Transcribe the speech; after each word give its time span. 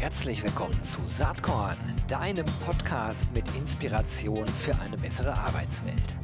Herzlich 0.00 0.44
willkommen 0.44 0.80
zu 0.84 1.04
Saatkorn, 1.06 1.76
deinem 2.06 2.46
Podcast 2.64 3.34
mit 3.34 3.44
Inspiration 3.56 4.46
für 4.46 4.72
eine 4.78 4.96
bessere 4.96 5.36
Arbeitswelt. 5.36 6.14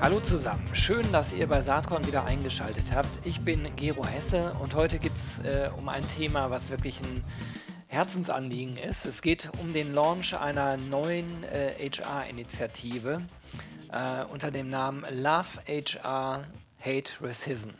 Hallo 0.00 0.18
zusammen, 0.18 0.68
schön, 0.72 1.10
dass 1.12 1.32
ihr 1.32 1.46
bei 1.46 1.60
Saatkorn 1.60 2.04
wieder 2.08 2.24
eingeschaltet 2.24 2.86
habt. 2.92 3.24
Ich 3.24 3.42
bin 3.42 3.68
Gero 3.76 4.04
Hesse 4.04 4.52
und 4.60 4.74
heute 4.74 4.98
geht 4.98 5.14
es 5.14 5.38
äh, 5.38 5.70
um 5.78 5.88
ein 5.88 6.02
Thema, 6.08 6.50
was 6.50 6.70
wirklich 6.70 7.00
ein 7.00 7.22
Herzensanliegen 7.94 8.76
ist. 8.76 9.06
Es 9.06 9.22
geht 9.22 9.50
um 9.60 9.72
den 9.72 9.94
Launch 9.94 10.36
einer 10.36 10.76
neuen 10.76 11.44
äh, 11.44 11.88
HR-Initiative 11.88 13.22
äh, 13.92 14.24
unter 14.24 14.50
dem 14.50 14.68
Namen 14.68 15.04
Love 15.22 15.60
HR 15.68 16.44
Hate 16.80 17.12
Racism. 17.20 17.70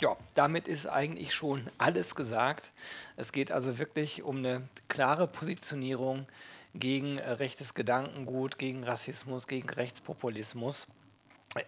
Ja, 0.00 0.16
damit 0.34 0.66
ist 0.66 0.86
eigentlich 0.86 1.34
schon 1.34 1.68
alles 1.76 2.14
gesagt. 2.14 2.70
Es 3.18 3.32
geht 3.32 3.52
also 3.52 3.78
wirklich 3.78 4.22
um 4.22 4.38
eine 4.38 4.66
klare 4.88 5.26
Positionierung 5.26 6.26
gegen 6.74 7.18
äh, 7.18 7.32
rechtes 7.32 7.74
Gedankengut, 7.74 8.56
gegen 8.56 8.82
Rassismus, 8.82 9.46
gegen 9.46 9.68
Rechtspopulismus 9.68 10.86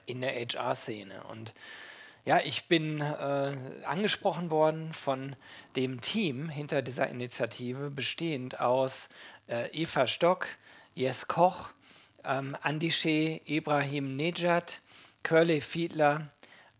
in 0.07 0.23
der 0.23 0.33
HR-Szene. 0.33 1.25
Und 1.25 1.53
ja, 2.25 2.39
ich 2.39 2.69
bin 2.69 3.01
äh, 3.01 3.57
angesprochen 3.85 4.51
worden 4.51 4.93
von 4.93 5.35
dem 5.75 6.01
Team 6.01 6.49
hinter 6.49 6.83
dieser 6.83 7.09
Initiative, 7.09 7.91
bestehend 7.91 8.61
aus 8.61 9.09
äh, 9.49 9.69
Eva 9.73 10.07
Stock, 10.07 10.47
Jes 10.95 11.27
Koch, 11.27 11.71
ähm, 12.25 12.57
Andi 12.63 12.93
Shee, 12.93 13.41
Ibrahim 13.45 14.15
Nejad, 14.15 14.81
Curly 15.25 15.61
Fiedler 15.61 16.29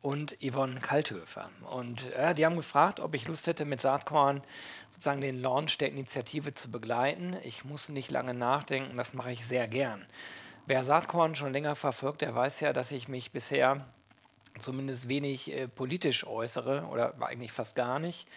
und 0.01 0.37
Yvonne 0.41 0.81
Kalthöfer. 0.81 1.51
Und 1.71 2.13
äh, 2.13 2.35
die 2.35 2.45
haben 2.45 2.57
gefragt, 2.57 3.01
ob 3.01 3.15
ich 3.15 3.27
Lust 3.27 3.47
hätte, 3.47 3.65
mit 3.65 3.81
Saatkorn 3.81 4.43
sozusagen 4.91 5.21
den 5.21 5.41
Launch 5.41 5.79
der 5.79 5.89
Initiative 5.89 6.55
zu 6.55 6.71
begleiten. 6.71 7.37
Ich 7.43 7.65
muss 7.65 7.89
nicht 7.89 8.11
lange 8.11 8.35
nachdenken, 8.35 8.97
das 8.97 9.15
mache 9.15 9.33
ich 9.33 9.45
sehr 9.45 9.67
gern. 9.67 10.07
Wer 10.67 10.85
Saatkorn 10.85 11.35
schon 11.35 11.53
länger 11.53 11.75
verfolgt, 11.75 12.21
der 12.21 12.35
weiß 12.35 12.61
ja, 12.61 12.73
dass 12.73 12.93
ich 12.93 13.09
mich 13.09 13.33
bisher 13.33 13.87
zumindest 14.59 15.09
wenig 15.09 15.53
äh, 15.53 15.69
politisch 15.69 16.27
äußere 16.27 16.87
oder 16.91 17.15
eigentlich 17.21 17.53
fast 17.53 17.77
gar 17.77 17.99
nicht. 17.99 18.29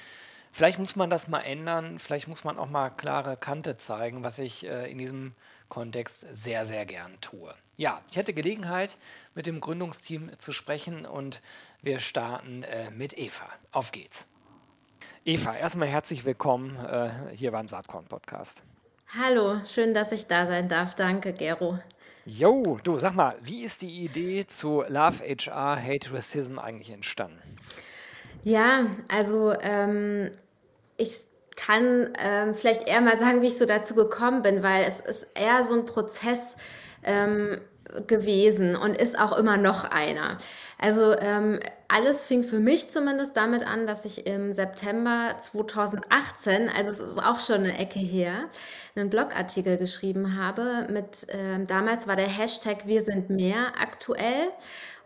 Vielleicht 0.52 0.80
muss 0.80 0.95
man 0.95 1.09
das 1.09 1.27
mal 1.27 1.41
ändern, 1.41 1.99
vielleicht 1.99 2.30
muss 2.30 2.45
man 2.45 2.57
auch 2.57 2.69
mal 2.69 2.89
klare 2.89 3.35
Kante 3.35 3.75
zeigen, 3.75 4.23
was 4.23 4.39
ich 4.39 4.66
äh, 4.66 4.89
in 4.89 4.97
diesem 4.97 5.33
Kontext 5.67 6.25
sehr, 6.31 6.66
sehr 6.66 6.85
gern 6.85 7.19
tue. 7.19 7.53
Ja, 7.75 8.02
ich 8.09 8.17
hatte 8.17 8.33
Gelegenheit, 8.33 8.97
mit 9.33 9.47
dem 9.47 9.59
Gründungsteam 9.59 10.31
zu 10.38 10.53
sprechen 10.53 11.05
und 11.05 11.41
wir 11.81 11.99
starten 11.99 12.63
äh, 12.63 12.89
mit 12.89 13.17
Eva. 13.17 13.50
Auf 13.72 13.91
geht's. 13.91 14.25
Eva, 15.25 15.55
erstmal 15.55 15.89
herzlich 15.89 16.23
willkommen 16.23 16.77
äh, 16.85 17.09
hier 17.35 17.52
beim 17.52 17.67
Saatkorn-Podcast. 17.67 18.63
Hallo, 19.19 19.59
schön, 19.66 19.94
dass 19.94 20.11
ich 20.11 20.27
da 20.27 20.47
sein 20.47 20.69
darf. 20.69 20.95
Danke, 20.95 21.33
Gero. 21.33 21.79
Jo, 22.28 22.80
du 22.84 22.98
sag 22.98 23.14
mal, 23.14 23.36
wie 23.44 23.64
ist 23.64 23.84
die 23.84 24.04
Idee 24.04 24.48
zu 24.48 24.84
Love 24.88 25.20
HR 25.23 25.80
Hate 25.80 26.12
Racism 26.12 26.58
eigentlich 26.58 26.92
entstanden? 26.92 27.40
Ja, 28.44 28.88
also 29.08 29.54
ähm, 29.62 30.31
ich 30.98 31.20
kann 31.56 32.16
ähm, 32.18 32.56
vielleicht 32.56 32.88
eher 32.88 33.02
mal 33.02 33.20
sagen, 33.20 33.44
wie 33.44 33.48
ich 33.48 33.59
so 33.59 33.68
dazu 33.68 33.94
gekommen 33.94 34.42
bin, 34.42 34.64
weil 34.64 34.86
es 34.86 35.02
ist 35.02 35.28
eher 35.36 35.64
so 35.66 35.76
ein 35.76 35.86
Prozess 35.86 36.58
ähm, 37.03 37.62
gewesen 38.08 38.76
und 38.76 38.98
ist 38.98 39.20
auch 39.20 39.38
immer 39.38 39.58
noch 39.58 39.84
einer. 39.86 40.40
Also 40.80 41.16
ähm, 41.20 41.59
alles 41.95 42.25
fing 42.25 42.44
für 42.44 42.59
mich 42.59 42.91
zumindest 42.91 43.38
damit 43.38 43.66
an, 43.66 43.88
dass 43.88 44.03
ich 44.03 44.28
im 44.28 44.51
September 44.51 45.35
2018, 45.39 46.67
also 46.67 46.91
es 46.91 47.00
ist 47.00 47.23
auch 47.23 47.39
schon 47.39 47.59
eine 47.59 47.78
Ecke 47.78 48.00
her, 48.00 48.50
einen 48.97 49.09
Blogartikel 49.09 49.78
geschrieben 49.78 50.35
habe 50.35 50.88
mit, 50.91 51.25
ähm, 51.29 51.66
damals 51.67 52.05
war 52.05 52.17
der 52.17 52.28
Hashtag 52.28 52.85
Wir 52.85 53.01
sind 53.01 53.29
mehr 53.29 53.79
aktuell. 53.79 54.50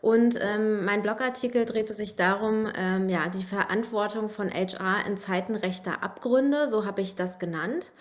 Und 0.02 0.40
ähm, 0.42 0.84
mein 0.84 1.04
Blogartikel 1.04 1.66
drehte 1.66 1.94
sich 1.94 2.16
darum, 2.16 2.68
ähm, 2.74 3.08
ja, 3.08 3.28
die 3.30 3.44
Verantwortung 3.44 4.30
von 4.30 4.50
HR 4.50 5.06
in 5.06 5.18
Zeiten 5.18 5.56
rechter 5.56 6.02
Abgründe, 6.02 6.68
so 6.68 6.86
habe 6.86 7.02
ich 7.02 7.16
das 7.16 7.38
genannt. 7.38 7.92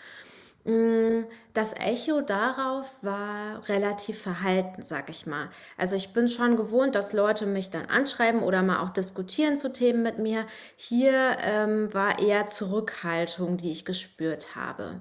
Hm, 0.65 1.27
das 1.55 1.73
Echo 1.75 2.21
darauf 2.21 2.91
war 3.03 3.67
relativ 3.69 4.21
verhalten, 4.21 4.83
sag 4.83 5.09
ich 5.09 5.27
mal. 5.27 5.49
Also 5.77 5.97
ich 5.97 6.13
bin 6.13 6.29
schon 6.29 6.57
gewohnt, 6.57 6.95
dass 6.95 7.13
Leute 7.13 7.47
mich 7.47 7.71
dann 7.71 7.87
anschreiben 7.87 8.43
oder 8.43 8.63
mal 8.63 8.81
auch 8.81 8.91
diskutieren 8.91 9.57
zu 9.57 9.73
Themen 9.73 10.03
mit 10.03 10.19
mir. 10.19 10.47
Hier 10.77 11.39
ähm, 11.41 11.93
war 11.95 12.19
eher 12.19 12.47
Zurückhaltung, 12.47 13.57
die 13.57 13.71
ich 13.73 13.85
gespürt 13.85 14.57
habe. 14.57 15.01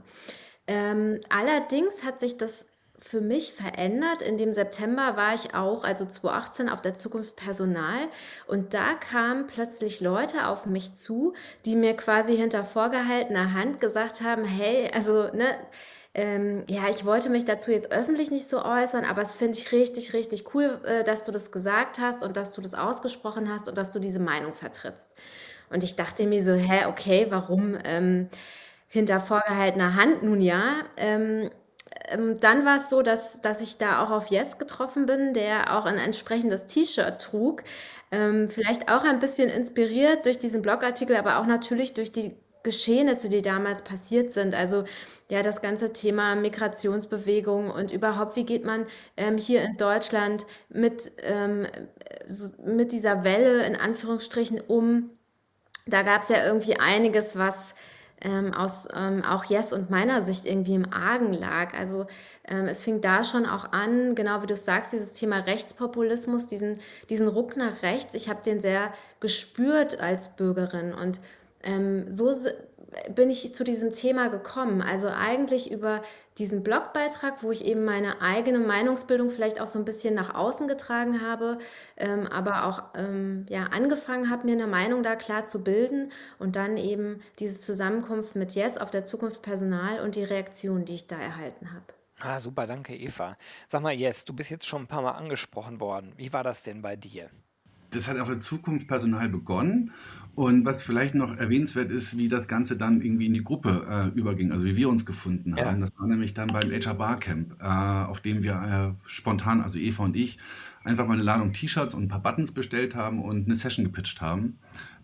Ähm, 0.67 1.19
allerdings 1.29 2.03
hat 2.03 2.19
sich 2.19 2.37
das 2.37 2.65
für 2.99 3.21
mich 3.21 3.53
verändert. 3.53 4.21
In 4.21 4.37
dem 4.37 4.51
September 4.51 5.15
war 5.15 5.33
ich 5.33 5.53
auch, 5.53 5.83
also 5.83 6.05
2018, 6.05 6.69
auf 6.69 6.81
der 6.81 6.95
Zukunft 6.95 7.35
Personal. 7.35 8.07
Und 8.47 8.73
da 8.73 8.93
kamen 8.95 9.47
plötzlich 9.47 10.01
Leute 10.01 10.47
auf 10.47 10.65
mich 10.65 10.95
zu, 10.95 11.33
die 11.65 11.75
mir 11.75 11.95
quasi 11.95 12.35
hinter 12.35 12.63
vorgehaltener 12.63 13.53
Hand 13.53 13.79
gesagt 13.79 14.21
haben, 14.21 14.45
hey, 14.45 14.91
also, 14.93 15.29
ne, 15.33 15.45
ähm, 16.13 16.63
ja, 16.67 16.89
ich 16.89 17.05
wollte 17.05 17.29
mich 17.29 17.45
dazu 17.45 17.71
jetzt 17.71 17.91
öffentlich 17.91 18.31
nicht 18.31 18.49
so 18.49 18.63
äußern, 18.63 19.05
aber 19.05 19.21
es 19.21 19.33
finde 19.33 19.57
ich 19.57 19.71
richtig, 19.71 20.13
richtig 20.13 20.55
cool, 20.55 20.81
äh, 20.83 21.03
dass 21.03 21.23
du 21.23 21.31
das 21.31 21.51
gesagt 21.51 21.99
hast 21.99 22.23
und 22.23 22.35
dass 22.37 22.53
du 22.53 22.61
das 22.61 22.73
ausgesprochen 22.73 23.53
hast 23.53 23.69
und 23.69 23.77
dass 23.77 23.91
du 23.91 23.99
diese 23.99 24.19
Meinung 24.19 24.53
vertrittst. 24.53 25.11
Und 25.69 25.83
ich 25.83 25.95
dachte 25.95 26.25
mir 26.25 26.43
so, 26.43 26.53
hä, 26.53 26.85
okay, 26.87 27.27
warum 27.29 27.77
ähm, 27.83 28.29
hinter 28.87 29.19
vorgehaltener 29.19 29.95
Hand? 29.95 30.23
Nun 30.23 30.41
ja, 30.41 30.85
ähm, 30.97 31.51
ähm, 32.07 32.39
dann 32.39 32.65
war 32.65 32.77
es 32.77 32.89
so, 32.89 33.01
dass, 33.01 33.41
dass 33.41 33.61
ich 33.61 33.77
da 33.77 34.03
auch 34.03 34.11
auf 34.11 34.27
Yes 34.27 34.57
getroffen 34.57 35.05
bin, 35.05 35.33
der 35.33 35.77
auch 35.77 35.85
ein 35.85 35.97
entsprechendes 35.97 36.65
T-Shirt 36.65 37.21
trug. 37.21 37.63
Ähm, 38.11 38.49
vielleicht 38.49 38.89
auch 38.91 39.03
ein 39.03 39.19
bisschen 39.19 39.49
inspiriert 39.49 40.25
durch 40.25 40.39
diesen 40.39 40.61
Blogartikel, 40.61 41.15
aber 41.15 41.39
auch 41.39 41.45
natürlich 41.45 41.93
durch 41.93 42.11
die 42.11 42.35
Geschehnisse, 42.63 43.29
die 43.29 43.41
damals 43.41 43.81
passiert 43.81 44.33
sind. 44.33 44.55
Also 44.55 44.83
ja, 45.29 45.43
das 45.43 45.61
ganze 45.61 45.93
Thema 45.93 46.35
Migrationsbewegung 46.35 47.69
und 47.69 47.91
überhaupt, 47.91 48.35
wie 48.35 48.45
geht 48.45 48.65
man 48.65 48.85
ähm, 49.15 49.37
hier 49.37 49.61
in 49.61 49.77
Deutschland 49.77 50.45
mit, 50.69 51.11
ähm, 51.21 51.67
so, 52.27 52.49
mit 52.65 52.91
dieser 52.91 53.23
Welle 53.23 53.65
in 53.65 53.75
Anführungsstrichen 53.75 54.61
um. 54.61 55.09
Da 55.85 56.03
gab 56.03 56.23
es 56.23 56.29
ja 56.29 56.45
irgendwie 56.45 56.77
einiges, 56.77 57.37
was 57.37 57.75
ähm, 58.21 58.53
aus 58.53 58.87
ähm, 58.95 59.23
auch 59.23 59.45
Yes 59.45 59.73
und 59.73 59.89
meiner 59.89 60.21
Sicht 60.21 60.45
irgendwie 60.45 60.75
im 60.75 60.91
Argen 60.91 61.33
lag. 61.33 61.73
Also 61.73 62.07
ähm, 62.45 62.65
es 62.65 62.83
fing 62.83 63.01
da 63.01 63.23
schon 63.23 63.45
auch 63.45 63.71
an, 63.71 64.15
genau 64.15 64.41
wie 64.41 64.47
du 64.47 64.55
sagst, 64.55 64.93
dieses 64.93 65.13
Thema 65.13 65.39
Rechtspopulismus, 65.39 66.47
diesen, 66.47 66.79
diesen 67.09 67.27
Ruck 67.27 67.57
nach 67.57 67.81
rechts. 67.83 68.15
Ich 68.15 68.29
habe 68.29 68.41
den 68.43 68.61
sehr 68.61 68.91
gespürt 69.19 69.99
als 69.99 70.35
Bürgerin 70.35 70.93
und 70.93 71.19
ähm, 71.63 72.09
so 72.11 72.33
bin 73.13 73.29
ich 73.29 73.53
zu 73.53 73.63
diesem 73.63 73.91
Thema 73.91 74.29
gekommen. 74.29 74.81
Also 74.81 75.07
eigentlich 75.09 75.71
über 75.71 76.01
diesen 76.37 76.63
Blogbeitrag, 76.63 77.43
wo 77.43 77.51
ich 77.51 77.65
eben 77.65 77.83
meine 77.83 78.21
eigene 78.21 78.59
Meinungsbildung 78.59 79.29
vielleicht 79.29 79.59
auch 79.59 79.67
so 79.67 79.79
ein 79.79 79.85
bisschen 79.85 80.13
nach 80.13 80.35
außen 80.35 80.67
getragen 80.67 81.21
habe, 81.21 81.57
ähm, 81.97 82.27
aber 82.27 82.65
auch 82.65 82.83
ähm, 82.95 83.45
ja, 83.49 83.65
angefangen 83.65 84.29
habe, 84.29 84.45
mir 84.45 84.53
eine 84.53 84.67
Meinung 84.67 85.03
da 85.03 85.15
klar 85.15 85.45
zu 85.45 85.63
bilden 85.63 86.11
und 86.39 86.55
dann 86.55 86.77
eben 86.77 87.21
diese 87.39 87.59
Zusammenkunft 87.59 88.35
mit 88.35 88.53
Yes 88.53 88.77
auf 88.77 88.91
der 88.91 89.05
Zukunft 89.05 89.41
Personal 89.41 89.99
und 90.01 90.15
die 90.15 90.23
Reaktion, 90.23 90.85
die 90.85 90.95
ich 90.95 91.07
da 91.07 91.17
erhalten 91.17 91.71
habe. 91.71 91.85
Ah, 92.19 92.39
super, 92.39 92.65
danke 92.65 92.95
Eva. 92.95 93.37
Sag 93.67 93.83
mal, 93.83 93.93
Yes, 93.93 94.25
du 94.25 94.33
bist 94.33 94.49
jetzt 94.49 94.65
schon 94.65 94.83
ein 94.83 94.87
paar 94.87 95.03
Mal 95.03 95.11
angesprochen 95.11 95.79
worden. 95.79 96.13
Wie 96.17 96.33
war 96.33 96.43
das 96.43 96.63
denn 96.63 96.81
bei 96.81 96.95
dir? 96.95 97.29
Das 97.91 98.07
hat 98.07 98.19
auf 98.19 98.27
der 98.27 98.39
Zukunft 98.39 98.87
Personal 98.87 99.29
begonnen 99.29 99.93
und 100.37 100.65
was 100.65 100.83
vielleicht 100.83 101.15
noch 101.15 101.35
erwähnenswert 101.35 101.89
ist, 101.89 102.15
wie 102.15 102.29
das 102.29 102.47
Ganze 102.47 102.77
dann 102.77 103.01
irgendwie 103.01 103.25
in 103.25 103.33
die 103.33 103.43
Gruppe 103.43 103.87
äh, 103.89 104.15
überging, 104.15 104.51
also 104.51 104.65
wie 104.65 104.77
wir 104.77 104.87
uns 104.87 105.03
gefunden 105.03 105.55
haben. 105.55 105.79
Ja. 105.79 105.81
Das 105.81 105.97
war 105.97 106.05
nämlich 106.05 106.35
dann 106.35 106.49
beim 106.49 106.69
HR 106.69 106.93
Barcamp, 106.93 107.59
äh, 107.59 107.65
auf 107.65 108.19
dem 108.19 108.43
wir 108.43 108.95
äh, 108.95 109.09
spontan, 109.09 109.61
also 109.61 109.79
Eva 109.79 110.03
und 110.03 110.15
ich, 110.15 110.37
einfach 110.83 111.07
mal 111.07 111.15
eine 111.15 111.23
Ladung 111.23 111.53
T-Shirts 111.53 111.95
und 111.95 112.03
ein 112.03 112.07
paar 112.07 112.21
Buttons 112.21 112.51
bestellt 112.51 112.95
haben 112.95 113.19
und 113.23 113.47
eine 113.47 113.55
Session 113.55 113.83
gepitcht 113.83 114.21
haben. 114.21 114.59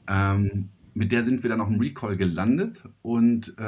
Ähm, 0.07 0.69
mit 0.93 1.11
der 1.11 1.23
sind 1.23 1.41
wir 1.41 1.49
dann 1.49 1.61
auch 1.61 1.69
im 1.69 1.79
Recall 1.79 2.15
gelandet 2.15 2.83
und 3.01 3.57
äh, 3.57 3.61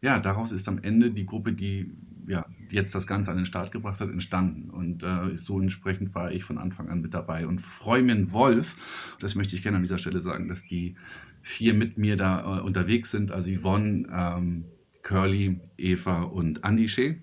ja, 0.00 0.18
daraus 0.22 0.50
ist 0.50 0.66
am 0.66 0.78
Ende 0.78 1.10
die 1.10 1.26
Gruppe, 1.26 1.52
die 1.52 1.92
ja, 2.26 2.46
jetzt 2.70 2.94
das 2.94 3.06
Ganze 3.06 3.30
an 3.30 3.36
den 3.36 3.46
Start 3.46 3.72
gebracht 3.72 4.00
hat, 4.00 4.10
entstanden. 4.10 4.70
Und 4.70 5.02
äh, 5.02 5.36
so 5.36 5.60
entsprechend 5.60 6.14
war 6.14 6.32
ich 6.32 6.44
von 6.44 6.58
Anfang 6.58 6.88
an 6.88 7.00
mit 7.00 7.14
dabei 7.14 7.46
und 7.46 7.60
freue 7.60 8.00
einen 8.00 8.32
Wolf. 8.32 8.76
Das 9.20 9.34
möchte 9.34 9.56
ich 9.56 9.62
gerne 9.62 9.76
an 9.76 9.82
dieser 9.82 9.98
Stelle 9.98 10.20
sagen, 10.20 10.48
dass 10.48 10.62
die 10.62 10.96
vier 11.42 11.74
mit 11.74 11.96
mir 11.96 12.16
da 12.16 12.58
äh, 12.58 12.60
unterwegs 12.62 13.10
sind, 13.10 13.30
also 13.30 13.50
Yvonne, 13.50 14.08
ähm, 14.12 14.64
Curly, 15.02 15.60
Eva 15.76 16.22
und 16.22 16.64
Andy 16.64 16.88
Shea, 16.88 17.14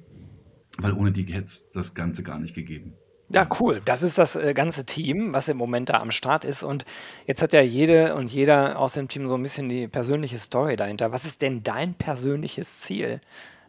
weil 0.77 0.93
ohne 0.93 1.11
die 1.11 1.23
hätte 1.23 1.45
es 1.45 1.71
das 1.71 1.93
Ganze 1.93 2.23
gar 2.23 2.39
nicht 2.39 2.55
gegeben. 2.55 2.93
Ja, 3.29 3.47
cool. 3.59 3.81
Das 3.83 4.03
ist 4.03 4.17
das 4.17 4.35
äh, 4.35 4.53
ganze 4.53 4.85
Team, 4.85 5.33
was 5.33 5.47
im 5.47 5.57
Moment 5.57 5.89
da 5.89 5.95
am 5.95 6.11
Start 6.11 6.45
ist. 6.45 6.61
Und 6.61 6.85
jetzt 7.25 7.41
hat 7.41 7.51
ja 7.51 7.61
jede 7.61 8.15
und 8.15 8.31
jeder 8.31 8.77
aus 8.77 8.93
dem 8.93 9.07
Team 9.07 9.27
so 9.27 9.35
ein 9.35 9.41
bisschen 9.41 9.69
die 9.69 9.87
persönliche 9.87 10.37
Story 10.37 10.75
dahinter. 10.75 11.11
Was 11.11 11.25
ist 11.25 11.41
denn 11.41 11.63
dein 11.63 11.95
persönliches 11.95 12.81
Ziel? 12.81 13.21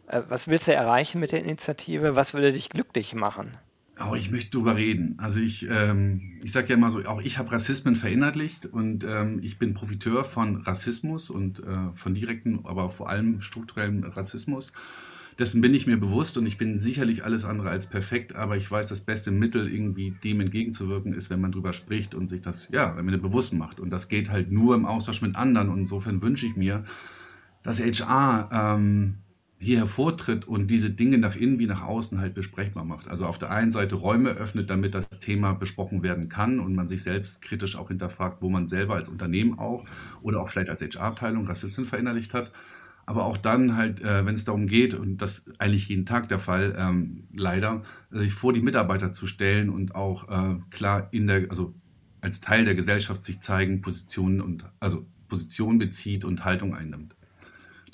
Äh, 0.07 0.21
was 0.29 0.47
willst 0.47 0.67
du 0.67 0.73
erreichen 0.73 1.19
mit 1.19 1.31
der 1.31 1.43
Initiative? 1.43 2.15
Was 2.15 2.33
würde 2.33 2.53
dich 2.53 2.69
glücklich 2.69 3.13
machen? 3.13 3.57
Auch 3.97 4.15
ich 4.15 4.29
möchte 4.29 4.51
drüber 4.51 4.75
reden. 4.75 5.15
Also 5.19 5.39
ich, 5.39 5.67
ähm, 5.69 6.37
ich 6.43 6.51
sage 6.51 6.69
ja 6.69 6.75
immer 6.75 6.91
so, 6.91 7.05
auch 7.05 7.21
ich 7.21 7.37
habe 7.37 7.51
Rassismen 7.51 7.95
verinnerlicht 7.95 8.65
und 8.65 9.05
ähm, 9.05 9.39
ich 9.41 9.57
bin 9.57 9.73
Profiteur 9.73 10.25
von 10.25 10.57
Rassismus 10.57 11.29
und 11.29 11.59
äh, 11.59 11.93
von 11.93 12.13
direkten, 12.13 12.59
aber 12.65 12.89
vor 12.89 13.09
allem 13.09 13.41
strukturellem 13.41 14.03
Rassismus. 14.03 14.73
Dessen 15.39 15.61
bin 15.61 15.73
ich 15.73 15.87
mir 15.87 15.97
bewusst 15.97 16.37
und 16.37 16.45
ich 16.45 16.57
bin 16.57 16.79
sicherlich 16.79 17.23
alles 17.23 17.43
andere 17.43 17.69
als 17.69 17.87
perfekt, 17.87 18.35
aber 18.35 18.55
ich 18.55 18.69
weiß, 18.69 18.87
das 18.87 19.01
beste 19.01 19.31
Mittel, 19.31 19.69
irgendwie 19.71 20.11
dem 20.11 20.39
entgegenzuwirken, 20.39 21.13
ist, 21.13 21.29
wenn 21.29 21.41
man 21.41 21.51
drüber 21.51 21.73
spricht 21.73 22.15
und 22.15 22.29
sich 22.29 22.41
das, 22.41 22.69
ja, 22.69 22.95
wenn 22.95 23.05
man 23.05 23.13
das 23.13 23.21
bewusst 23.21 23.53
macht. 23.53 23.79
Und 23.81 23.89
das 23.89 24.07
geht 24.07 24.29
halt 24.29 24.51
nur 24.51 24.75
im 24.75 24.85
Austausch 24.85 25.21
mit 25.21 25.35
anderen. 25.35 25.69
Und 25.69 25.79
insofern 25.79 26.21
wünsche 26.21 26.45
ich 26.45 26.55
mir, 26.55 26.85
dass 27.63 27.81
HR 27.81 28.49
ähm, 28.51 29.15
hier 29.57 29.79
hervortritt 29.79 30.47
und 30.47 30.67
diese 30.67 30.91
Dinge 30.91 31.17
nach 31.17 31.35
innen 31.35 31.59
wie 31.59 31.65
nach 31.65 31.81
außen 31.81 32.19
halt 32.19 32.33
besprechbar 32.33 32.83
macht. 32.85 33.07
Also 33.07 33.25
auf 33.25 33.37
der 33.37 33.51
einen 33.51 33.71
Seite 33.71 33.95
Räume 33.95 34.31
öffnet, 34.31 34.69
damit 34.69 34.93
das 34.93 35.09
Thema 35.09 35.53
besprochen 35.53 36.03
werden 36.03 36.29
kann 36.29 36.59
und 36.59 36.75
man 36.75 36.89
sich 36.89 37.03
selbst 37.03 37.41
kritisch 37.41 37.77
auch 37.77 37.87
hinterfragt, 37.87 38.41
wo 38.41 38.49
man 38.49 38.67
selber 38.67 38.95
als 38.95 39.07
Unternehmen 39.07 39.57
auch 39.57 39.85
oder 40.21 40.41
auch 40.41 40.49
vielleicht 40.49 40.69
als 40.69 40.81
HR-Abteilung 40.81 41.47
Rassismus 41.47 41.87
verinnerlicht 41.87 42.33
hat 42.33 42.51
aber 43.05 43.25
auch 43.25 43.37
dann 43.37 43.75
halt, 43.75 44.01
äh, 44.01 44.25
wenn 44.25 44.35
es 44.35 44.45
darum 44.45 44.67
geht, 44.67 44.93
und 44.93 45.17
das 45.17 45.39
ist 45.39 45.61
eigentlich 45.61 45.87
jeden 45.89 46.05
Tag 46.05 46.27
der 46.29 46.39
Fall, 46.39 46.75
ähm, 46.77 47.27
leider, 47.33 47.83
sich 48.09 48.33
vor 48.33 48.53
die 48.53 48.61
Mitarbeiter 48.61 49.13
zu 49.13 49.27
stellen 49.27 49.69
und 49.69 49.95
auch 49.95 50.27
äh, 50.29 50.59
klar 50.71 51.09
in 51.11 51.27
der, 51.27 51.49
also 51.49 51.75
als 52.21 52.41
Teil 52.41 52.65
der 52.65 52.73
Gesellschaft 52.73 53.23
sich 53.23 53.39
zeigen, 53.39 53.81
Positionen 53.81 54.41
und 54.41 54.65
also 54.79 55.05
Position 55.27 55.77
bezieht 55.77 56.25
und 56.25 56.45
Haltung 56.45 56.73
einnimmt. 56.73 57.15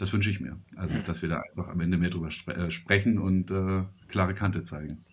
Das 0.02 0.12
wünsche 0.14 0.32
ich 0.32 0.40
mir. 0.40 0.58
Also, 0.78 0.96
dass 1.06 1.22
wir 1.22 1.30
da 1.30 1.44
einfach 1.48 1.68
am 1.68 1.80
Ende 1.80 1.96
mehr 1.96 2.10
drüber 2.10 2.32
spre 2.32 2.56
äh, 2.56 2.72
sprechen 2.72 3.20
und 3.20 3.52
äh, 3.52 3.84
klare 4.08 4.34
Kante 4.34 4.64
zeigen. 4.64 5.06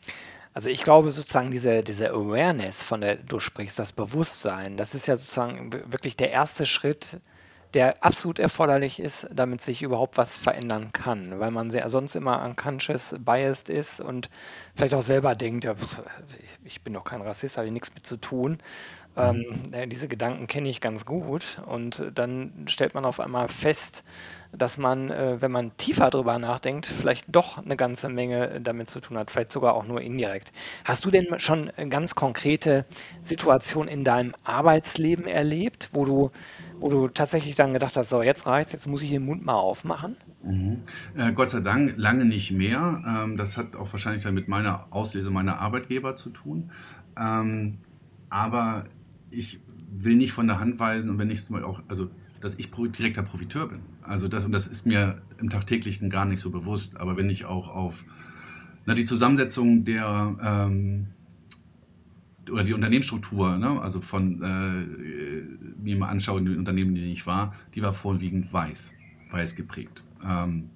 Also 0.54 0.70
ich 0.70 0.82
glaube 0.82 1.10
sozusagen 1.10 1.50
diese, 1.50 1.82
diese 1.82 2.08
Awareness, 2.10 2.82
von 2.82 3.02
der 3.02 3.16
du 3.16 3.38
sprichst, 3.38 3.78
das 3.78 3.92
Bewusstsein, 3.92 4.78
das 4.78 4.94
ist 4.94 5.06
ja 5.06 5.18
sozusagen 5.18 5.74
wirklich 5.92 6.16
der 6.16 6.30
erste 6.30 6.64
Schritt, 6.64 7.20
der 7.74 8.02
absolut 8.02 8.38
erforderlich 8.38 8.98
ist, 8.98 9.28
damit 9.30 9.60
sich 9.60 9.82
überhaupt 9.82 10.16
was 10.16 10.38
verändern 10.38 10.90
kann, 10.94 11.38
weil 11.38 11.50
man 11.50 11.70
sehr, 11.70 11.90
sonst 11.90 12.16
immer 12.16 12.42
unconscious 12.42 13.14
biased 13.18 13.68
ist 13.68 14.00
und 14.00 14.30
vielleicht 14.74 14.94
auch 14.94 15.02
selber 15.02 15.34
denkt, 15.34 15.64
ja, 15.64 15.74
ich 16.64 16.80
bin 16.80 16.94
doch 16.94 17.04
kein 17.04 17.20
Rassist, 17.20 17.58
habe 17.58 17.66
ich 17.66 17.74
nichts 17.74 17.94
mit 17.94 18.06
zu 18.06 18.16
tun. 18.16 18.56
Ähm, 19.18 19.44
mhm. 19.72 19.90
diese 19.90 20.08
Gedanken 20.08 20.46
kenne 20.46 20.68
ich 20.68 20.80
ganz 20.80 21.04
gut 21.04 21.60
und 21.66 22.04
dann 22.14 22.66
stellt 22.68 22.94
man 22.94 23.04
auf 23.04 23.20
einmal 23.20 23.48
fest, 23.48 24.04
dass 24.52 24.78
man, 24.78 25.10
äh, 25.10 25.40
wenn 25.40 25.50
man 25.50 25.76
tiefer 25.76 26.10
drüber 26.10 26.38
nachdenkt, 26.38 26.86
vielleicht 26.86 27.24
doch 27.28 27.58
eine 27.58 27.76
ganze 27.76 28.08
Menge 28.08 28.60
damit 28.60 28.88
zu 28.88 29.00
tun 29.00 29.18
hat, 29.18 29.30
vielleicht 29.30 29.52
sogar 29.52 29.74
auch 29.74 29.86
nur 29.86 30.00
indirekt. 30.00 30.52
Hast 30.84 31.04
du 31.04 31.10
denn 31.10 31.38
schon 31.38 31.70
ganz 31.90 32.14
konkrete 32.14 32.86
Situationen 33.20 33.92
in 33.92 34.04
deinem 34.04 34.34
Arbeitsleben 34.44 35.26
erlebt, 35.26 35.90
wo 35.92 36.04
du 36.04 36.30
wo 36.80 36.88
du 36.90 37.08
tatsächlich 37.08 37.54
dann 37.54 37.72
gedacht 37.72 37.96
hast, 37.96 38.10
so 38.10 38.22
jetzt 38.22 38.46
reicht's, 38.46 38.72
jetzt 38.72 38.86
muss 38.86 39.02
ich 39.02 39.10
den 39.10 39.24
Mund 39.24 39.44
mal 39.44 39.54
aufmachen? 39.54 40.16
Mhm. 40.42 40.82
Äh, 41.16 41.32
Gott 41.32 41.50
sei 41.50 41.60
Dank 41.60 41.94
lange 41.96 42.24
nicht 42.24 42.52
mehr. 42.52 43.02
Ähm, 43.06 43.36
das 43.36 43.56
hat 43.56 43.76
auch 43.76 43.92
wahrscheinlich 43.92 44.22
dann 44.22 44.34
mit 44.34 44.48
meiner 44.48 44.86
Auslese 44.90 45.30
meiner 45.30 45.58
Arbeitgeber 45.58 46.14
zu 46.14 46.30
tun. 46.30 46.70
Ähm, 47.18 47.78
aber 48.30 48.84
ich 49.30 49.60
will 49.90 50.16
nicht 50.16 50.32
von 50.32 50.46
der 50.46 50.60
Hand 50.60 50.78
weisen 50.78 51.10
und 51.10 51.18
wenn 51.18 51.30
ich 51.30 51.48
mal 51.50 51.64
auch, 51.64 51.82
also 51.88 52.10
dass 52.40 52.58
ich 52.58 52.70
direkter 52.70 53.22
Profiteur 53.22 53.68
bin. 53.68 53.80
Also 54.02 54.28
das, 54.28 54.44
und 54.44 54.52
das 54.52 54.66
ist 54.66 54.86
mir 54.86 55.20
im 55.38 55.50
tagtäglichen 55.50 56.10
gar 56.10 56.24
nicht 56.24 56.40
so 56.40 56.50
bewusst. 56.50 57.00
Aber 57.00 57.16
wenn 57.16 57.30
ich 57.30 57.44
auch 57.44 57.68
auf 57.68 58.04
na, 58.86 58.94
die 58.94 59.04
Zusammensetzung 59.04 59.84
der 59.84 60.36
ähm, 60.42 61.08
oder 62.50 62.64
die 62.64 62.72
Unternehmensstruktur, 62.72 63.58
ne, 63.58 63.80
also 63.80 64.00
von 64.00 64.42
äh, 64.42 65.82
mir 65.82 65.96
mal 65.96 66.08
anschaue, 66.08 66.42
die 66.42 66.56
Unternehmen, 66.56 66.90
in 66.90 67.02
denen 67.02 67.12
ich 67.12 67.26
war, 67.26 67.54
die 67.74 67.82
war 67.82 67.92
vorwiegend 67.92 68.52
weiß, 68.52 68.94
weiß 69.30 69.56
geprägt. 69.56 70.02
Ähm, 70.24 70.70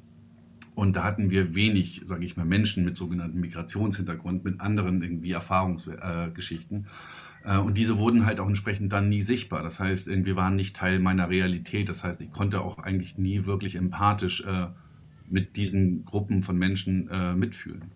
und 0.75 0.97
da 0.97 1.05
hatten 1.05 1.31
wir 1.31 1.55
wenig, 1.55 2.03
sage 2.05 2.25
ich 2.25 2.37
mal, 2.37 2.47
Menschen 2.47 2.85
mit 2.85 2.97
sogenannten 2.97 3.41
Migrationshintergrund, 3.41 4.44
mit 4.44 4.61
anderen 4.61 5.03
irgendwie 5.03 5.32
Erfahrungsgeschichten. 5.32 6.85
Äh, 6.85 6.88
und 7.44 7.77
diese 7.77 7.99
wurden 7.99 8.25
halt 8.25 8.39
auch 8.39 8.47
entsprechend 8.47 8.93
dann 8.93 9.09
nie 9.09 9.23
sichtbar. 9.23 9.62
Das 9.62 9.81
heißt, 9.81 10.06
wir 10.06 10.37
waren 10.37 10.55
nicht 10.55 10.77
Teil 10.77 10.99
meiner 11.00 11.29
Realität. 11.29 11.89
Das 11.89 12.05
heißt, 12.05 12.21
ich 12.21 12.31
konnte 12.31 12.61
auch 12.61 12.79
eigentlich 12.79 13.19
nie 13.19 13.47
wirklich 13.47 13.75
empathisch 13.75 14.44
äh, 14.44 14.69
mit 15.29 15.56
diesen 15.56 16.05
Gruppen 16.05 16.43
von 16.43 16.56
Menschen 16.56 17.09
äh, 17.11 17.35
mitfühlen. 17.35 17.93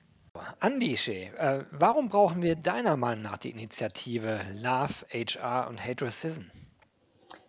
Andische, 0.61 1.13
äh, 1.13 1.65
warum 1.71 2.09
brauchen 2.09 2.43
wir 2.43 2.57
deiner 2.57 2.97
Meinung 2.97 3.23
nach 3.23 3.39
die 3.39 3.51
Initiative 3.51 4.41
Love, 4.55 5.07
HR 5.11 5.69
und 5.69 5.85
Hate 5.85 6.05
Racism? 6.05 6.45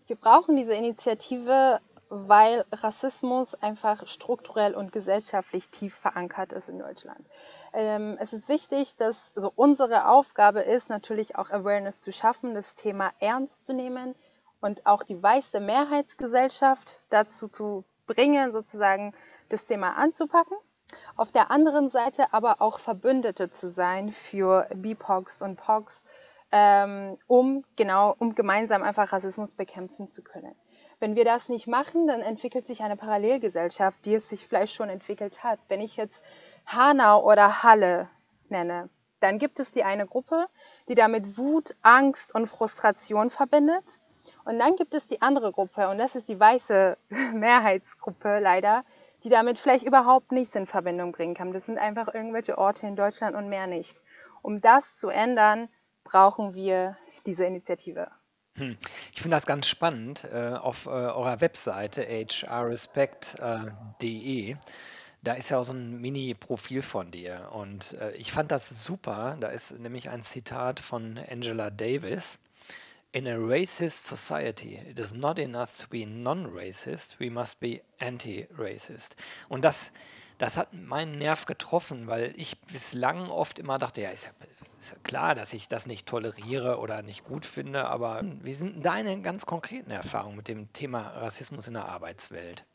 Wir 0.07 0.15
brauchen 0.15 0.55
diese 0.55 0.73
Initiative, 0.73 1.79
weil 2.09 2.63
Rassismus 2.71 3.55
einfach 3.55 4.07
strukturell 4.07 4.73
und 4.73 4.91
gesellschaftlich 4.91 5.69
tief 5.69 5.95
verankert 5.95 6.53
ist 6.53 6.69
in 6.69 6.79
Deutschland. 6.79 7.25
Ähm, 7.77 8.17
es 8.19 8.33
ist 8.33 8.49
wichtig, 8.49 8.95
dass 8.95 9.33
also 9.35 9.53
unsere 9.55 10.07
Aufgabe 10.07 10.61
ist, 10.61 10.89
natürlich 10.89 11.35
auch 11.35 11.51
Awareness 11.51 12.01
zu 12.01 12.11
schaffen, 12.11 12.55
das 12.55 12.73
Thema 12.73 13.11
ernst 13.19 13.67
zu 13.67 13.73
nehmen 13.75 14.15
und 14.61 14.87
auch 14.87 15.03
die 15.03 15.21
weiße 15.21 15.59
Mehrheitsgesellschaft 15.59 16.99
dazu 17.11 17.47
zu 17.47 17.83
bringen, 18.07 18.51
sozusagen 18.51 19.13
das 19.49 19.67
Thema 19.67 19.95
anzupacken. 19.95 20.57
Auf 21.15 21.31
der 21.31 21.51
anderen 21.51 21.91
Seite 21.91 22.33
aber 22.33 22.63
auch 22.63 22.79
Verbündete 22.79 23.51
zu 23.51 23.69
sein 23.69 24.11
für 24.11 24.67
BIPOX 24.73 25.43
und 25.43 25.57
POX, 25.57 26.03
ähm, 26.51 27.19
um 27.27 27.63
genau, 27.75 28.15
um 28.17 28.33
gemeinsam 28.33 28.81
einfach 28.81 29.11
Rassismus 29.11 29.53
bekämpfen 29.53 30.07
zu 30.07 30.23
können. 30.23 30.55
Wenn 30.99 31.15
wir 31.15 31.25
das 31.25 31.47
nicht 31.47 31.67
machen, 31.67 32.07
dann 32.07 32.21
entwickelt 32.21 32.65
sich 32.65 32.81
eine 32.81 32.97
Parallelgesellschaft, 32.97 34.03
die 34.05 34.15
es 34.15 34.29
sich 34.29 34.47
vielleicht 34.47 34.73
schon 34.73 34.89
entwickelt 34.89 35.43
hat. 35.43 35.59
Wenn 35.67 35.79
ich 35.79 35.95
jetzt 35.95 36.23
Hanau 36.67 37.23
oder 37.23 37.63
Halle 37.63 38.09
nenne, 38.49 38.89
dann 39.19 39.39
gibt 39.39 39.59
es 39.59 39.71
die 39.71 39.83
eine 39.83 40.05
Gruppe, 40.05 40.47
die 40.87 40.95
damit 40.95 41.37
Wut, 41.37 41.75
Angst 41.81 42.33
und 42.35 42.47
Frustration 42.47 43.29
verbindet. 43.29 43.99
Und 44.45 44.59
dann 44.59 44.75
gibt 44.75 44.93
es 44.93 45.07
die 45.07 45.21
andere 45.21 45.51
Gruppe, 45.51 45.89
und 45.89 45.97
das 45.97 46.15
ist 46.15 46.27
die 46.27 46.39
weiße 46.39 46.97
Mehrheitsgruppe 47.33 48.39
leider, 48.39 48.85
die 49.23 49.29
damit 49.29 49.57
vielleicht 49.57 49.85
überhaupt 49.85 50.31
nichts 50.31 50.55
in 50.55 50.67
Verbindung 50.67 51.11
bringen 51.11 51.33
kann. 51.33 51.51
Das 51.51 51.65
sind 51.65 51.79
einfach 51.79 52.13
irgendwelche 52.13 52.57
Orte 52.57 52.85
in 52.85 52.95
Deutschland 52.95 53.35
und 53.35 53.49
mehr 53.49 53.67
nicht. 53.67 54.01
Um 54.41 54.61
das 54.61 54.97
zu 54.97 55.09
ändern, 55.09 55.69
brauchen 56.03 56.53
wir 56.53 56.97
diese 57.25 57.45
Initiative. 57.45 58.11
Hm. 58.55 58.77
Ich 59.13 59.21
finde 59.21 59.37
das 59.37 59.45
ganz 59.45 59.67
spannend. 59.67 60.27
Äh, 60.31 60.53
auf 60.53 60.85
äh, 60.85 60.89
eurer 60.89 61.41
Webseite 61.41 62.03
hrrespect.de, 62.03 64.55
da 65.27 65.33
ist 65.33 65.49
ja 65.49 65.57
auch 65.57 65.65
so 65.65 65.73
ein 65.73 65.99
Mini-Profil 65.99 66.81
von 66.81 67.11
dir. 67.11 67.49
Und 67.51 67.93
äh, 67.93 68.13
ich 68.13 68.31
fand 68.31 68.49
das 68.49 68.85
super. 68.85 69.35
Da 69.41 69.49
ist 69.49 69.77
nämlich 69.77 70.09
ein 70.09 70.23
Zitat 70.23 70.79
von 70.79 71.19
Angela 71.29 71.69
Davis. 71.69 72.39
In 73.11 73.27
a 73.27 73.35
racist 73.35 74.07
society, 74.07 74.79
it 74.89 74.97
is 74.99 75.13
not 75.13 75.37
enough 75.37 75.77
to 75.79 75.87
be 75.89 76.05
non-racist, 76.05 77.19
we 77.19 77.29
must 77.29 77.59
be 77.59 77.81
anti-racist. 77.99 79.17
Und 79.49 79.65
das, 79.65 79.91
das 80.37 80.55
hat 80.55 80.73
meinen 80.73 81.17
Nerv 81.17 81.45
getroffen, 81.45 82.07
weil 82.07 82.33
ich 82.37 82.59
bislang 82.61 83.29
oft 83.29 83.59
immer 83.59 83.79
dachte, 83.79 84.01
ja, 84.01 84.11
ist 84.11 84.25
ja, 84.25 84.31
ist 84.77 84.91
ja 84.91 84.97
klar, 85.03 85.35
dass 85.35 85.51
ich 85.51 85.67
das 85.67 85.87
nicht 85.87 86.05
toleriere 86.05 86.79
oder 86.79 87.01
nicht 87.01 87.25
gut 87.25 87.45
finde, 87.45 87.87
aber 87.87 88.23
wie 88.43 88.53
sind 88.53 88.85
deine 88.85 89.21
ganz 89.21 89.45
konkreten 89.45 89.91
Erfahrungen 89.91 90.37
mit 90.37 90.47
dem 90.47 90.71
Thema 90.71 91.01
Rassismus 91.01 91.67
in 91.67 91.73
der 91.73 91.89
Arbeitswelt? 91.89 92.65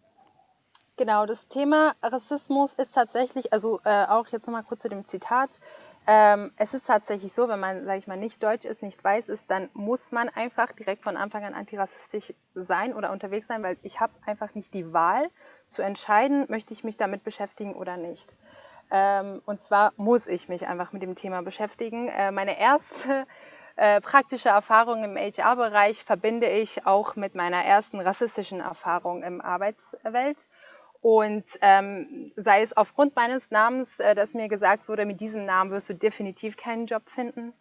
Genau, 0.99 1.25
das 1.25 1.49
Thema 1.49 1.95
Rassismus 2.03 2.75
ist 2.75 2.95
tatsächlich, 2.95 3.51
also 3.53 3.81
äh, 3.85 4.05
auch 4.07 4.29
jetzt 4.29 4.47
nochmal 4.47 4.63
kurz 4.63 4.83
zu 4.83 4.91
dem 4.91 5.07
Zitat, 5.07 5.59
ähm, 6.07 6.53
es 6.57 6.75
ist 6.75 6.87
tatsächlich 6.87 7.33
so, 7.33 7.49
wenn 7.49 7.61
man, 7.61 7.87
sage 7.87 7.99
ich 7.99 8.07
mal, 8.07 8.19
nicht 8.19 8.43
deutsch 8.43 8.67
ist, 8.67 8.83
nicht 8.83 9.03
weiß 9.03 9.31
ist, 9.31 9.51
dann 9.51 9.71
muss 9.73 10.13
man 10.13 10.29
einfach 10.29 10.73
direkt 10.73 11.03
von 11.03 11.17
Anfang 11.17 11.45
an 11.45 11.55
antirassistisch 11.55 12.35
sein 12.55 12.93
oder 12.93 13.11
unterwegs 13.11 13.47
sein, 13.47 13.63
weil 13.63 13.79
ich 13.83 14.01
habe 14.01 14.13
einfach 14.27 14.55
nicht 14.55 14.75
die 14.75 14.93
Wahl 14.93 15.31
zu 15.67 15.81
entscheiden, 15.81 16.45
möchte 16.49 16.75
ich 16.75 16.85
mich 16.85 16.99
damit 16.99 17.25
beschäftigen 17.25 17.75
oder 17.75 17.97
nicht. 17.97 18.37
Ähm, 18.91 19.41
und 19.47 19.63
zwar 19.63 19.95
muss 19.97 20.27
ich 20.27 20.51
mich 20.51 20.67
einfach 20.67 20.93
mit 20.93 21.03
dem 21.03 21.15
Thema 21.15 21.41
beschäftigen. 21.43 22.09
Äh, 22.09 22.33
meine 22.33 22.59
erste 22.59 23.27
äh, 23.77 24.01
praktische 24.01 24.51
Erfahrung 24.51 25.05
im 25.05 25.17
HR-Bereich 25.17 26.05
verbinde 26.05 26.49
ich 26.49 26.85
auch 26.85 27.17
mit 27.17 27.35
meiner 27.35 27.65
ersten 27.65 28.01
rassistischen 28.01 28.61
Erfahrung 28.61 29.23
im 29.23 29.41
Arbeitswelt. 29.41 30.47
Und 31.03 31.45
ähm, 31.61 32.33
sei 32.37 32.63
es 32.63 32.77
aufgrund 32.77 33.17
meines 33.17 33.51
Namens, 33.51 33.99
äh, 33.99 34.15
dass 34.15 34.35
mir 34.35 34.49
gesagt 34.49 34.89
wurde, 34.89 35.05
mit 35.05 35.21
diesem 35.21 35.45
Namen 35.45 35.73
wirst 35.73 35.91
du 35.91 35.95
definitiv 35.95 36.57
keinen 36.57 36.87
Job 36.87 37.11
finden. 37.11 37.53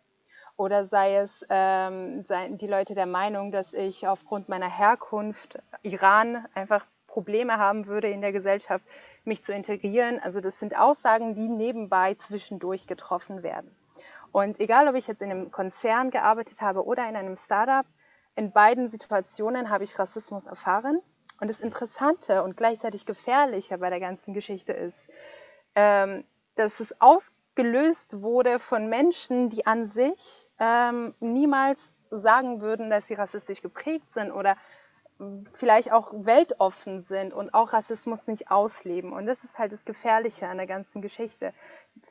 Oder 0.58 0.86
sei 0.86 1.16
es 1.16 1.44
ähm, 1.50 2.24
die 2.60 2.68
Leute 2.68 2.94
der 2.94 3.08
Meinung, 3.08 3.52
dass 3.52 3.74
ich 3.74 4.08
aufgrund 4.08 4.48
meiner 4.48 4.70
Herkunft 4.70 5.58
Iran 5.82 6.46
einfach 6.54 6.86
Probleme 7.08 7.58
haben 7.58 7.88
würde 7.88 8.10
in 8.10 8.22
der 8.22 8.32
Gesellschaft, 8.32 8.86
mich 9.26 9.44
zu 9.44 9.54
integrieren. 9.54 10.20
Also 10.20 10.40
das 10.40 10.60
sind 10.60 10.78
Aussagen, 10.78 11.34
die 11.34 11.50
nebenbei 11.50 12.14
zwischendurch 12.14 12.86
getroffen 12.86 13.42
werden. 13.42 13.76
Und 14.32 14.60
egal, 14.60 14.88
ob 14.88 14.96
ich 14.96 15.08
jetzt 15.08 15.24
in 15.24 15.32
einem 15.32 15.52
Konzern 15.52 16.12
gearbeitet 16.12 16.62
habe 16.62 16.86
oder 16.86 17.10
in 17.10 17.16
einem 17.16 17.36
Startup, 17.36 17.86
in 18.36 18.52
beiden 18.52 18.88
Situationen 18.88 19.72
habe 19.72 19.84
ich 19.84 19.98
Rassismus 19.98 20.46
erfahren. 20.46 21.02
Und 21.42 21.48
das 21.48 21.60
Interessante 21.60 22.44
und 22.44 22.56
gleichzeitig 22.56 23.08
Gefährliche 23.08 23.80
bei 23.80 23.90
der 23.90 24.00
ganzen 24.00 24.36
Geschichte 24.36 24.74
ist, 24.74 25.10
ähm, 25.74 26.24
dass 26.54 26.80
es 26.80 26.94
ausgelöst 27.02 28.22
wurde 28.22 28.60
von 28.60 28.88
Menschen, 28.88 29.50
die 29.50 29.66
an 29.66 29.88
sich 29.88 30.48
ähm, 30.60 31.16
niemals 31.20 31.96
sagen 32.12 32.62
würden, 32.62 32.92
dass 32.92 33.08
sie 33.08 33.16
rassistisch 33.16 33.64
geprägt 33.64 34.12
sind 34.12 34.32
oder 34.32 34.56
vielleicht 35.54 35.92
auch 35.92 36.14
weltoffen 36.14 37.02
sind 37.02 37.34
und 37.34 37.56
auch 37.56 37.74
Rassismus 37.74 38.28
nicht 38.28 38.52
ausleben. 38.52 39.12
Und 39.12 39.26
das 39.26 39.44
ist 39.44 39.58
halt 39.58 39.72
das 39.72 39.84
Gefährliche 39.84 40.48
an 40.48 40.58
der 40.58 40.68
ganzen 40.68 41.02
Geschichte, 41.02 41.56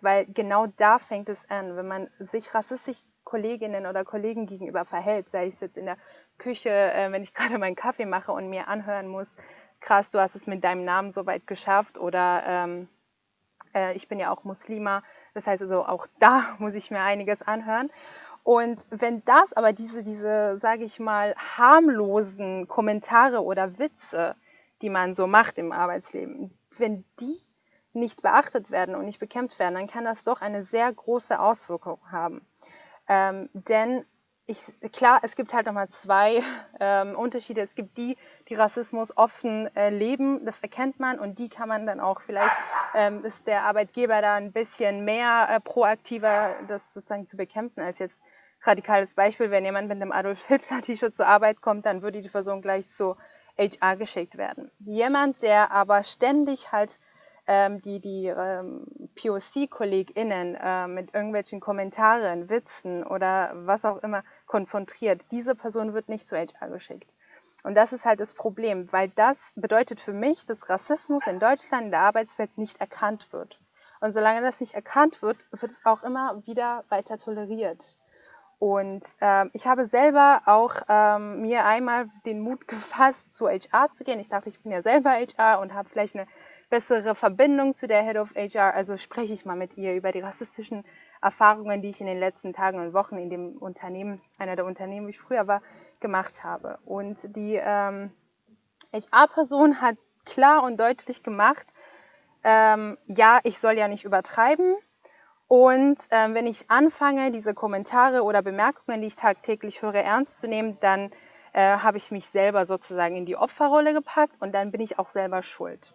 weil 0.01 0.27
genau 0.27 0.67
da 0.77 0.99
fängt 0.99 1.29
es 1.29 1.49
an, 1.49 1.77
wenn 1.77 1.87
man 1.87 2.09
sich 2.19 2.53
rassistisch 2.53 2.99
Kolleginnen 3.23 3.87
oder 3.87 4.05
Kollegen 4.05 4.47
gegenüber 4.47 4.85
verhält, 4.85 5.29
sei 5.29 5.47
es 5.47 5.61
jetzt 5.61 5.79
in 5.79 5.87
der 5.87 5.99
Küche, 6.41 6.71
äh, 6.71 7.13
wenn 7.13 7.23
ich 7.23 7.33
gerade 7.35 7.59
meinen 7.59 7.77
Kaffee 7.77 8.07
mache 8.07 8.33
und 8.33 8.51
mir 8.51 8.67
anhören 8.67 9.07
muss, 9.07 9.37
krass, 9.79 10.11
du 10.11 10.19
hast 10.19 10.35
es 10.35 10.47
mit 10.47 10.65
deinem 10.65 10.85
Namen 10.85 11.13
so 11.13 11.27
weit 11.27 11.47
geschafft 11.47 11.99
oder 11.99 12.43
ähm, 12.45 12.89
äh, 13.75 13.95
ich 13.95 14.09
bin 14.09 14.19
ja 14.19 14.33
auch 14.33 14.43
Muslima, 14.45 15.03
das 15.35 15.47
heißt 15.47 15.63
also 15.63 15.85
auch 15.85 16.07
da 16.19 16.57
muss 16.59 16.75
ich 16.75 16.91
mir 16.91 17.01
einiges 17.01 17.43
anhören. 17.43 17.91
Und 18.43 18.85
wenn 18.91 19.23
das 19.27 19.53
aber 19.53 19.73
diese, 19.73 20.03
diese, 20.03 20.57
sage 20.57 20.85
ich 20.85 20.99
mal, 20.99 21.35
harmlosen 21.37 22.67
Kommentare 22.69 23.45
oder 23.45 23.79
Witze, 23.79 24.35
die 24.81 24.89
man 24.89 25.15
so 25.15 25.27
macht 25.27 25.59
im 25.59 25.73
Arbeitsleben, 25.73 26.59
wenn 26.79 27.05
die 27.21 27.37
nicht 27.93 28.23
beachtet 28.23 28.71
werden 28.71 28.95
und 28.95 29.05
nicht 29.05 29.19
bekämpft 29.19 29.59
werden, 29.59 29.75
dann 29.75 29.87
kann 29.87 30.05
das 30.05 30.25
doch 30.25 30.41
eine 30.41 30.63
sehr 30.63 30.91
große 30.91 31.39
Auswirkung 31.39 31.99
haben. 32.11 32.47
Ähm, 33.09 33.51
denn 33.53 34.07
ich, 34.50 34.92
klar, 34.92 35.21
es 35.23 35.37
gibt 35.37 35.54
halt 35.54 35.66
nochmal 35.66 35.88
zwei 35.88 36.42
ähm, 36.80 37.16
Unterschiede. 37.16 37.61
Es 37.61 37.75
gibt 37.75 37.97
die, 37.97 38.16
die 38.49 38.54
Rassismus 38.54 39.16
offen 39.16 39.75
äh, 39.76 39.90
leben, 39.90 40.45
das 40.45 40.61
erkennt 40.61 40.99
man 40.99 41.19
und 41.19 41.38
die 41.38 41.49
kann 41.49 41.69
man 41.69 41.87
dann 41.87 42.00
auch 42.00 42.21
vielleicht, 42.21 42.57
ähm, 42.95 43.25
ist 43.25 43.47
der 43.47 43.62
Arbeitgeber 43.62 44.21
da 44.21 44.35
ein 44.35 44.52
bisschen 44.52 45.04
mehr 45.04 45.49
äh, 45.50 45.61
proaktiver, 45.61 46.57
das 46.69 46.92
sozusagen 46.92 47.26
zu 47.26 47.37
bekämpfen, 47.37 47.80
als 47.80 48.00
jetzt 48.00 48.23
radikales 48.62 49.14
Beispiel, 49.14 49.50
wenn 49.50 49.64
jemand 49.64 49.88
mit 49.88 49.97
einem 49.97 50.12
Adolf 50.12 50.47
Hitler 50.47 50.83
T-Shirt 50.83 51.14
zur 51.14 51.26
Arbeit 51.26 51.61
kommt, 51.62 51.87
dann 51.87 52.02
würde 52.02 52.21
die 52.21 52.28
Person 52.28 52.61
gleich 52.61 52.88
zu 52.88 53.16
HR 53.57 53.97
geschickt 53.97 54.37
werden. 54.37 54.71
Jemand, 54.80 55.42
der 55.42 55.71
aber 55.71 56.02
ständig 56.02 56.73
halt 56.73 56.99
ähm, 57.47 57.80
die, 57.80 58.00
die 58.00 58.26
ähm, 58.26 58.87
POC-KollegInnen 59.16 60.54
äh, 60.54 60.87
mit 60.87 61.12
irgendwelchen 61.14 61.61
Kommentaren, 61.61 62.49
Witzen 62.49 63.02
oder 63.04 63.50
was 63.54 63.85
auch 63.85 63.99
immer 64.04 64.23
konfrontiert, 64.50 65.30
diese 65.30 65.54
Person 65.54 65.95
wird 65.95 66.09
nicht 66.09 66.26
zu 66.26 66.37
HR 66.37 66.69
geschickt. 66.71 67.14
Und 67.62 67.76
das 67.76 67.92
ist 67.92 68.04
halt 68.04 68.19
das 68.19 68.35
Problem, 68.35 68.92
weil 68.92 69.09
das 69.11 69.52
bedeutet 69.54 70.00
für 70.00 70.12
mich, 70.12 70.45
dass 70.45 70.69
Rassismus 70.69 71.28
in 71.28 71.38
Deutschland 71.38 71.85
in 71.85 71.90
der 71.92 72.00
Arbeitswelt 72.00 72.59
nicht 72.59 72.80
erkannt 72.80 73.33
wird. 73.33 73.61
Und 74.00 74.12
solange 74.12 74.42
das 74.42 74.59
nicht 74.59 74.75
erkannt 74.75 75.23
wird, 75.23 75.47
wird 75.52 75.71
es 75.71 75.87
auch 75.87 76.02
immer 76.02 76.42
wieder 76.47 76.85
weiter 76.88 77.16
toleriert. 77.16 77.97
Und 78.59 79.04
ähm, 79.21 79.50
ich 79.52 79.69
habe 79.69 79.87
selber 79.87 80.42
auch 80.47 80.83
ähm, 80.88 81.42
mir 81.42 81.64
einmal 81.64 82.09
den 82.26 82.40
Mut 82.40 82.66
gefasst, 82.66 83.33
zu 83.33 83.49
HR 83.49 83.92
zu 83.92 84.02
gehen. 84.02 84.19
Ich 84.19 84.28
dachte, 84.28 84.49
ich 84.49 84.61
bin 84.61 84.73
ja 84.73 84.83
selber 84.83 85.11
HR 85.11 85.61
und 85.61 85.75
habe 85.75 85.88
vielleicht 85.88 86.16
eine 86.16 86.26
bessere 86.71 87.14
Verbindung 87.14 87.73
zu 87.73 87.87
der 87.87 88.02
Head 88.02 88.16
of 88.16 88.35
HR. 88.35 88.75
Also 88.75 88.97
spreche 88.97 89.33
ich 89.33 89.45
mal 89.45 89.57
mit 89.57 89.76
ihr 89.76 89.95
über 89.95 90.11
die 90.11 90.21
rassistischen 90.21 90.85
Erfahrungen, 91.23 91.83
die 91.83 91.91
ich 91.91 92.00
in 92.00 92.07
den 92.07 92.19
letzten 92.19 92.53
Tagen 92.53 92.79
und 92.79 92.95
Wochen 92.95 93.19
in 93.19 93.31
dem 93.31 93.57
Unternehmen, 93.59 94.21
einer 94.39 94.57
der 94.57 94.65
Unternehmen, 94.65 95.07
wie 95.07 95.11
ich 95.11 95.21
früher 95.21 95.47
war, 95.47 95.62
gemacht 96.00 96.45
habe. 96.45 96.79
Und 96.85 97.37
die 97.37 97.61
ähm, 97.62 98.12
HR-Person 98.93 99.81
hat 99.81 99.97
klar 100.25 100.62
und 100.62 100.79
deutlich 100.79 101.23
gemacht, 101.23 101.67
ähm, 102.43 102.97
ja, 103.07 103.41
ich 103.45 103.59
soll 103.59 103.75
ja 103.75 103.89
nicht 103.89 104.05
übertreiben, 104.05 104.77
und 105.50 105.99
ähm, 106.12 106.35
wenn 106.35 106.47
ich 106.47 106.71
anfange, 106.71 107.33
diese 107.33 107.55
Kommentare 107.55 108.23
oder 108.23 108.41
Bemerkungen, 108.41 109.00
die 109.00 109.09
ich 109.09 109.17
tagtäglich 109.17 109.83
höre, 109.83 109.97
ernst 109.97 110.41
zu 110.41 110.47
nehmen, 110.47 110.79
dann 110.81 111.11
äh, 111.53 111.79
habe 111.79 111.97
ich 111.97 112.12
mich 112.12 112.29
selber 112.29 112.67
sozusagen 112.67 113.17
in 113.17 113.27
die 113.27 113.35
Opferrolle 113.35 113.93
gepackt 113.93 114.37
und 114.39 114.55
dann 114.55 114.71
bin 114.71 114.81
ich 114.81 115.00
auch 115.00 115.09
selber 115.09 115.43
schuld. 115.43 115.93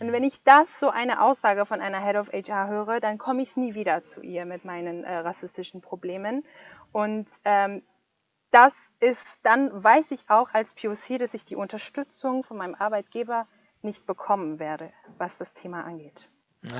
Und 0.00 0.12
wenn 0.12 0.24
ich 0.24 0.42
das, 0.44 0.78
so 0.78 0.90
eine 0.90 1.20
Aussage 1.22 1.66
von 1.66 1.80
einer 1.80 2.04
Head 2.04 2.16
of 2.16 2.32
HR 2.32 2.68
höre, 2.68 3.00
dann 3.00 3.18
komme 3.18 3.42
ich 3.42 3.56
nie 3.56 3.74
wieder 3.74 4.02
zu 4.02 4.20
ihr 4.20 4.44
mit 4.44 4.64
meinen 4.64 5.04
äh, 5.04 5.16
rassistischen 5.18 5.80
Problemen. 5.80 6.44
Und 6.92 7.28
ähm, 7.44 7.82
das 8.50 8.74
ist, 9.00 9.40
dann 9.42 9.82
weiß 9.82 10.10
ich 10.12 10.30
auch 10.30 10.54
als 10.54 10.72
POC, 10.74 11.18
dass 11.18 11.34
ich 11.34 11.44
die 11.44 11.56
Unterstützung 11.56 12.44
von 12.44 12.56
meinem 12.56 12.74
Arbeitgeber 12.74 13.46
nicht 13.82 14.06
bekommen 14.06 14.58
werde, 14.58 14.92
was 15.18 15.36
das 15.36 15.52
Thema 15.52 15.84
angeht. 15.84 16.28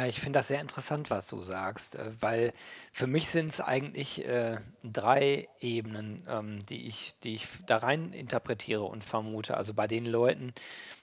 Ich 0.08 0.18
finde 0.20 0.40
das 0.40 0.48
sehr 0.48 0.60
interessant, 0.60 1.08
was 1.08 1.28
du 1.28 1.44
sagst, 1.44 1.94
äh, 1.94 2.10
weil 2.20 2.52
für 2.92 3.06
mich 3.06 3.28
sind 3.28 3.52
es 3.52 3.60
eigentlich 3.60 4.24
äh, 4.26 4.58
drei 4.82 5.48
Ebenen, 5.60 6.26
ähm, 6.28 6.66
die 6.66 6.88
ich, 6.88 7.14
die 7.22 7.36
ich 7.36 7.46
da 7.66 7.76
rein 7.78 8.12
interpretiere 8.12 8.82
und 8.82 9.04
vermute. 9.04 9.56
Also 9.56 9.74
bei 9.74 9.86
den 9.86 10.04
Leuten, 10.04 10.52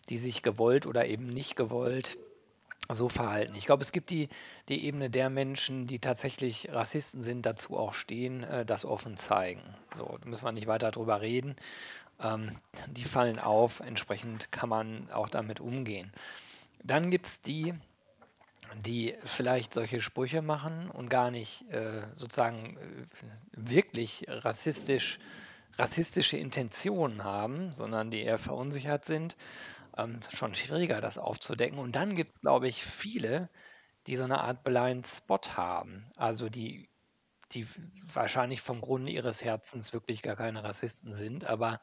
die 0.10 0.18
sich 0.18 0.44
gewollt 0.44 0.86
oder 0.86 1.06
eben 1.06 1.28
nicht 1.28 1.56
gewollt 1.56 2.18
so 2.90 3.10
verhalten. 3.10 3.56
Ich 3.56 3.66
glaube, 3.66 3.82
es 3.82 3.94
gibt 3.94 4.10
die, 4.10 4.30
die 4.68 4.86
Ebene 4.86 5.10
der 5.10 5.30
Menschen, 5.30 5.88
die 5.88 6.00
tatsächlich 6.00 6.70
Rassisten 6.72 7.24
sind, 7.24 7.46
dazu 7.46 7.78
auch 7.78 7.94
stehen, 7.94 8.44
äh, 8.44 8.66
das 8.66 8.84
offen 8.84 9.16
zeigen. 9.16 9.64
So, 9.94 10.18
da 10.22 10.30
müssen 10.30 10.46
wir 10.46 10.52
nicht 10.52 10.68
weiter 10.68 10.92
drüber 10.92 11.22
reden. 11.22 11.56
Ähm, 12.20 12.58
die 12.88 13.06
fallen 13.06 13.40
auf, 13.40 13.80
entsprechend 13.80 14.52
kann 14.52 14.70
man 14.70 15.10
auch 15.12 15.30
damit 15.30 15.60
umgehen. 15.62 16.12
Dann 16.84 17.10
gibt 17.10 17.26
es 17.26 17.42
die, 17.42 17.74
die 18.84 19.16
vielleicht 19.24 19.74
solche 19.74 20.02
Sprüche 20.02 20.42
machen 20.42 20.90
und 20.90 21.10
gar 21.10 21.32
nicht 21.32 21.70
äh, 21.72 22.04
sozusagen 22.16 22.78
äh, 22.78 23.06
wirklich 23.54 24.26
rassistisch, 24.28 25.20
rassistische 25.78 26.38
Intentionen 26.38 27.24
haben, 27.24 27.74
sondern 27.74 28.12
die 28.12 28.22
eher 28.22 28.38
verunsichert 28.38 29.06
sind, 29.06 29.36
ähm, 29.98 30.20
schon 30.34 30.56
schwieriger, 30.56 31.02
das 31.02 31.18
aufzudecken. 31.18 31.80
Und 31.80 31.96
dann 31.96 32.16
gibt 32.16 32.32
es, 32.36 32.42
glaube 32.42 32.68
ich, 32.68 32.84
viele, 32.84 33.50
die 34.08 34.16
so 34.16 34.24
eine 34.24 34.42
Art 34.42 34.64
Blind 34.64 35.08
Spot 35.08 35.40
haben, 35.56 36.12
also 36.16 36.50
die, 36.50 36.90
die 37.52 37.66
wahrscheinlich 38.14 38.62
vom 38.62 38.82
Grunde 38.82 39.12
ihres 39.12 39.44
Herzens 39.44 39.94
wirklich 39.94 40.22
gar 40.22 40.36
keine 40.36 40.64
Rassisten 40.64 41.14
sind, 41.14 41.46
aber 41.46 41.80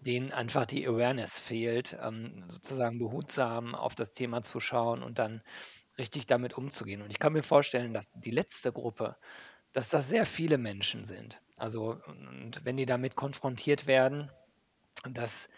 denen 0.00 0.32
einfach 0.32 0.66
die 0.66 0.86
Awareness 0.86 1.38
fehlt, 1.38 1.96
ähm, 2.02 2.44
sozusagen 2.48 2.98
behutsam 2.98 3.74
auf 3.74 3.94
das 3.94 4.12
Thema 4.12 4.42
zu 4.42 4.60
schauen 4.60 5.02
und 5.02 5.18
dann 5.18 5.42
richtig 6.00 6.26
damit 6.26 6.58
umzugehen. 6.58 7.02
Und 7.02 7.10
ich 7.10 7.20
kann 7.20 7.32
mir 7.32 7.44
vorstellen, 7.44 7.94
dass 7.94 8.10
die 8.12 8.32
letzte 8.32 8.72
Gruppe, 8.72 9.16
dass 9.72 9.90
das 9.90 10.08
sehr 10.08 10.26
viele 10.26 10.58
Menschen 10.58 11.04
sind. 11.04 11.40
Also, 11.56 12.00
und 12.06 12.64
wenn 12.64 12.76
die 12.76 12.86
damit 12.86 13.14
konfrontiert 13.14 13.86
werden, 13.86 14.30
dass, 15.08 15.48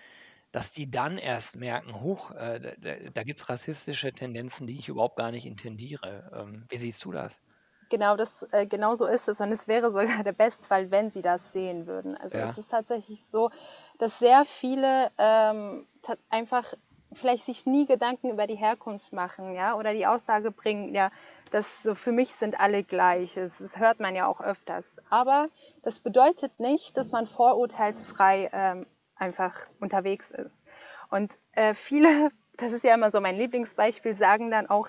dass 0.50 0.72
die 0.72 0.90
dann 0.90 1.16
erst 1.16 1.56
merken, 1.56 2.02
huch, 2.02 2.32
äh, 2.32 2.74
da, 2.78 2.94
da 3.14 3.22
gibt 3.22 3.38
es 3.38 3.48
rassistische 3.48 4.12
Tendenzen, 4.12 4.66
die 4.66 4.78
ich 4.78 4.88
überhaupt 4.88 5.16
gar 5.16 5.30
nicht 5.30 5.46
intendiere. 5.46 6.30
Ähm, 6.34 6.66
wie 6.68 6.76
siehst 6.76 7.04
du 7.04 7.12
das? 7.12 7.40
Genau, 7.88 8.16
das, 8.16 8.42
äh, 8.52 8.66
genau 8.66 8.94
so 8.94 9.06
ist 9.06 9.28
es. 9.28 9.40
Und 9.40 9.52
es 9.52 9.68
wäre 9.68 9.90
sogar 9.90 10.24
der 10.24 10.32
Bestfall, 10.32 10.90
wenn 10.90 11.10
sie 11.10 11.22
das 11.22 11.52
sehen 11.52 11.86
würden. 11.86 12.16
Also 12.16 12.38
ja. 12.38 12.48
es 12.48 12.58
ist 12.58 12.70
tatsächlich 12.70 13.26
so, 13.26 13.50
dass 13.98 14.18
sehr 14.18 14.44
viele 14.44 15.10
ähm, 15.18 15.86
einfach 16.30 16.74
vielleicht 17.14 17.44
sich 17.44 17.66
nie 17.66 17.86
Gedanken 17.86 18.30
über 18.30 18.46
die 18.46 18.56
Herkunft 18.56 19.12
machen, 19.12 19.54
ja, 19.54 19.74
oder 19.74 19.92
die 19.92 20.06
Aussage 20.06 20.50
bringen, 20.50 20.94
ja, 20.94 21.10
dass 21.50 21.82
so 21.82 21.94
für 21.94 22.12
mich 22.12 22.34
sind 22.34 22.58
alle 22.58 22.82
gleich. 22.82 23.34
Das, 23.34 23.58
das 23.58 23.78
hört 23.78 24.00
man 24.00 24.14
ja 24.14 24.26
auch 24.26 24.40
öfters. 24.40 24.96
Aber 25.10 25.48
das 25.82 26.00
bedeutet 26.00 26.58
nicht, 26.58 26.96
dass 26.96 27.12
man 27.12 27.26
vorurteilsfrei 27.26 28.50
ähm, 28.52 28.86
einfach 29.16 29.54
unterwegs 29.80 30.30
ist. 30.30 30.64
Und 31.10 31.38
äh, 31.52 31.74
viele, 31.74 32.30
das 32.56 32.72
ist 32.72 32.84
ja 32.84 32.94
immer 32.94 33.10
so 33.10 33.20
mein 33.20 33.36
Lieblingsbeispiel, 33.36 34.14
sagen 34.14 34.50
dann 34.50 34.68
auch, 34.68 34.88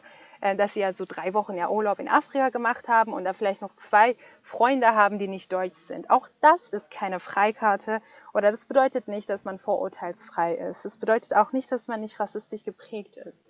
dass 0.55 0.73
sie 0.73 0.81
ja 0.81 0.91
so 0.91 1.05
drei 1.07 1.33
Wochen 1.33 1.55
ja 1.55 1.69
Urlaub 1.69 1.99
in 1.99 2.09
Afrika 2.09 2.49
gemacht 2.49 2.87
haben 2.89 3.13
und 3.13 3.23
da 3.23 3.33
vielleicht 3.33 3.61
noch 3.61 3.75
zwei 3.75 4.17
Freunde 4.41 4.93
haben, 4.93 5.17
die 5.17 5.27
nicht 5.27 5.51
deutsch 5.51 5.77
sind. 5.77 6.09
Auch 6.09 6.27
das 6.41 6.67
ist 6.69 6.91
keine 6.91 7.19
Freikarte 7.19 8.01
oder 8.33 8.51
das 8.51 8.65
bedeutet 8.65 9.07
nicht, 9.07 9.29
dass 9.29 9.45
man 9.45 9.57
vorurteilsfrei 9.57 10.55
ist. 10.55 10.83
Das 10.83 10.97
bedeutet 10.97 11.35
auch 11.35 11.53
nicht, 11.53 11.71
dass 11.71 11.87
man 11.87 12.01
nicht 12.01 12.19
rassistisch 12.19 12.63
geprägt 12.63 13.17
ist. 13.17 13.49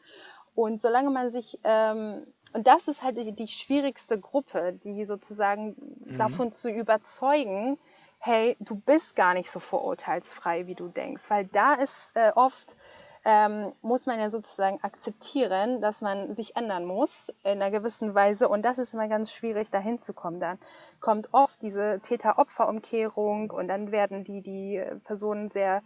Und 0.55 0.81
solange 0.81 1.09
man 1.09 1.31
sich, 1.31 1.59
ähm, 1.63 2.27
und 2.53 2.67
das 2.67 2.87
ist 2.87 3.01
halt 3.01 3.17
die, 3.17 3.31
die 3.31 3.47
schwierigste 3.47 4.19
Gruppe, 4.19 4.79
die 4.83 5.05
sozusagen 5.05 5.75
mhm. 6.05 6.17
davon 6.17 6.51
zu 6.51 6.69
überzeugen, 6.69 7.79
hey, 8.19 8.55
du 8.59 8.75
bist 8.75 9.15
gar 9.15 9.33
nicht 9.33 9.51
so 9.51 9.59
vorurteilsfrei, 9.59 10.67
wie 10.67 10.75
du 10.75 10.87
denkst. 10.87 11.29
Weil 11.29 11.45
da 11.45 11.73
ist 11.73 12.11
äh, 12.15 12.31
oft, 12.35 12.77
ähm, 13.25 13.71
muss 13.81 14.05
man 14.05 14.19
ja 14.19 14.29
sozusagen 14.29 14.83
akzeptieren, 14.83 15.79
dass 15.79 16.01
man 16.01 16.33
sich 16.33 16.55
ändern 16.55 16.85
muss 16.85 17.29
in 17.43 17.61
einer 17.61 17.71
gewissen 17.71 18.13
Weise. 18.13 18.49
Und 18.49 18.63
das 18.63 18.77
ist 18.77 18.93
immer 18.93 19.07
ganz 19.07 19.31
schwierig, 19.31 19.71
dahin 19.71 19.97
zu 19.97 20.13
kommen. 20.13 20.39
Dann 20.39 20.59
kommt 20.99 21.29
oft 21.33 21.61
diese 21.61 21.99
Täter-Opfer-Umkehrung 22.01 23.51
und 23.51 23.69
dann 23.69 23.91
werden 23.91 24.23
die, 24.23 24.41
die 24.41 24.83
Personen 25.05 25.47
sehr, 25.47 25.83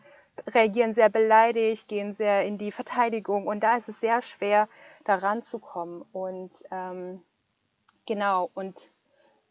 reagieren 0.48 0.96
sehr 0.96 1.10
beleidigt, 1.10 1.88
gehen 1.88 2.14
sehr 2.14 2.44
in 2.46 2.58
die 2.58 2.72
Verteidigung. 2.72 3.46
Und 3.46 3.62
da 3.62 3.78
ist 3.78 3.90
es 3.90 4.00
sehr 4.00 4.22
schwer, 4.24 4.68
da 5.04 5.16
ranzukommen. 5.16 6.04
Und 6.12 6.52
ähm, 6.72 7.22
genau, 8.08 8.50
und 8.56 8.92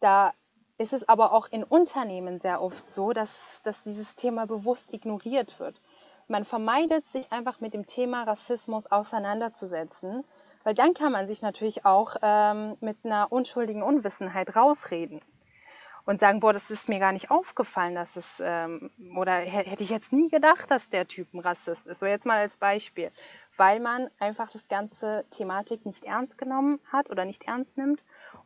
da 0.00 0.32
ist 0.78 0.92
es 0.92 1.08
aber 1.08 1.32
auch 1.32 1.48
in 1.50 1.62
Unternehmen 1.64 2.38
sehr 2.38 2.60
oft 2.60 2.84
so, 2.84 3.12
dass, 3.12 3.60
dass 3.62 3.82
dieses 3.84 4.14
Thema 4.16 4.46
bewusst 4.46 4.92
ignoriert 4.92 5.58
wird. 5.60 5.80
Man 6.28 6.45
vermeidet 6.45 7.06
sich 7.06 7.30
einfach 7.30 7.61
mit 7.61 7.73
dem 7.73 7.87
Thema 7.87 8.25
Rassismus 8.25 8.87
auseinanderzusetzen, 8.87 10.25
weil 10.64 10.75
dann 10.75 10.95
kann 10.95 11.12
man 11.12 11.28
sich 11.28 11.42
natürlich 11.42 11.85
auch 11.85 12.16
ähm, 12.23 12.76
mit 12.80 12.99
einer 13.04 13.30
unschuldigen 13.30 13.83
Unwissenheit 13.83 14.56
rausreden 14.56 15.21
und 16.06 16.21
sagen, 16.21 16.40
boah, 16.40 16.52
das 16.52 16.71
ist 16.71 16.88
mir 16.88 16.99
gar 16.99 17.12
nicht 17.12 17.30
aufgefallen, 17.30 17.95
dass 17.95 18.16
es, 18.16 18.42
ähm, 18.45 18.90
oder 19.16 19.35
hätte 19.35 19.83
ich 19.83 19.90
jetzt 19.90 20.12
nie 20.12 20.28
gedacht, 20.28 20.71
dass 20.71 20.88
der 20.88 21.06
Typ 21.06 21.33
ein 21.35 21.40
Rassist 21.40 21.87
ist. 21.87 22.00
So 22.00 22.06
jetzt 22.06 22.26
mal 22.26 22.38
als 22.38 22.56
Beispiel, 22.56 23.11
weil 23.56 23.80
man 23.80 24.09
einfach 24.18 24.50
das 24.50 24.68
ganze 24.68 25.25
Thematik 25.30 25.87
nicht 25.87 26.04
ernst 26.04 26.38
genommen 26.38 26.80
hat 26.90 27.11
oder 27.11 27.25
nicht 27.25 27.45
ernst 27.45 27.78
nimmt 27.78 28.02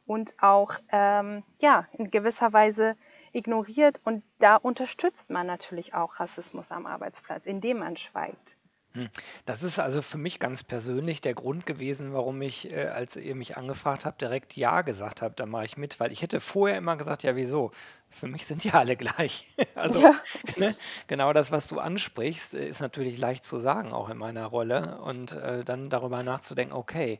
und 0.07 0.35
auch 0.43 0.75
ähm, 0.91 1.43
ja, 1.61 1.87
in 1.93 2.11
gewisser 2.11 2.53
Weise 2.53 2.97
ignoriert. 3.33 4.01
Und 4.05 4.23
da 4.39 4.57
unterstützt 4.57 5.31
man 5.31 5.47
natürlich 5.47 5.95
auch 5.95 6.21
Rassismus 6.21 6.71
am 6.71 6.87
Arbeitsplatz, 6.87 7.47
indem 7.47 7.79
man 7.79 7.97
schweigt. 7.97 8.57
Hm. 8.93 9.09
Das 9.47 9.63
ist 9.63 9.79
also 9.79 10.03
für 10.03 10.19
mich 10.19 10.41
ganz 10.41 10.65
persönlich 10.65 11.21
der 11.21 11.35
Grund 11.35 11.65
gewesen, 11.65 12.13
warum 12.13 12.43
ich, 12.43 12.73
äh, 12.73 12.87
als 12.87 13.15
ihr 13.15 13.37
mich 13.37 13.57
angefragt 13.57 14.05
habt, 14.05 14.21
direkt 14.21 14.57
Ja 14.57 14.83
gesagt 14.83 15.23
habe, 15.23 15.35
da 15.37 15.47
mache 15.47 15.67
ich 15.67 15.77
mit, 15.77 16.01
weil 16.01 16.11
ich 16.11 16.23
hätte 16.23 16.41
vorher 16.41 16.79
immer 16.79 16.97
gesagt, 16.97 17.23
ja, 17.23 17.37
wieso? 17.37 17.71
Für 18.11 18.27
mich 18.27 18.47
sind 18.47 18.65
die 18.65 18.73
alle 18.73 18.97
gleich. 18.97 19.47
Also 19.75 20.01
Ja. 20.01 20.15
ne, 20.57 20.75
genau 21.07 21.33
das, 21.33 21.51
was 21.53 21.67
du 21.69 21.79
ansprichst, 21.79 22.55
äh, 22.55 22.69
ist 22.69 22.81
natürlich 22.81 23.19
leicht 23.19 23.47
zu 23.47 23.61
sagen, 23.61 23.93
auch 23.93 24.09
in 24.11 24.19
meiner 24.19 24.47
Rolle. 24.47 24.99
Und 25.01 25.33
äh, 25.33 25.65
dann 25.65 25.89
darüber 25.91 26.23
nachzudenken, 26.23 26.75
okay, 26.75 27.19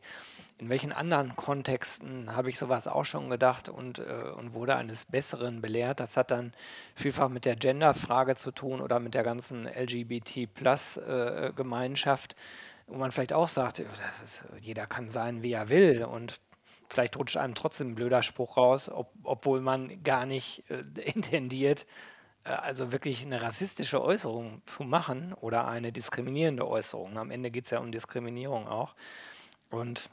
in 0.59 0.69
welchen 0.69 0.91
anderen 0.91 1.35
Kontexten 1.35 2.35
habe 2.35 2.49
ich 2.49 2.59
sowas 2.59 2.87
auch 2.87 3.05
schon 3.05 3.31
gedacht 3.31 3.67
und, 3.67 3.97
äh, 3.97 4.03
und 4.37 4.53
wurde 4.53 4.75
eines 4.75 5.05
Besseren 5.05 5.59
belehrt. 5.61 5.99
Das 5.99 6.17
hat 6.17 6.29
dann 6.29 6.53
vielfach 6.95 7.29
mit 7.29 7.45
der 7.45 7.55
Gender-Frage 7.55 8.35
zu 8.35 8.51
tun 8.51 8.79
oder 8.79 8.99
mit 8.99 9.15
der 9.15 9.23
ganzen 9.23 9.65
LGBT-Plus-Gemeinschaft, 9.65 12.33
äh, 12.33 12.35
wo 12.87 12.97
man 12.97 13.11
vielleicht 13.11 13.33
auch 13.33 13.47
sagt, 13.47 13.79
ist, 13.79 14.43
jeder 14.59 14.85
kann 14.85 15.09
sein, 15.09 15.41
wie 15.41 15.53
er 15.53 15.69
will 15.69 16.03
und 16.03 16.39
vielleicht 16.91 17.17
rutscht 17.17 17.37
einem 17.37 17.55
trotzdem 17.55 17.91
ein 17.91 17.95
blöder 17.95 18.21
Spruch 18.21 18.57
raus, 18.57 18.89
ob, 18.89 19.11
obwohl 19.23 19.61
man 19.61 20.03
gar 20.03 20.25
nicht 20.25 20.63
äh, 20.69 20.83
intendiert, 21.01 21.85
äh, 22.43 22.49
also 22.49 22.91
wirklich 22.91 23.25
eine 23.25 23.41
rassistische 23.41 24.01
Äußerung 24.01 24.61
zu 24.65 24.83
machen 24.83 25.33
oder 25.33 25.67
eine 25.67 25.91
diskriminierende 25.91 26.67
Äußerung. 26.67 27.17
Am 27.17 27.31
Ende 27.31 27.49
geht 27.49 27.65
es 27.65 27.69
ja 27.71 27.79
um 27.79 27.91
Diskriminierung 27.91 28.67
auch. 28.67 28.95
Und 29.69 30.09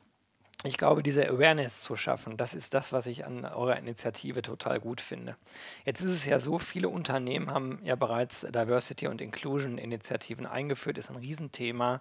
ich 0.65 0.77
glaube, 0.77 1.05
diese 1.05 1.29
Awareness 1.29 1.83
zu 1.83 1.97
schaffen, 1.97 2.37
das 2.37 2.53
ist 2.53 2.75
das, 2.75 2.93
was 2.93 3.07
ich 3.07 3.25
an 3.25 3.45
eurer 3.45 3.77
Initiative 3.77 4.43
total 4.43 4.81
gut 4.81 5.01
finde. 5.01 5.37
Jetzt 5.85 6.01
ist 6.01 6.11
es 6.11 6.25
ja 6.25 6.41
so, 6.41 6.59
viele 6.59 6.89
Unternehmen 6.89 7.53
haben 7.53 7.79
ja 7.85 7.95
bereits 7.95 8.41
Diversity 8.41 9.07
und 9.07 9.21
Inclusion 9.21 9.79
Initiativen 9.79 10.47
eingeführt, 10.47 10.99
ist 10.99 11.11
ein 11.11 11.17
Riesenthema. 11.17 12.01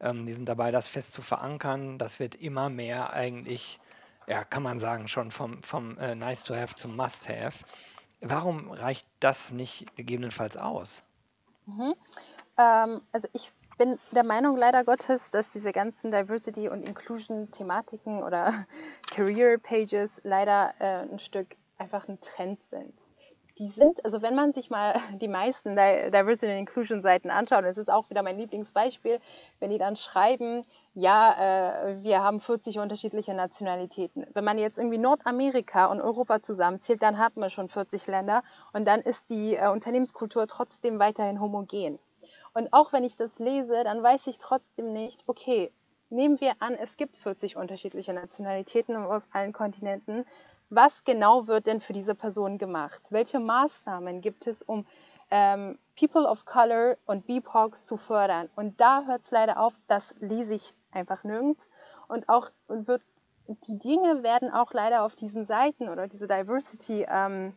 Ähm, 0.00 0.24
die 0.24 0.34
sind 0.34 0.48
dabei, 0.48 0.70
das 0.70 0.86
fest 0.86 1.12
zu 1.12 1.22
verankern. 1.22 1.98
Das 1.98 2.20
wird 2.20 2.36
immer 2.36 2.68
mehr 2.68 3.12
eigentlich, 3.12 3.80
ja, 4.26 4.44
kann 4.44 4.62
man 4.62 4.78
sagen, 4.78 5.08
schon 5.08 5.30
vom, 5.30 5.62
vom 5.62 5.98
äh, 5.98 6.14
Nice 6.14 6.44
to 6.44 6.54
Have 6.54 6.74
zum 6.74 6.96
Must 6.96 7.28
Have. 7.28 7.64
Warum 8.20 8.70
reicht 8.70 9.06
das 9.20 9.52
nicht 9.52 9.94
gegebenenfalls 9.96 10.56
aus? 10.56 11.02
Mhm. 11.66 11.94
Ähm, 12.58 13.02
also 13.12 13.28
ich 13.32 13.52
bin 13.78 13.98
der 14.12 14.24
Meinung 14.24 14.56
leider 14.56 14.84
Gottes, 14.84 15.30
dass 15.30 15.52
diese 15.52 15.72
ganzen 15.72 16.10
Diversity- 16.10 16.68
und 16.68 16.82
Inclusion-Thematiken 16.82 18.22
oder 18.22 18.66
Career-Pages 19.10 20.22
leider 20.24 20.74
äh, 20.78 21.02
ein 21.02 21.18
Stück 21.18 21.56
einfach 21.78 22.08
ein 22.08 22.20
Trend 22.20 22.62
sind. 22.62 23.06
Die 23.58 23.68
sind, 23.68 24.04
also 24.04 24.20
wenn 24.20 24.34
man 24.34 24.52
sich 24.52 24.70
mal 24.70 24.96
die 25.20 25.28
meisten 25.28 25.76
Diversity 25.76 26.52
und 26.52 26.58
Inclusion 26.58 27.02
Seiten 27.02 27.30
anschaut, 27.30 27.60
und 27.60 27.66
das 27.66 27.78
ist 27.78 27.90
auch 27.90 28.08
wieder 28.10 28.22
mein 28.22 28.38
Lieblingsbeispiel, 28.38 29.20
wenn 29.60 29.70
die 29.70 29.78
dann 29.78 29.96
schreiben, 29.96 30.64
ja, 30.98 31.88
äh, 31.88 32.02
wir 32.02 32.22
haben 32.22 32.40
40 32.40 32.78
unterschiedliche 32.78 33.34
Nationalitäten. 33.34 34.26
Wenn 34.32 34.44
man 34.44 34.56
jetzt 34.56 34.78
irgendwie 34.78 34.96
Nordamerika 34.96 35.86
und 35.86 36.00
Europa 36.00 36.40
zusammenzählt, 36.40 37.02
dann 37.02 37.18
hat 37.18 37.36
man 37.36 37.50
schon 37.50 37.68
40 37.68 38.06
Länder 38.06 38.42
und 38.72 38.86
dann 38.86 39.02
ist 39.02 39.28
die 39.28 39.56
äh, 39.56 39.68
Unternehmenskultur 39.68 40.46
trotzdem 40.46 40.98
weiterhin 40.98 41.38
homogen. 41.38 41.98
Und 42.54 42.72
auch 42.72 42.94
wenn 42.94 43.04
ich 43.04 43.14
das 43.14 43.38
lese, 43.38 43.84
dann 43.84 44.02
weiß 44.02 44.26
ich 44.28 44.38
trotzdem 44.38 44.94
nicht, 44.94 45.22
okay, 45.26 45.70
nehmen 46.08 46.40
wir 46.40 46.54
an, 46.60 46.74
es 46.74 46.96
gibt 46.96 47.18
40 47.18 47.56
unterschiedliche 47.56 48.14
Nationalitäten 48.14 48.96
aus 48.96 49.28
allen 49.32 49.52
Kontinenten. 49.52 50.24
Was 50.70 51.04
genau 51.04 51.46
wird 51.46 51.66
denn 51.66 51.80
für 51.80 51.92
diese 51.92 52.14
Person 52.14 52.56
gemacht? 52.56 53.02
Welche 53.10 53.38
Maßnahmen 53.38 54.22
gibt 54.22 54.46
es, 54.46 54.62
um 54.62 54.86
ähm, 55.30 55.78
People 55.94 56.26
of 56.26 56.46
Color 56.46 56.96
und 57.04 57.26
BIPOCs 57.26 57.84
zu 57.84 57.98
fördern? 57.98 58.48
Und 58.56 58.80
da 58.80 59.04
hört 59.04 59.20
es 59.20 59.30
leider 59.30 59.60
auf, 59.60 59.74
das 59.88 60.14
lese 60.20 60.54
ich 60.54 60.74
einfach 60.96 61.22
nirgends. 61.24 61.68
Und 62.08 62.28
auch 62.28 62.50
wird, 62.68 63.02
die 63.46 63.78
Dinge 63.78 64.22
werden 64.22 64.50
auch 64.50 64.72
leider 64.72 65.04
auf 65.04 65.14
diesen 65.14 65.44
Seiten 65.44 65.88
oder 65.88 66.08
diese 66.08 66.26
Diversity 66.26 67.06
ähm, 67.08 67.54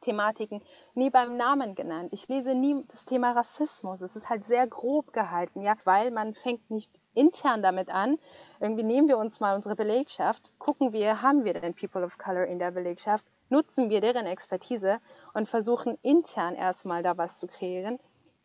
Thematiken 0.00 0.62
nie 0.94 1.10
beim 1.10 1.36
Namen 1.36 1.74
genannt. 1.74 2.12
Ich 2.12 2.28
lese 2.28 2.54
nie 2.54 2.84
das 2.88 3.04
Thema 3.04 3.32
Rassismus. 3.32 4.00
Es 4.00 4.16
ist 4.16 4.28
halt 4.28 4.44
sehr 4.44 4.66
grob 4.66 5.12
gehalten, 5.12 5.60
ja, 5.60 5.74
weil 5.84 6.10
man 6.10 6.34
fängt 6.34 6.70
nicht 6.70 6.90
intern 7.14 7.62
damit 7.62 7.90
an. 7.90 8.18
Irgendwie 8.60 8.84
nehmen 8.84 9.08
wir 9.08 9.18
uns 9.18 9.40
mal 9.40 9.56
unsere 9.56 9.74
Belegschaft, 9.74 10.52
gucken 10.58 10.92
wir, 10.92 11.22
haben 11.22 11.44
wir 11.44 11.54
denn 11.54 11.74
People 11.74 12.04
of 12.04 12.16
Color 12.18 12.46
in 12.46 12.58
der 12.58 12.70
Belegschaft, 12.70 13.24
nutzen 13.48 13.90
wir 13.90 14.00
deren 14.00 14.26
Expertise 14.26 15.00
und 15.34 15.48
versuchen 15.48 15.98
intern 16.02 16.54
erstmal 16.54 17.02
da 17.02 17.16
was 17.16 17.38
zu 17.38 17.46
kreieren. 17.46 17.98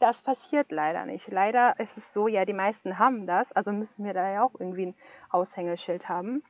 Das 0.03 0.21
passiert 0.21 0.69
leider 0.73 1.05
nicht. 1.05 1.31
Leider 1.31 1.79
ist 1.79 1.97
es 1.97 2.11
so, 2.11 2.27
ja, 2.27 2.43
die 2.43 2.51
meisten 2.51 2.99
haben 2.99 3.25
das, 3.25 3.53
also 3.53 3.71
müssen 3.71 4.03
wir 4.03 4.13
da 4.13 4.29
ja 4.29 4.43
auch 4.43 4.53
irgendwie 4.59 4.87
ein 4.87 4.95
Aushängeschild 5.29 6.09
haben. 6.09 6.43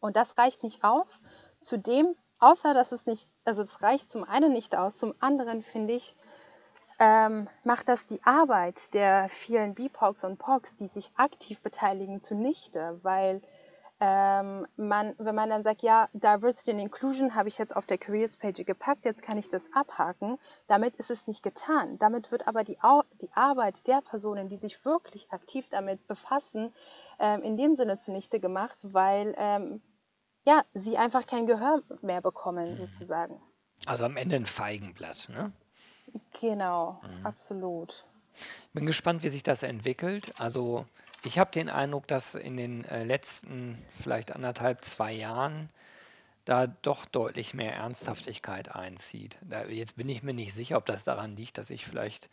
Und 0.00 0.16
das 0.16 0.38
reicht 0.38 0.62
nicht 0.62 0.82
aus. 0.82 1.20
Zudem 1.58 2.16
außer 2.38 2.72
dass 2.72 2.92
es 2.92 3.04
nicht, 3.04 3.28
also 3.44 3.60
es 3.60 3.82
reicht 3.82 4.10
zum 4.10 4.24
einen 4.24 4.52
nicht 4.52 4.74
aus, 4.74 4.96
zum 4.96 5.14
anderen 5.20 5.62
finde 5.62 5.92
ich, 5.92 6.16
ähm, 6.98 7.46
macht 7.62 7.88
das 7.88 8.06
die 8.06 8.22
Arbeit 8.24 8.94
der 8.94 9.28
vielen 9.28 9.74
BIPOCs 9.74 10.24
und 10.24 10.38
POCs, 10.38 10.74
die 10.74 10.86
sich 10.86 11.10
aktiv 11.16 11.60
beteiligen, 11.60 12.20
zunichte, 12.20 12.98
weil 13.02 13.42
ähm, 14.04 14.66
man, 14.76 15.14
wenn 15.18 15.36
man 15.36 15.48
dann 15.48 15.62
sagt, 15.62 15.82
ja, 15.82 16.08
Diversity 16.12 16.72
and 16.72 16.80
Inclusion 16.80 17.36
habe 17.36 17.48
ich 17.48 17.56
jetzt 17.56 17.76
auf 17.76 17.86
der 17.86 17.98
Careers 17.98 18.36
Page 18.36 18.64
gepackt, 18.64 19.04
jetzt 19.04 19.22
kann 19.22 19.38
ich 19.38 19.48
das 19.48 19.72
abhaken, 19.72 20.40
damit 20.66 20.96
ist 20.96 21.12
es 21.12 21.28
nicht 21.28 21.44
getan. 21.44 21.98
Damit 22.00 22.32
wird 22.32 22.48
aber 22.48 22.64
die, 22.64 22.76
die 23.20 23.30
Arbeit 23.32 23.86
der 23.86 24.00
Personen, 24.00 24.48
die 24.48 24.56
sich 24.56 24.84
wirklich 24.84 25.30
aktiv 25.30 25.68
damit 25.70 26.04
befassen, 26.08 26.74
ähm, 27.20 27.44
in 27.44 27.56
dem 27.56 27.76
Sinne 27.76 27.96
zunichte 27.96 28.40
gemacht, 28.40 28.78
weil 28.82 29.36
ähm, 29.38 29.80
ja, 30.44 30.64
sie 30.74 30.98
einfach 30.98 31.24
kein 31.24 31.46
Gehör 31.46 31.84
mehr 32.00 32.22
bekommen, 32.22 32.72
mhm. 32.72 32.78
sozusagen. 32.78 33.40
Also 33.86 34.04
am 34.04 34.16
Ende 34.16 34.34
ein 34.34 34.46
Feigenblatt, 34.46 35.28
ne? 35.28 35.52
Genau, 36.40 37.00
mhm. 37.04 37.24
absolut. 37.24 38.04
Bin 38.72 38.84
gespannt, 38.84 39.22
wie 39.22 39.28
sich 39.28 39.44
das 39.44 39.62
entwickelt. 39.62 40.32
Also 40.38 40.86
ich 41.24 41.38
habe 41.38 41.50
den 41.50 41.68
Eindruck, 41.68 42.06
dass 42.06 42.34
in 42.34 42.56
den 42.56 42.84
äh, 42.84 43.04
letzten 43.04 43.78
vielleicht 44.00 44.34
anderthalb, 44.34 44.84
zwei 44.84 45.12
Jahren 45.12 45.68
da 46.44 46.66
doch 46.66 47.04
deutlich 47.04 47.54
mehr 47.54 47.74
Ernsthaftigkeit 47.74 48.74
einzieht. 48.74 49.38
Da, 49.42 49.64
jetzt 49.66 49.96
bin 49.96 50.08
ich 50.08 50.22
mir 50.22 50.34
nicht 50.34 50.52
sicher, 50.52 50.76
ob 50.76 50.86
das 50.86 51.04
daran 51.04 51.36
liegt, 51.36 51.58
dass 51.58 51.70
ich 51.70 51.86
vielleicht 51.86 52.28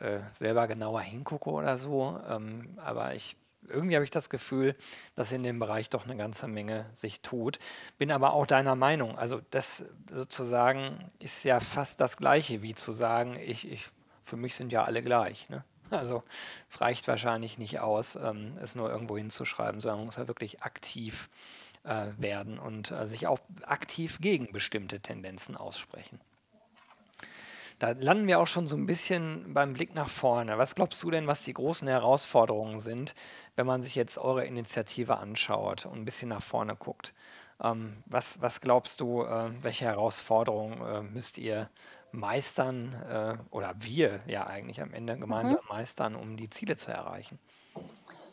äh, 0.00 0.20
selber 0.30 0.66
genauer 0.66 1.02
hingucke 1.02 1.50
oder 1.50 1.76
so. 1.76 2.18
Ähm, 2.28 2.78
aber 2.78 3.14
ich 3.14 3.36
irgendwie 3.68 3.94
habe 3.94 4.04
ich 4.04 4.10
das 4.10 4.30
Gefühl, 4.30 4.74
dass 5.14 5.30
in 5.30 5.42
dem 5.42 5.58
Bereich 5.58 5.88
doch 5.88 6.04
eine 6.04 6.16
ganze 6.16 6.48
Menge 6.48 6.86
sich 6.92 7.20
tut. 7.20 7.58
Bin 7.98 8.10
aber 8.10 8.32
auch 8.32 8.46
deiner 8.46 8.74
Meinung. 8.74 9.18
Also 9.18 9.40
das 9.50 9.84
sozusagen 10.10 11.10
ist 11.18 11.44
ja 11.44 11.60
fast 11.60 12.00
das 12.00 12.16
Gleiche 12.16 12.62
wie 12.62 12.74
zu 12.74 12.92
sagen, 12.92 13.36
ich, 13.36 13.70
ich 13.70 13.88
für 14.22 14.36
mich 14.36 14.54
sind 14.54 14.72
ja 14.72 14.84
alle 14.84 15.02
gleich. 15.02 15.48
Ne? 15.48 15.64
Also 15.92 16.22
es 16.68 16.80
reicht 16.80 17.06
wahrscheinlich 17.08 17.58
nicht 17.58 17.80
aus, 17.80 18.16
ähm, 18.16 18.56
es 18.60 18.74
nur 18.74 18.90
irgendwo 18.90 19.16
hinzuschreiben, 19.16 19.80
sondern 19.80 19.98
man 20.00 20.06
muss 20.06 20.16
ja 20.16 20.28
wirklich 20.28 20.62
aktiv 20.62 21.30
äh, 21.84 22.06
werden 22.16 22.58
und 22.58 22.90
äh, 22.90 23.06
sich 23.06 23.26
auch 23.26 23.40
aktiv 23.62 24.18
gegen 24.20 24.52
bestimmte 24.52 25.00
Tendenzen 25.00 25.56
aussprechen. 25.56 26.20
Da 27.78 27.90
landen 27.98 28.28
wir 28.28 28.38
auch 28.38 28.46
schon 28.46 28.68
so 28.68 28.76
ein 28.76 28.86
bisschen 28.86 29.54
beim 29.54 29.72
Blick 29.72 29.92
nach 29.92 30.08
vorne. 30.08 30.56
Was 30.56 30.76
glaubst 30.76 31.02
du 31.02 31.10
denn, 31.10 31.26
was 31.26 31.42
die 31.42 31.52
großen 31.52 31.88
Herausforderungen 31.88 32.78
sind, 32.78 33.12
wenn 33.56 33.66
man 33.66 33.82
sich 33.82 33.96
jetzt 33.96 34.18
eure 34.18 34.44
Initiative 34.44 35.18
anschaut 35.18 35.86
und 35.86 35.98
ein 35.98 36.04
bisschen 36.04 36.28
nach 36.28 36.42
vorne 36.42 36.76
guckt? 36.76 37.12
Ähm, 37.60 38.04
was, 38.06 38.40
was 38.40 38.60
glaubst 38.60 39.00
du, 39.00 39.24
äh, 39.24 39.50
welche 39.62 39.86
Herausforderungen 39.86 40.80
äh, 40.80 41.02
müsst 41.02 41.38
ihr 41.38 41.70
meistern 42.12 42.94
äh, 43.08 43.36
oder 43.50 43.74
wir 43.78 44.20
ja 44.26 44.46
eigentlich 44.46 44.80
am 44.80 44.92
Ende 44.92 45.18
gemeinsam 45.18 45.58
mhm. 45.62 45.68
meistern, 45.68 46.14
um 46.14 46.36
die 46.36 46.50
Ziele 46.50 46.76
zu 46.76 46.90
erreichen? 46.90 47.38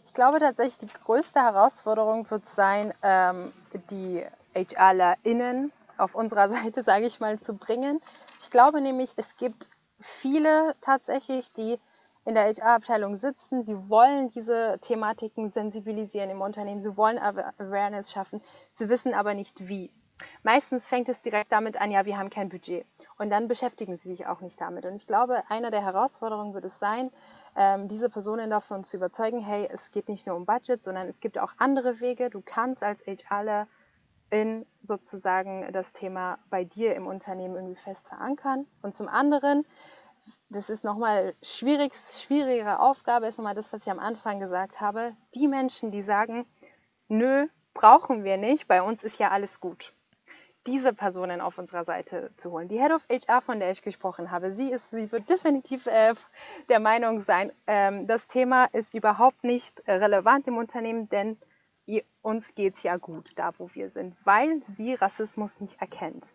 Ich 0.04 0.14
glaube 0.14 0.40
tatsächlich, 0.40 0.78
die 0.78 0.88
größte 0.88 1.40
Herausforderung 1.40 2.30
wird 2.30 2.46
sein, 2.46 2.94
ähm, 3.04 3.52
die 3.90 4.26
HRlerInnen 4.56 5.72
auf 5.98 6.16
unserer 6.16 6.50
Seite, 6.50 6.84
sage 6.84 7.06
ich 7.06 7.20
mal, 7.20 7.40
zu 7.40 7.54
bringen. 7.54 8.02
Ich 8.40 8.50
glaube 8.50 8.82
nämlich, 8.82 9.12
es 9.18 9.36
gibt 9.38 9.70
viele 10.00 10.76
tatsächlich, 10.82 11.52
die 11.54 11.80
in 12.26 12.36
der 12.36 12.46
HR-Abteilung 12.46 13.18
sitzen. 13.18 13.64
Sie 13.64 13.90
wollen 13.90 14.30
diese 14.30 14.78
Thematiken 14.82 15.50
sensibilisieren 15.50 16.30
im 16.30 16.42
Unternehmen. 16.42 16.82
Sie 16.82 16.96
wollen 16.96 17.18
Awareness 17.18 18.12
schaffen. 18.12 18.42
Sie 18.72 18.90
wissen 18.90 19.14
aber 19.14 19.34
nicht 19.34 19.68
wie. 19.68 19.90
Meistens 20.44 20.88
fängt 20.88 21.10
es 21.10 21.22
direkt 21.22 21.52
damit 21.52 21.80
an, 21.80 21.92
ja, 21.92 22.06
wir 22.06 22.18
haben 22.18 22.30
kein 22.30 22.50
Budget. 22.50 22.86
Und 23.18 23.30
dann 23.30 23.48
beschäftigen 23.48 23.98
sie 23.98 24.10
sich 24.10 24.28
auch 24.28 24.42
nicht 24.42 24.60
damit. 24.60 24.86
Und 24.86 24.96
ich 24.96 25.08
glaube, 25.08 25.44
einer 25.50 25.70
der 25.70 25.84
Herausforderungen 25.84 26.54
wird 26.54 26.66
es 26.66 26.80
sein, 26.80 27.12
ähm, 27.56 27.88
diese 27.88 28.10
Personen 28.10 28.50
davon 28.50 28.84
zu 28.84 28.98
überzeugen, 28.98 29.40
hey, 29.40 29.68
es 29.72 29.92
geht 29.92 30.10
nicht 30.10 30.28
nur 30.28 30.36
um 30.36 30.46
Budget, 30.46 30.82
sondern 30.82 31.08
es 31.08 31.20
gibt 31.20 31.38
auch 31.38 31.54
andere 31.58 32.00
Wege. 32.00 32.30
Du 32.30 32.42
kannst 32.42 32.84
als 32.84 33.04
HRler 33.06 33.68
in 34.30 34.66
sozusagen 34.82 35.72
das 35.74 35.92
Thema 35.92 36.38
bei 36.50 36.64
dir 36.64 36.96
im 36.96 37.08
Unternehmen 37.08 37.56
irgendwie 37.56 37.76
fest 37.76 38.08
verankern. 38.08 38.68
Und 38.82 38.94
zum 38.94 39.08
anderen, 39.08 39.66
das 40.50 40.70
ist 40.70 40.84
nochmal 40.84 41.34
schwierig, 41.42 41.94
schwierigere 41.94 42.80
Aufgabe, 42.80 43.28
ist 43.28 43.38
nochmal 43.38 43.56
das, 43.56 43.74
was 43.74 43.82
ich 43.82 43.92
am 43.92 44.00
Anfang 44.00 44.40
gesagt 44.40 44.82
habe, 44.82 45.16
die 45.34 45.48
Menschen, 45.48 45.92
die 45.92 46.04
sagen, 46.04 46.46
nö, 47.08 47.48
brauchen 47.74 48.24
wir 48.24 48.38
nicht, 48.38 48.68
bei 48.68 48.82
uns 48.82 49.04
ist 49.04 49.18
ja 49.18 49.32
alles 49.32 49.60
gut 49.60 49.94
diese 50.70 50.94
Personen 50.94 51.42
auf 51.42 51.58
unserer 51.58 51.84
Seite 51.84 52.32
zu 52.34 52.52
holen. 52.52 52.68
Die 52.68 52.80
Head 52.80 52.92
of 52.92 53.08
HR, 53.10 53.42
von 53.42 53.60
der 53.60 53.72
ich 53.72 53.82
gesprochen 53.82 54.30
habe, 54.30 54.52
sie, 54.52 54.72
ist, 54.72 54.92
sie 54.92 55.12
wird 55.12 55.30
definitiv 55.30 55.88
äh, 55.88 56.14
der 56.70 56.80
Meinung 56.80 57.22
sein, 57.22 57.52
ähm, 57.68 58.06
das 58.08 58.28
Thema 58.28 58.66
ist 58.66 58.94
überhaupt 58.94 59.44
nicht 59.44 59.82
relevant 59.88 60.48
im 60.48 60.58
Unternehmen, 60.58 61.10
denn 61.10 61.38
ihr, 61.86 62.04
uns 62.22 62.54
geht 62.56 62.76
es 62.76 62.84
ja 62.84 62.98
gut 62.98 63.38
da, 63.38 63.52
wo 63.58 63.70
wir 63.74 63.90
sind, 63.90 64.16
weil 64.24 64.62
sie 64.64 64.94
Rassismus 64.94 65.60
nicht 65.60 65.82
erkennt. 65.82 66.34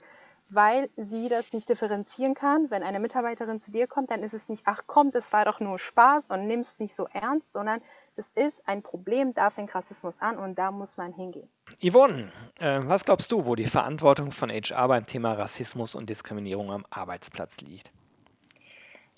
Weil 0.51 0.91
sie 0.97 1.29
das 1.29 1.53
nicht 1.53 1.69
differenzieren 1.69 2.35
kann. 2.35 2.71
Wenn 2.71 2.83
eine 2.83 3.01
Mitarbeiterin 3.01 3.59
zu 3.59 3.71
dir 3.71 3.87
kommt, 3.87 4.11
dann 4.11 4.23
ist 4.23 4.35
es 4.35 4.49
nicht, 4.49 4.63
ach 4.67 4.83
komm, 4.87 5.11
das 5.11 5.33
war 5.33 5.45
doch 5.47 5.59
nur 5.59 5.79
Spaß 5.79 6.27
und 6.29 6.47
nimm 6.47 6.61
es 6.61 6.79
nicht 6.79 6.95
so 6.95 7.07
ernst, 7.13 7.53
sondern 7.53 7.81
das 8.17 8.31
ist 8.31 8.67
ein 8.69 8.83
Problem, 8.83 9.35
da 9.35 9.51
fängt 9.51 9.75
Rassismus 9.75 10.21
an 10.21 10.39
und 10.39 10.57
da 10.57 10.71
muss 10.71 10.97
man 10.97 11.13
hingehen. 11.13 11.49
Yvonne, 11.83 12.31
äh, 12.59 12.81
was 12.85 13.05
glaubst 13.05 13.33
du, 13.33 13.47
wo 13.47 13.55
die 13.55 13.67
Verantwortung 13.67 14.31
von 14.31 14.51
HR 14.51 14.89
beim 14.89 15.07
Thema 15.07 15.33
Rassismus 15.33 15.95
und 15.95 16.09
Diskriminierung 16.09 16.71
am 16.71 16.87
Arbeitsplatz 16.91 17.61
liegt? 17.61 17.91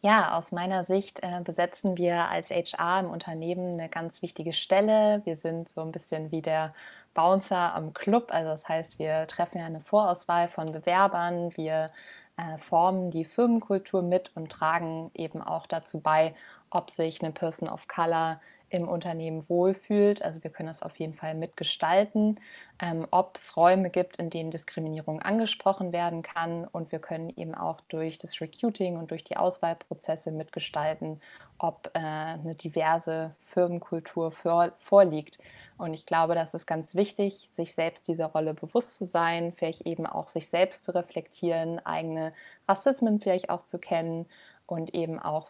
Ja, 0.02 0.37
aus 0.37 0.52
meiner 0.52 0.85
Sicht 0.85 1.20
äh, 1.22 1.40
besetzen 1.42 1.96
wir 1.96 2.28
als 2.28 2.50
HR 2.50 3.00
im 3.00 3.11
Unternehmen 3.11 3.80
eine 3.80 3.88
ganz 3.88 4.22
wichtige 4.22 4.52
Stelle. 4.52 5.22
Wir 5.24 5.37
sind 5.37 5.68
so 5.68 5.80
ein 5.80 5.90
bisschen 5.90 6.30
wie 6.30 6.42
der 6.42 6.74
Bouncer 7.14 7.74
am 7.74 7.92
Club. 7.94 8.26
Also 8.28 8.50
das 8.50 8.68
heißt, 8.68 8.98
wir 8.98 9.26
treffen 9.26 9.59
ja 9.59 9.66
eine 9.66 9.80
Vorauswahl 9.80 10.48
von 10.48 10.70
Bewerbern, 10.70 11.50
wir 11.56 11.90
äh, 12.37 12.59
formen 12.59 13.11
die 13.11 13.24
Firmenkultur 13.24 14.02
mit 14.02 14.30
und 14.37 14.52
tragen 14.52 15.11
eben 15.14 15.42
auch 15.42 15.66
dazu 15.66 16.00
bei, 16.00 16.35
ob 16.70 16.90
sich 16.90 17.22
eine 17.22 17.32
Person 17.32 17.68
of 17.68 17.88
Color 17.88 18.40
im 18.68 18.88
Unternehmen 18.88 19.48
wohlfühlt. 19.48 20.22
Also 20.22 20.42
wir 20.42 20.50
können 20.50 20.68
das 20.68 20.83
auf 20.83 20.96
jeden 20.96 21.14
Fall 21.14 21.35
mitgestalten, 21.35 22.40
ähm, 22.81 23.07
ob 23.11 23.37
es 23.37 23.57
Räume 23.57 23.90
gibt, 23.90 24.16
in 24.16 24.29
denen 24.29 24.50
Diskriminierung 24.50 25.22
angesprochen 25.22 25.92
werden 25.92 26.22
kann. 26.22 26.64
Und 26.66 26.90
wir 26.90 26.98
können 26.98 27.31
eben 27.37 27.55
auch 27.55 27.81
durch 27.83 28.18
das 28.18 28.40
Recruiting 28.40 28.96
und 28.96 29.11
durch 29.11 29.22
die 29.22 29.37
Auswahlprozesse 29.37 30.33
mitgestalten, 30.33 31.20
ob 31.59 31.90
äh, 31.94 31.98
eine 31.98 32.57
diverse 32.57 33.35
Firmenkultur 33.42 34.33
vor, 34.33 34.72
vorliegt. 34.81 35.38
Und 35.79 35.94
ich 35.94 36.05
glaube, 36.05 36.35
das 36.35 36.52
ist 36.52 36.66
ganz 36.66 36.94
wichtig, 36.94 37.48
sich 37.55 37.74
selbst 37.74 38.09
dieser 38.09 38.26
Rolle 38.26 38.52
bewusst 38.52 38.96
zu 38.96 39.05
sein, 39.05 39.52
vielleicht 39.57 39.83
eben 39.83 40.07
auch 40.07 40.29
sich 40.29 40.48
selbst 40.48 40.85
zu 40.85 40.92
reflektieren, 40.92 41.85
eigene 41.87 42.33
Rassismen 42.68 43.20
vielleicht 43.20 43.48
auch 43.48 43.64
zu 43.64 43.79
kennen 43.79 44.26
und 44.66 44.92
eben 44.94 45.20
auch 45.20 45.48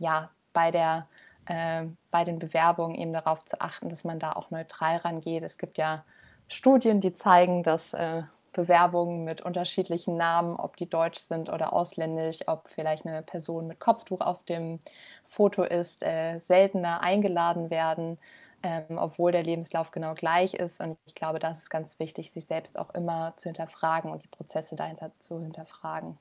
ja, 0.00 0.30
bei 0.52 0.70
der 0.70 1.06
äh, 1.46 1.86
bei 2.10 2.24
den 2.24 2.38
Bewerbungen 2.38 2.94
eben 2.94 3.12
darauf 3.12 3.44
zu 3.44 3.60
achten, 3.60 3.88
dass 3.88 4.04
man 4.04 4.18
da 4.18 4.32
auch 4.32 4.50
neutral 4.50 4.98
rangeht. 4.98 5.42
Es 5.42 5.58
gibt 5.58 5.78
ja 5.78 6.04
Studien, 6.48 7.00
die 7.00 7.14
zeigen, 7.14 7.62
dass 7.62 7.92
äh, 7.94 8.22
Bewerbungen 8.52 9.24
mit 9.24 9.40
unterschiedlichen 9.40 10.16
Namen, 10.16 10.56
ob 10.56 10.76
die 10.76 10.88
deutsch 10.88 11.20
sind 11.20 11.50
oder 11.50 11.72
ausländisch, 11.72 12.40
ob 12.46 12.68
vielleicht 12.68 13.06
eine 13.06 13.22
Person 13.22 13.66
mit 13.66 13.80
Kopftuch 13.80 14.20
auf 14.20 14.44
dem 14.44 14.80
Foto 15.26 15.62
ist, 15.62 16.02
äh, 16.02 16.40
seltener 16.40 17.02
eingeladen 17.02 17.70
werden, 17.70 18.18
ähm, 18.62 18.98
obwohl 18.98 19.32
der 19.32 19.42
Lebenslauf 19.42 19.90
genau 19.90 20.14
gleich 20.14 20.54
ist. 20.54 20.80
Und 20.80 20.98
ich 21.06 21.14
glaube, 21.14 21.38
das 21.38 21.60
ist 21.62 21.70
ganz 21.70 21.98
wichtig, 21.98 22.30
sich 22.30 22.44
selbst 22.46 22.78
auch 22.78 22.90
immer 22.90 23.34
zu 23.36 23.48
hinterfragen 23.48 24.10
und 24.10 24.22
die 24.22 24.28
Prozesse 24.28 24.76
dahinter 24.76 25.10
zu 25.18 25.40
hinterfragen. 25.40 26.18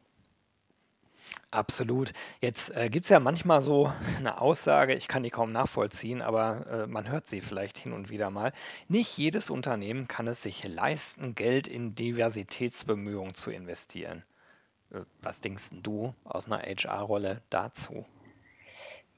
Absolut. 1.52 2.14
Jetzt 2.40 2.74
äh, 2.78 2.90
gibt 2.90 3.06
es 3.06 3.10
ja 3.10 3.20
manchmal 3.20 3.62
so 3.62 3.92
eine 4.18 4.40
Aussage, 4.42 4.96
ich 4.96 5.10
kann 5.10 5.24
die 5.24 5.30
kaum 5.30 5.52
nachvollziehen, 5.52 6.22
aber 6.22 6.66
äh, 6.68 6.88
man 6.88 7.10
hört 7.10 7.28
sie 7.28 7.42
vielleicht 7.42 7.78
hin 7.78 7.92
und 7.92 8.10
wieder 8.10 8.30
mal. 8.30 8.54
Nicht 8.88 9.18
jedes 9.18 9.50
Unternehmen 9.50 10.08
kann 10.08 10.28
es 10.28 10.42
sich 10.42 10.64
leisten, 10.64 11.36
Geld 11.36 11.68
in 11.68 11.94
Diversitätsbemühungen 11.94 13.34
zu 13.34 13.52
investieren. 13.52 14.24
Äh, 14.94 15.02
was 15.22 15.42
denkst 15.42 15.72
du 15.84 16.16
aus 16.24 16.48
einer 16.48 16.60
HR-Rolle 16.60 17.42
dazu? 17.50 18.06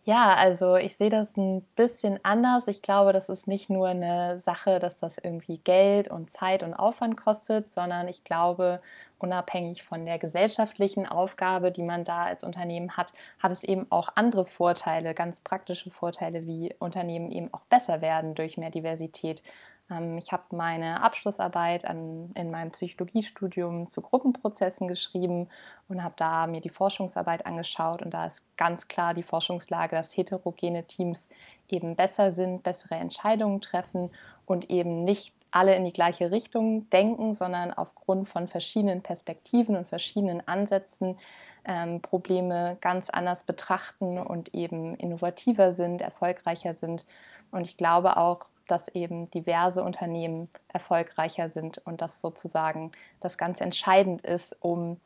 Ja, 0.05 0.35
also 0.35 0.75
ich 0.75 0.97
sehe 0.97 1.09
das 1.09 1.37
ein 1.37 1.61
bisschen 1.75 2.19
anders. 2.23 2.67
Ich 2.67 2.81
glaube, 2.81 3.13
das 3.13 3.29
ist 3.29 3.47
nicht 3.47 3.69
nur 3.69 3.87
eine 3.87 4.41
Sache, 4.41 4.79
dass 4.79 4.99
das 4.99 5.17
irgendwie 5.17 5.59
Geld 5.59 6.09
und 6.09 6.29
Zeit 6.29 6.61
und 6.61 6.73
Aufwand 6.73 7.15
kostet, 7.15 7.71
sondern 7.71 8.09
ich 8.09 8.25
glaube, 8.25 8.81
unabhängig 9.23 9.83
von 9.83 10.05
der 10.05 10.19
gesellschaftlichen 10.19 11.07
Aufgabe, 11.07 11.71
die 11.71 11.81
man 11.81 12.03
da 12.03 12.25
als 12.25 12.43
Unternehmen 12.43 12.97
hat, 12.97 13.13
hat 13.39 13.51
es 13.51 13.63
eben 13.63 13.87
auch 13.89 14.09
andere 14.15 14.45
Vorteile, 14.45 15.13
ganz 15.13 15.39
praktische 15.39 15.89
Vorteile, 15.89 16.45
wie 16.45 16.75
Unternehmen 16.77 17.31
eben 17.31 17.53
auch 17.53 17.65
besser 17.69 18.01
werden 18.01 18.35
durch 18.35 18.57
mehr 18.57 18.69
Diversität. 18.69 19.41
Ähm, 19.89 20.17
ich 20.17 20.31
habe 20.31 20.43
meine 20.51 21.01
Abschlussarbeit 21.01 21.85
an, 21.85 22.31
in 22.35 22.51
meinem 22.51 22.71
Psychologiestudium 22.71 23.89
zu 23.89 24.01
Gruppenprozessen 24.01 24.87
geschrieben 24.87 25.49
und 25.87 26.03
habe 26.03 26.15
da 26.17 26.47
mir 26.47 26.61
die 26.61 26.69
Forschungsarbeit 26.69 27.45
angeschaut. 27.45 28.01
Und 28.01 28.13
da 28.13 28.27
ist 28.27 28.43
ganz 28.57 28.87
klar 28.87 29.13
die 29.13 29.23
Forschungslage, 29.23 29.95
dass 29.95 30.15
heterogene 30.15 30.83
Teams 30.83 31.29
eben 31.69 31.95
besser 31.95 32.33
sind, 32.33 32.63
bessere 32.63 32.95
Entscheidungen 32.95 33.61
treffen 33.61 34.11
und 34.45 34.69
eben 34.69 35.05
nicht 35.05 35.33
alle 35.53 35.75
in 35.75 35.85
die 35.85 35.93
gleiche 35.93 36.31
Richtung 36.31 36.89
denken, 36.89 37.35
sondern 37.35 37.73
aufgrund 37.73 38.27
von 38.27 38.47
verschiedenen 38.47 39.01
Perspektiven 39.01 39.75
und 39.75 39.87
verschiedenen 39.87 40.47
Ansätzen 40.47 41.17
ähm, 41.65 42.01
Probleme 42.01 42.77
ganz 42.81 43.09
anders 43.09 43.43
betrachten 43.43 44.17
und 44.17 44.53
eben 44.53 44.95
innovativer 44.95 45.73
sind, 45.73 46.01
erfolgreicher 46.01 46.73
sind. 46.73 47.05
Und 47.51 47.65
ich 47.65 47.77
glaube 47.77 48.17
auch, 48.17 48.45
dass 48.67 48.87
eben 48.89 49.29
diverse 49.31 49.83
Unternehmen 49.83 50.49
erfolgreicher 50.69 51.49
sind 51.49 51.79
und 51.85 52.01
das 52.01 52.19
sozusagen 52.21 52.91
das 53.19 53.37
ganz 53.37 53.61
entscheidend 53.61 54.21
ist, 54.21 54.55
um 54.61 54.99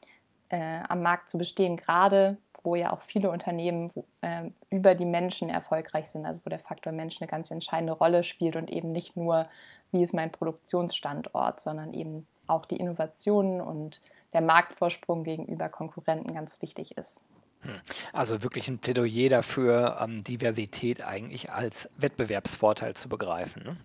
äh, 0.50 0.80
am 0.88 1.02
Markt 1.02 1.30
zu 1.30 1.38
bestehen, 1.38 1.76
gerade 1.76 2.38
wo 2.68 2.76
ja 2.76 2.92
auch 2.92 3.02
viele 3.02 3.32
Unternehmen 3.32 3.90
äh, 4.20 4.50
über 4.70 4.94
die 4.94 5.06
Menschen 5.06 5.48
erfolgreich 5.48 6.10
sind, 6.10 6.26
also 6.26 6.42
wo 6.44 6.50
der 6.50 6.60
Faktor 6.60 6.92
Mensch 6.92 7.22
eine 7.22 7.30
ganz 7.30 7.50
entscheidende 7.50 7.94
Rolle 7.94 8.26
spielt 8.26 8.58
und 8.58 8.70
eben 8.70 8.92
nicht 8.92 9.16
nur, 9.16 9.48
wie 9.94 10.04
ist 10.04 10.14
mein 10.14 10.34
Produktionsstandort, 10.34 11.62
sondern 11.62 11.94
eben 11.94 12.28
auch 12.46 12.66
die 12.66 12.76
Innovationen 12.76 13.62
und 13.62 14.02
der 14.34 14.42
Marktvorsprung 14.42 15.24
gegenüber 15.24 15.70
Konkurrenten 15.70 16.34
ganz 16.34 16.62
wichtig 16.62 16.98
ist. 16.98 17.22
Hm. 17.62 17.80
Also 18.12 18.44
wirklich 18.44 18.68
ein 18.68 18.80
Plädoyer 18.80 19.30
dafür, 19.30 20.00
ähm, 20.02 20.22
Diversität 20.26 21.02
eigentlich 21.02 21.50
als 21.50 21.90
Wettbewerbsvorteil 21.96 22.96
zu 22.96 23.08
begreifen. 23.08 23.64
Ne? 23.64 23.78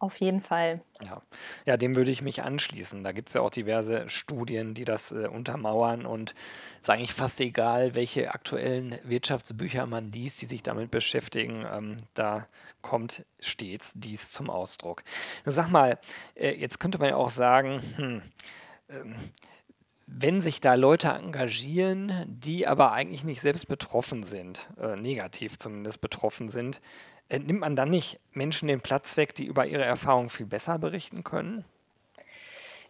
Auf 0.00 0.16
jeden 0.16 0.40
Fall. 0.40 0.80
Ja, 1.02 1.20
ja 1.66 1.76
dem 1.76 1.94
würde 1.94 2.10
ich 2.10 2.22
mich 2.22 2.42
anschließen. 2.42 3.04
Da 3.04 3.12
gibt 3.12 3.28
es 3.28 3.34
ja 3.34 3.42
auch 3.42 3.50
diverse 3.50 4.08
Studien, 4.08 4.72
die 4.72 4.86
das 4.86 5.12
äh, 5.12 5.28
untermauern 5.28 6.06
und 6.06 6.34
es 6.76 6.80
ist 6.80 6.90
eigentlich 6.90 7.12
fast 7.12 7.38
egal, 7.40 7.94
welche 7.94 8.32
aktuellen 8.32 8.98
Wirtschaftsbücher 9.04 9.86
man 9.86 10.10
liest, 10.10 10.40
die 10.40 10.46
sich 10.46 10.62
damit 10.62 10.90
beschäftigen. 10.90 11.66
Ähm, 11.70 11.98
da 12.14 12.46
kommt 12.80 13.26
stets 13.40 13.92
dies 13.94 14.32
zum 14.32 14.48
Ausdruck. 14.48 15.02
Sag 15.44 15.68
mal, 15.68 15.98
äh, 16.34 16.54
jetzt 16.54 16.80
könnte 16.80 16.98
man 16.98 17.10
ja 17.10 17.16
auch 17.16 17.28
sagen, 17.28 17.82
hm, 17.96 18.22
ähm, 18.88 19.16
wenn 20.06 20.40
sich 20.40 20.62
da 20.62 20.74
Leute 20.74 21.08
engagieren, 21.08 22.24
die 22.26 22.66
aber 22.66 22.94
eigentlich 22.94 23.22
nicht 23.22 23.42
selbst 23.42 23.68
betroffen 23.68 24.22
sind, 24.22 24.70
äh, 24.80 24.96
negativ 24.96 25.58
zumindest 25.58 26.00
betroffen 26.00 26.48
sind, 26.48 26.80
nimmt 27.38 27.60
man 27.60 27.76
dann 27.76 27.90
nicht 27.90 28.20
Menschen 28.32 28.68
den 28.68 28.80
Platz 28.80 29.16
weg, 29.16 29.34
die 29.34 29.46
über 29.46 29.66
ihre 29.66 29.84
Erfahrungen 29.84 30.30
viel 30.30 30.46
besser 30.46 30.78
berichten 30.78 31.24
können? 31.24 31.64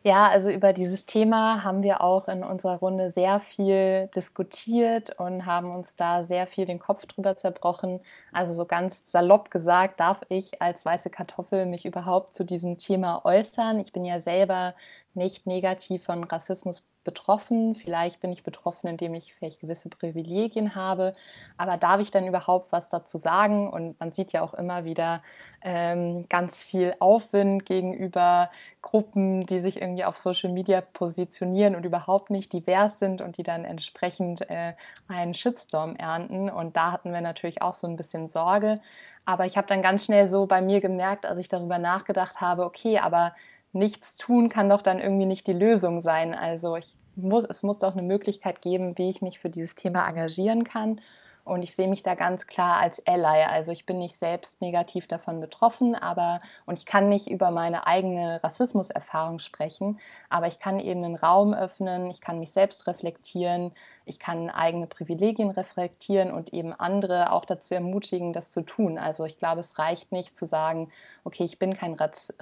Ja, 0.02 0.28
also 0.30 0.48
über 0.48 0.72
dieses 0.72 1.04
Thema 1.04 1.62
haben 1.62 1.82
wir 1.82 2.00
auch 2.00 2.26
in 2.26 2.42
unserer 2.42 2.78
Runde 2.78 3.10
sehr 3.10 3.38
viel 3.40 4.08
diskutiert 4.14 5.18
und 5.20 5.44
haben 5.44 5.70
uns 5.74 5.94
da 5.94 6.24
sehr 6.24 6.46
viel 6.46 6.64
den 6.64 6.78
Kopf 6.78 7.04
drüber 7.04 7.36
zerbrochen. 7.36 8.00
Also 8.32 8.54
so 8.54 8.64
ganz 8.64 9.02
salopp 9.10 9.50
gesagt, 9.50 10.00
darf 10.00 10.22
ich 10.30 10.62
als 10.62 10.82
weiße 10.86 11.10
Kartoffel 11.10 11.66
mich 11.66 11.84
überhaupt 11.84 12.34
zu 12.34 12.44
diesem 12.44 12.78
Thema 12.78 13.26
äußern? 13.26 13.78
Ich 13.78 13.92
bin 13.92 14.06
ja 14.06 14.22
selber 14.22 14.74
nicht 15.12 15.46
negativ 15.46 16.04
von 16.04 16.24
Rassismus 16.24 16.82
betroffen. 17.04 17.74
Vielleicht 17.74 18.20
bin 18.20 18.32
ich 18.32 18.42
betroffen, 18.42 18.88
indem 18.88 19.14
ich 19.14 19.34
vielleicht 19.34 19.60
gewisse 19.60 19.88
Privilegien 19.88 20.74
habe. 20.74 21.14
Aber 21.56 21.76
darf 21.76 22.00
ich 22.00 22.10
dann 22.10 22.26
überhaupt 22.26 22.72
was 22.72 22.88
dazu 22.88 23.18
sagen? 23.18 23.68
Und 23.68 23.98
man 24.00 24.12
sieht 24.12 24.32
ja 24.32 24.42
auch 24.42 24.54
immer 24.54 24.84
wieder 24.84 25.22
ähm, 25.62 26.26
ganz 26.28 26.56
viel 26.62 26.94
Aufwind 27.00 27.66
gegenüber 27.66 28.50
Gruppen, 28.82 29.46
die 29.46 29.60
sich 29.60 29.80
irgendwie 29.80 30.04
auf 30.04 30.16
Social 30.16 30.50
Media 30.52 30.80
positionieren 30.80 31.76
und 31.76 31.84
überhaupt 31.84 32.30
nicht 32.30 32.52
divers 32.52 32.98
sind 32.98 33.20
und 33.20 33.36
die 33.36 33.42
dann 33.42 33.64
entsprechend 33.64 34.48
äh, 34.50 34.74
einen 35.08 35.34
Shitstorm 35.34 35.96
ernten. 35.96 36.50
Und 36.50 36.76
da 36.76 36.92
hatten 36.92 37.12
wir 37.12 37.20
natürlich 37.20 37.62
auch 37.62 37.74
so 37.74 37.86
ein 37.86 37.96
bisschen 37.96 38.28
Sorge. 38.28 38.80
Aber 39.24 39.46
ich 39.46 39.56
habe 39.56 39.68
dann 39.68 39.82
ganz 39.82 40.04
schnell 40.04 40.28
so 40.28 40.46
bei 40.46 40.60
mir 40.62 40.80
gemerkt, 40.80 41.26
als 41.26 41.38
ich 41.38 41.48
darüber 41.48 41.78
nachgedacht 41.78 42.40
habe, 42.40 42.64
okay, 42.64 42.98
aber 42.98 43.34
nichts 43.72 44.16
tun 44.16 44.48
kann 44.48 44.68
doch 44.68 44.82
dann 44.82 44.98
irgendwie 44.98 45.26
nicht 45.26 45.46
die 45.46 45.52
Lösung 45.52 46.00
sein. 46.00 46.34
Also 46.34 46.76
ich 46.76 46.94
muss, 47.16 47.44
es 47.44 47.62
muss 47.62 47.78
doch 47.78 47.92
eine 47.92 48.02
Möglichkeit 48.02 48.62
geben, 48.62 48.96
wie 48.98 49.10
ich 49.10 49.22
mich 49.22 49.38
für 49.38 49.50
dieses 49.50 49.74
Thema 49.74 50.08
engagieren 50.08 50.64
kann. 50.64 51.00
Und 51.44 51.62
ich 51.62 51.74
sehe 51.74 51.88
mich 51.88 52.02
da 52.02 52.14
ganz 52.14 52.46
klar 52.46 52.78
als 52.78 53.04
Ally. 53.06 53.44
Also 53.44 53.72
ich 53.72 53.86
bin 53.86 53.98
nicht 53.98 54.18
selbst 54.18 54.60
negativ 54.60 55.06
davon 55.06 55.40
betroffen, 55.40 55.94
aber 55.94 56.40
und 56.66 56.78
ich 56.78 56.86
kann 56.86 57.08
nicht 57.08 57.30
über 57.30 57.50
meine 57.50 57.86
eigene 57.86 58.42
Rassismuserfahrung 58.42 59.38
sprechen, 59.38 59.98
aber 60.28 60.46
ich 60.46 60.58
kann 60.58 60.78
eben 60.80 61.04
einen 61.04 61.16
Raum 61.16 61.54
öffnen, 61.54 62.10
ich 62.10 62.20
kann 62.20 62.38
mich 62.38 62.52
selbst 62.52 62.86
reflektieren, 62.86 63.72
ich 64.04 64.18
kann 64.18 64.50
eigene 64.50 64.86
Privilegien 64.86 65.50
reflektieren 65.50 66.32
und 66.32 66.52
eben 66.52 66.72
andere 66.72 67.32
auch 67.32 67.44
dazu 67.44 67.74
ermutigen, 67.74 68.32
das 68.32 68.50
zu 68.50 68.62
tun. 68.62 68.98
Also 68.98 69.24
ich 69.24 69.38
glaube, 69.38 69.60
es 69.60 69.78
reicht 69.78 70.12
nicht 70.12 70.36
zu 70.36 70.46
sagen, 70.46 70.90
okay, 71.24 71.44
ich 71.44 71.58
bin 71.58 71.74
kein 71.74 71.96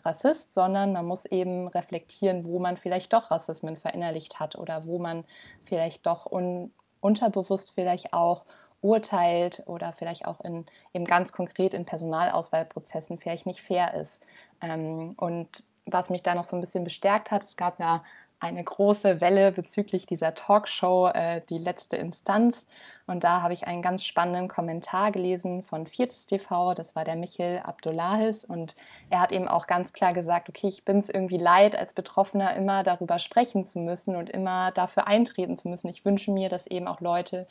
Rassist, 0.04 0.54
sondern 0.54 0.92
man 0.92 1.06
muss 1.06 1.24
eben 1.26 1.68
reflektieren, 1.68 2.44
wo 2.44 2.58
man 2.58 2.76
vielleicht 2.76 3.12
doch 3.12 3.30
Rassismen 3.30 3.76
verinnerlicht 3.76 4.40
hat 4.40 4.56
oder 4.56 4.87
wo 4.87 4.98
man 4.98 5.24
vielleicht 5.64 6.06
doch 6.06 6.26
un 6.30 6.72
unterbewusst 7.00 7.72
vielleicht 7.74 8.12
auch 8.12 8.44
urteilt 8.80 9.62
oder 9.66 9.92
vielleicht 9.92 10.26
auch 10.26 10.40
in, 10.40 10.66
eben 10.94 11.04
ganz 11.04 11.32
konkret 11.32 11.74
in 11.74 11.84
Personalauswahlprozessen 11.84 13.18
vielleicht 13.18 13.46
nicht 13.46 13.62
fair 13.62 13.94
ist. 13.94 14.20
Ähm, 14.60 15.14
und 15.16 15.62
was 15.86 16.10
mich 16.10 16.22
da 16.22 16.34
noch 16.34 16.44
so 16.44 16.56
ein 16.56 16.60
bisschen 16.60 16.84
bestärkt 16.84 17.30
hat, 17.30 17.44
es 17.44 17.56
gab 17.56 17.80
ja 17.80 18.02
eine 18.40 18.62
große 18.62 19.20
Welle 19.20 19.50
bezüglich 19.50 20.06
dieser 20.06 20.34
Talkshow, 20.34 21.08
äh, 21.08 21.42
die 21.48 21.58
letzte 21.58 21.96
Instanz. 21.96 22.66
Und 23.06 23.24
da 23.24 23.42
habe 23.42 23.52
ich 23.52 23.66
einen 23.66 23.82
ganz 23.82 24.04
spannenden 24.04 24.48
Kommentar 24.48 25.10
gelesen 25.10 25.64
von 25.64 25.86
Viertes 25.86 26.26
TV, 26.26 26.74
das 26.74 26.94
war 26.94 27.04
der 27.04 27.16
Michel 27.16 27.60
Abdullahis. 27.64 28.44
Und 28.44 28.76
er 29.10 29.20
hat 29.20 29.32
eben 29.32 29.48
auch 29.48 29.66
ganz 29.66 29.92
klar 29.92 30.12
gesagt, 30.12 30.48
okay, 30.48 30.68
ich 30.68 30.84
bin 30.84 30.98
es 30.98 31.08
irgendwie 31.08 31.38
leid, 31.38 31.76
als 31.76 31.94
Betroffener 31.94 32.54
immer 32.54 32.84
darüber 32.84 33.18
sprechen 33.18 33.66
zu 33.66 33.80
müssen 33.80 34.14
und 34.14 34.30
immer 34.30 34.70
dafür 34.70 35.08
eintreten 35.08 35.58
zu 35.58 35.68
müssen. 35.68 35.88
Ich 35.88 36.04
wünsche 36.04 36.30
mir, 36.30 36.48
dass 36.48 36.68
eben 36.68 36.86
auch 36.86 37.00
Leute 37.00 37.48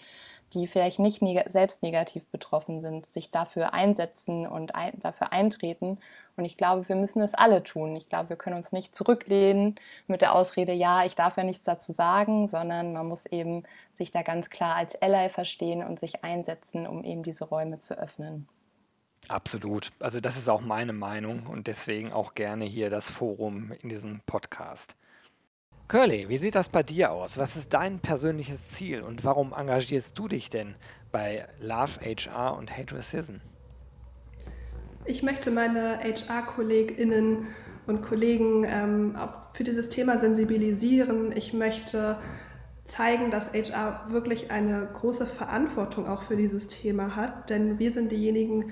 die 0.53 0.67
vielleicht 0.67 0.99
nicht 0.99 1.21
neg 1.21 1.43
selbst 1.49 1.83
negativ 1.83 2.25
betroffen 2.27 2.81
sind, 2.81 3.05
sich 3.05 3.31
dafür 3.31 3.73
einsetzen 3.73 4.47
und 4.47 4.75
ein 4.75 4.99
dafür 4.99 5.33
eintreten. 5.33 5.99
Und 6.35 6.45
ich 6.45 6.57
glaube, 6.57 6.87
wir 6.87 6.95
müssen 6.95 7.21
es 7.21 7.33
alle 7.33 7.63
tun. 7.63 7.95
Ich 7.95 8.09
glaube, 8.09 8.29
wir 8.29 8.35
können 8.37 8.55
uns 8.55 8.71
nicht 8.71 8.95
zurücklehnen 8.95 9.75
mit 10.07 10.21
der 10.21 10.33
Ausrede, 10.35 10.73
ja, 10.73 11.03
ich 11.05 11.15
darf 11.15 11.37
ja 11.37 11.43
nichts 11.43 11.63
dazu 11.63 11.91
sagen, 11.91 12.47
sondern 12.47 12.93
man 12.93 13.07
muss 13.07 13.25
eben 13.25 13.63
sich 13.93 14.11
da 14.11 14.21
ganz 14.21 14.49
klar 14.49 14.75
als 14.75 15.01
Ally 15.01 15.29
verstehen 15.29 15.83
und 15.83 15.99
sich 15.99 16.23
einsetzen, 16.23 16.87
um 16.87 17.03
eben 17.03 17.23
diese 17.23 17.45
Räume 17.45 17.79
zu 17.79 17.97
öffnen. 17.97 18.47
Absolut. 19.27 19.91
Also 19.99 20.21
das 20.21 20.37
ist 20.37 20.47
auch 20.47 20.61
meine 20.61 20.93
Meinung 20.93 21.47
und 21.47 21.67
deswegen 21.67 22.13
auch 22.13 22.33
gerne 22.33 22.65
hier 22.65 22.89
das 22.89 23.09
Forum 23.09 23.73
in 23.81 23.89
diesem 23.89 24.21
Podcast. 24.25 24.95
Curly, 25.87 26.27
wie 26.27 26.37
sieht 26.37 26.55
das 26.55 26.67
bei 26.67 26.83
dir 26.83 27.11
aus? 27.11 27.37
Was 27.37 27.55
ist 27.55 27.73
dein 27.73 27.99
persönliches 27.99 28.67
Ziel 28.71 29.01
und 29.03 29.23
warum 29.23 29.53
engagierst 29.53 30.19
du 30.19 30.27
dich 30.27 30.49
denn 30.49 30.75
bei 31.13 31.47
Love 31.61 32.01
HR 32.01 32.57
und 32.57 32.77
Hate 32.77 32.93
Racism? 32.93 33.35
Ich 35.05 35.23
möchte 35.23 35.49
meine 35.49 35.99
HR-KollegInnen 36.03 37.47
und 37.85 38.01
Kollegen 38.01 38.65
ähm, 38.67 39.17
für 39.53 39.63
dieses 39.63 39.87
Thema 39.87 40.17
sensibilisieren. 40.17 41.31
Ich 41.33 41.53
möchte 41.53 42.17
zeigen, 42.83 43.31
dass 43.31 43.53
HR 43.53 44.07
wirklich 44.09 44.51
eine 44.51 44.89
große 44.93 45.25
Verantwortung 45.25 46.05
auch 46.09 46.23
für 46.23 46.35
dieses 46.35 46.67
Thema 46.67 47.15
hat, 47.15 47.49
denn 47.49 47.79
wir 47.79 47.91
sind 47.91 48.11
diejenigen, 48.11 48.71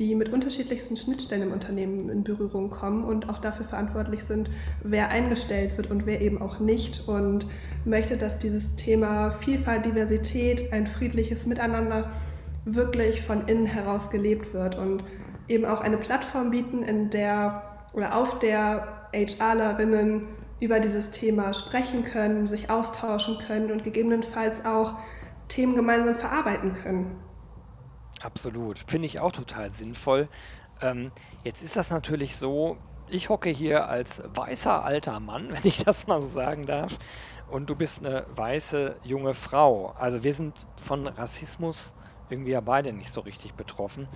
die 0.00 0.14
mit 0.14 0.32
unterschiedlichsten 0.32 0.96
Schnittstellen 0.96 1.42
im 1.42 1.52
Unternehmen 1.52 2.08
in 2.08 2.24
Berührung 2.24 2.70
kommen 2.70 3.04
und 3.04 3.28
auch 3.28 3.36
dafür 3.36 3.66
verantwortlich 3.66 4.24
sind, 4.24 4.50
wer 4.82 5.10
eingestellt 5.10 5.76
wird 5.76 5.90
und 5.90 6.06
wer 6.06 6.22
eben 6.22 6.40
auch 6.40 6.58
nicht. 6.58 7.06
Und 7.06 7.46
möchte, 7.84 8.16
dass 8.16 8.38
dieses 8.38 8.76
Thema 8.76 9.32
Vielfalt, 9.32 9.84
Diversität, 9.84 10.72
ein 10.72 10.86
friedliches 10.86 11.44
Miteinander 11.44 12.10
wirklich 12.64 13.20
von 13.20 13.46
innen 13.46 13.66
heraus 13.66 14.10
gelebt 14.10 14.54
wird 14.54 14.76
und 14.76 15.04
eben 15.48 15.66
auch 15.66 15.82
eine 15.82 15.98
Plattform 15.98 16.50
bieten, 16.50 16.82
in 16.82 17.10
der 17.10 17.62
oder 17.92 18.16
auf 18.16 18.38
der 18.38 19.08
HRlerinnen 19.12 20.22
über 20.60 20.80
dieses 20.80 21.10
Thema 21.10 21.52
sprechen 21.52 22.04
können, 22.04 22.46
sich 22.46 22.70
austauschen 22.70 23.36
können 23.46 23.70
und 23.70 23.84
gegebenenfalls 23.84 24.64
auch 24.64 24.94
Themen 25.48 25.74
gemeinsam 25.74 26.14
verarbeiten 26.14 26.72
können. 26.72 27.16
Absolut. 28.20 28.78
Finde 28.78 29.06
ich 29.06 29.20
auch 29.20 29.32
total 29.32 29.72
sinnvoll. 29.72 30.28
Ähm, 30.80 31.10
jetzt 31.42 31.62
ist 31.62 31.76
das 31.76 31.90
natürlich 31.90 32.36
so, 32.36 32.76
ich 33.08 33.28
hocke 33.28 33.50
hier 33.50 33.88
als 33.88 34.22
weißer 34.34 34.84
alter 34.84 35.20
Mann, 35.20 35.48
wenn 35.50 35.64
ich 35.64 35.84
das 35.84 36.06
mal 36.06 36.20
so 36.20 36.28
sagen 36.28 36.66
darf, 36.66 36.98
und 37.50 37.68
du 37.68 37.74
bist 37.74 38.04
eine 38.04 38.26
weiße 38.34 38.96
junge 39.02 39.34
Frau. 39.34 39.94
Also 39.98 40.22
wir 40.22 40.34
sind 40.34 40.54
von 40.76 41.06
Rassismus 41.06 41.92
irgendwie 42.28 42.52
ja 42.52 42.60
beide 42.60 42.92
nicht 42.92 43.10
so 43.10 43.20
richtig 43.20 43.54
betroffen. 43.54 44.06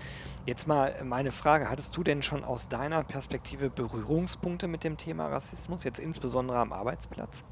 Jetzt 0.47 0.69
mal 0.69 0.95
meine 1.03 1.33
Frage, 1.33 1.69
hattest 1.69 1.97
du 1.97 2.05
denn 2.05 2.23
schon 2.23 2.45
aus 2.45 2.69
deiner 2.69 3.03
Perspektive 3.03 3.71
Berührungspunkte 3.71 4.69
mit 4.69 4.85
dem 4.85 4.97
Thema 4.97 5.27
Rassismus, 5.27 5.83
jetzt 5.83 5.99
insbesondere 5.99 6.59
am 6.59 6.73
Arbeitsplatz? 6.73 7.43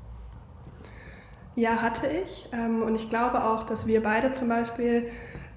Ja, 1.54 1.82
hatte 1.82 2.06
ich. 2.06 2.48
Ähm, 2.52 2.82
und 2.82 2.94
ich 2.94 3.10
glaube 3.10 3.44
auch, 3.44 3.64
dass 3.64 3.86
wir 3.86 4.02
beide 4.02 4.32
zum 4.32 4.48
Beispiel 4.48 5.10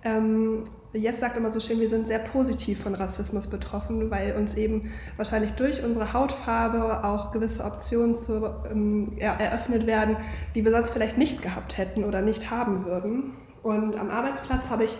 ähm, 0.04 0.64
Jetzt 0.96 1.20
sagt 1.20 1.36
immer 1.38 1.52
so 1.52 1.60
schön, 1.60 1.80
wir 1.80 1.90
sind 1.90 2.08
sehr 2.08 2.20
positiv 2.20 2.82
von 2.82 2.96
Rassismus 2.96 3.48
betroffen, 3.48 4.10
weil 4.10 4.36
uns 4.36 4.56
eben 4.56 4.94
wahrscheinlich 5.18 5.52
durch 5.52 5.84
unsere 5.84 6.14
Hautfarbe 6.14 7.04
auch 7.04 7.32
gewisse 7.32 7.64
Optionen 7.64 8.16
zu, 8.16 8.54
ähm, 8.72 9.14
eröffnet 9.18 9.86
werden, 9.88 10.18
die 10.56 10.64
wir 10.64 10.72
sonst 10.72 10.92
vielleicht 10.92 11.18
nicht 11.18 11.42
gehabt 11.42 11.78
hätten 11.78 12.04
oder 12.04 12.22
nicht 12.22 12.50
haben 12.50 12.86
würden. 12.86 13.34
Und 13.62 14.00
am 14.00 14.10
Arbeitsplatz 14.10 14.70
habe 14.70 14.86
ich 14.86 14.98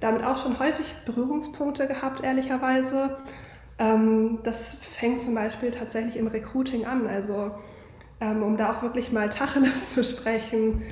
damit 0.00 0.22
auch 0.22 0.36
schon 0.36 0.58
häufig 0.58 0.94
Berührungspunkte 1.06 1.86
gehabt, 1.86 2.22
ehrlicherweise. 2.22 3.16
Ähm, 3.78 4.40
das 4.44 4.74
fängt 4.74 5.20
zum 5.20 5.34
Beispiel 5.34 5.70
tatsächlich 5.70 6.16
im 6.16 6.26
Recruiting 6.26 6.84
an. 6.84 7.06
Also 7.06 7.52
ähm, 8.20 8.42
um 8.42 8.56
da 8.56 8.72
auch 8.72 8.82
wirklich 8.82 9.12
mal 9.12 9.28
Tacheles 9.28 9.90
zu 9.94 10.04
sprechen. 10.04 10.82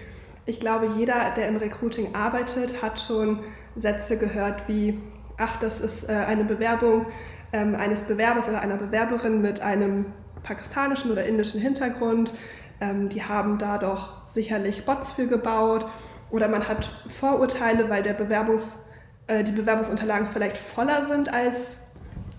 Ich 0.46 0.60
glaube, 0.60 0.88
jeder, 0.96 1.32
der 1.36 1.48
im 1.48 1.56
Recruiting 1.56 2.14
arbeitet, 2.14 2.80
hat 2.80 3.00
schon 3.00 3.40
Sätze 3.74 4.16
gehört 4.16 4.68
wie, 4.68 5.00
ach, 5.36 5.58
das 5.58 5.80
ist 5.80 6.08
äh, 6.08 6.12
eine 6.12 6.44
Bewerbung 6.44 7.06
ähm, 7.52 7.74
eines 7.74 8.02
Bewerbers 8.02 8.48
oder 8.48 8.60
einer 8.60 8.76
Bewerberin 8.76 9.42
mit 9.42 9.60
einem 9.60 10.06
pakistanischen 10.44 11.10
oder 11.10 11.26
indischen 11.26 11.60
Hintergrund. 11.60 12.32
Ähm, 12.80 13.08
die 13.08 13.24
haben 13.24 13.58
da 13.58 13.78
doch 13.78 14.26
sicherlich 14.28 14.84
Bots 14.84 15.12
für 15.12 15.26
gebaut. 15.26 15.86
Oder 16.30 16.48
man 16.48 16.68
hat 16.68 16.90
Vorurteile, 17.08 17.90
weil 17.90 18.04
der 18.04 18.14
Bewerbungs, 18.14 18.86
äh, 19.26 19.42
die 19.42 19.52
Bewerbungsunterlagen 19.52 20.28
vielleicht 20.28 20.56
voller 20.56 21.04
sind 21.04 21.32
als 21.32 21.78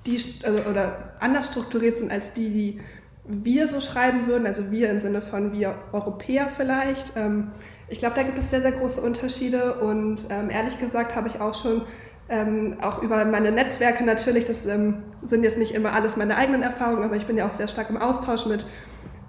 die 0.05 0.21
also, 0.43 0.59
oder 0.69 1.15
anders 1.19 1.47
strukturiert 1.47 1.97
sind 1.97 2.11
als 2.11 2.31
die, 2.31 2.49
die 2.49 2.81
wir 3.27 3.67
so 3.67 3.81
schreiben 3.81 4.27
würden, 4.27 4.47
also 4.47 4.71
wir 4.71 4.89
im 4.89 4.99
Sinne 4.99 5.21
von 5.21 5.51
wir 5.51 5.75
Europäer 5.91 6.47
vielleicht. 6.55 7.13
Ähm, 7.15 7.51
ich 7.89 7.97
glaube, 7.97 8.15
da 8.15 8.23
gibt 8.23 8.39
es 8.39 8.49
sehr, 8.49 8.61
sehr 8.61 8.71
große 8.71 9.01
Unterschiede 9.01 9.75
und 9.75 10.27
ähm, 10.29 10.49
ehrlich 10.49 10.79
gesagt 10.79 11.15
habe 11.15 11.27
ich 11.27 11.41
auch 11.41 11.53
schon 11.53 11.81
ähm, 12.29 12.77
auch 12.81 13.01
über 13.01 13.23
meine 13.25 13.51
Netzwerke 13.51 14.03
natürlich, 14.03 14.45
das 14.45 14.65
ähm, 14.65 15.03
sind 15.23 15.43
jetzt 15.43 15.57
nicht 15.57 15.73
immer 15.73 15.93
alles 15.93 16.17
meine 16.17 16.35
eigenen 16.35 16.61
Erfahrungen, 16.61 17.03
aber 17.03 17.15
ich 17.15 17.25
bin 17.25 17.37
ja 17.37 17.47
auch 17.47 17.51
sehr 17.51 17.67
stark 17.67 17.89
im 17.89 17.97
Austausch 17.97 18.45
mit 18.45 18.65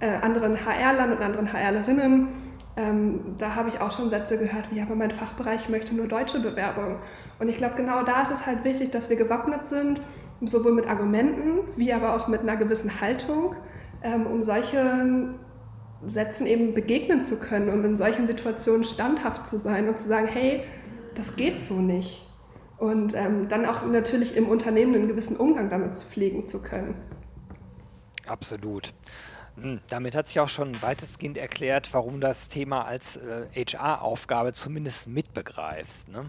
äh, 0.01 0.09
anderen 0.23 0.65
HR-Lern 0.65 1.13
und 1.13 1.23
anderen 1.23 1.53
HR-Lerinnen. 1.53 2.29
Ähm, 2.77 3.35
da 3.39 3.57
habe 3.57 3.69
ich 3.69 3.81
auch 3.81 3.91
schon 3.91 4.09
Sätze 4.11 4.39
gehört, 4.39 4.71
wie 4.71 4.81
aber 4.81 4.95
mein 4.95 5.11
Fachbereich 5.11 5.69
möchte 5.69 5.95
nur 5.95 6.07
deutsche 6.07 6.41
Bewerbung. 6.41 6.97
Und 7.41 7.49
ich 7.49 7.57
glaube, 7.57 7.75
genau 7.77 8.05
da 8.05 8.23
ist 8.23 8.31
es 8.31 8.47
halt 8.47 8.65
wichtig, 8.65 8.91
dass 8.91 9.11
wir 9.11 9.17
gewappnet 9.17 9.67
sind, 9.67 10.01
sowohl 10.41 10.73
mit 10.73 10.89
Argumenten 10.89 11.61
wie 11.77 11.93
aber 11.93 12.15
auch 12.15 12.29
mit 12.29 12.43
einer 12.43 12.57
gewissen 12.57 13.01
Haltung, 13.01 13.57
ähm, 14.03 14.27
um 14.27 14.43
solche 14.43 15.35
Sätzen 16.05 16.47
eben 16.47 16.75
begegnen 16.75 17.23
zu 17.23 17.39
können 17.39 17.71
und 17.71 17.85
in 17.85 17.97
solchen 17.97 18.27
Situationen 18.27 18.85
standhaft 18.85 19.47
zu 19.47 19.59
sein 19.59 19.89
und 19.89 19.99
zu 19.99 20.09
sagen, 20.09 20.29
hey, 20.29 20.63
das 21.15 21.37
geht 21.37 21.65
so 21.65 21.75
nicht. 21.75 22.25
Und 22.79 23.15
ähm, 23.15 23.49
dann 23.49 23.67
auch 23.67 23.85
natürlich 23.85 24.37
im 24.37 24.49
Unternehmen 24.49 24.95
einen 24.95 25.09
gewissen 25.09 25.37
Umgang 25.37 25.69
damit 25.69 25.97
pflegen 25.97 26.45
zu 26.45 26.63
können. 26.63 26.95
Absolut. 28.27 28.95
Hm, 29.61 29.81
damit 29.89 30.15
hat 30.15 30.29
sich 30.29 30.39
auch 30.39 30.49
schon 30.49 30.81
weitestgehend 30.81 31.37
erklärt, 31.37 31.93
warum 31.93 32.21
das 32.21 32.49
Thema 32.49 32.85
als 32.85 33.17
äh, 33.17 33.47
HR-Aufgabe 33.53 34.53
zumindest 34.53 35.09
mitbegreifst. 35.09 36.09
Ne? 36.09 36.27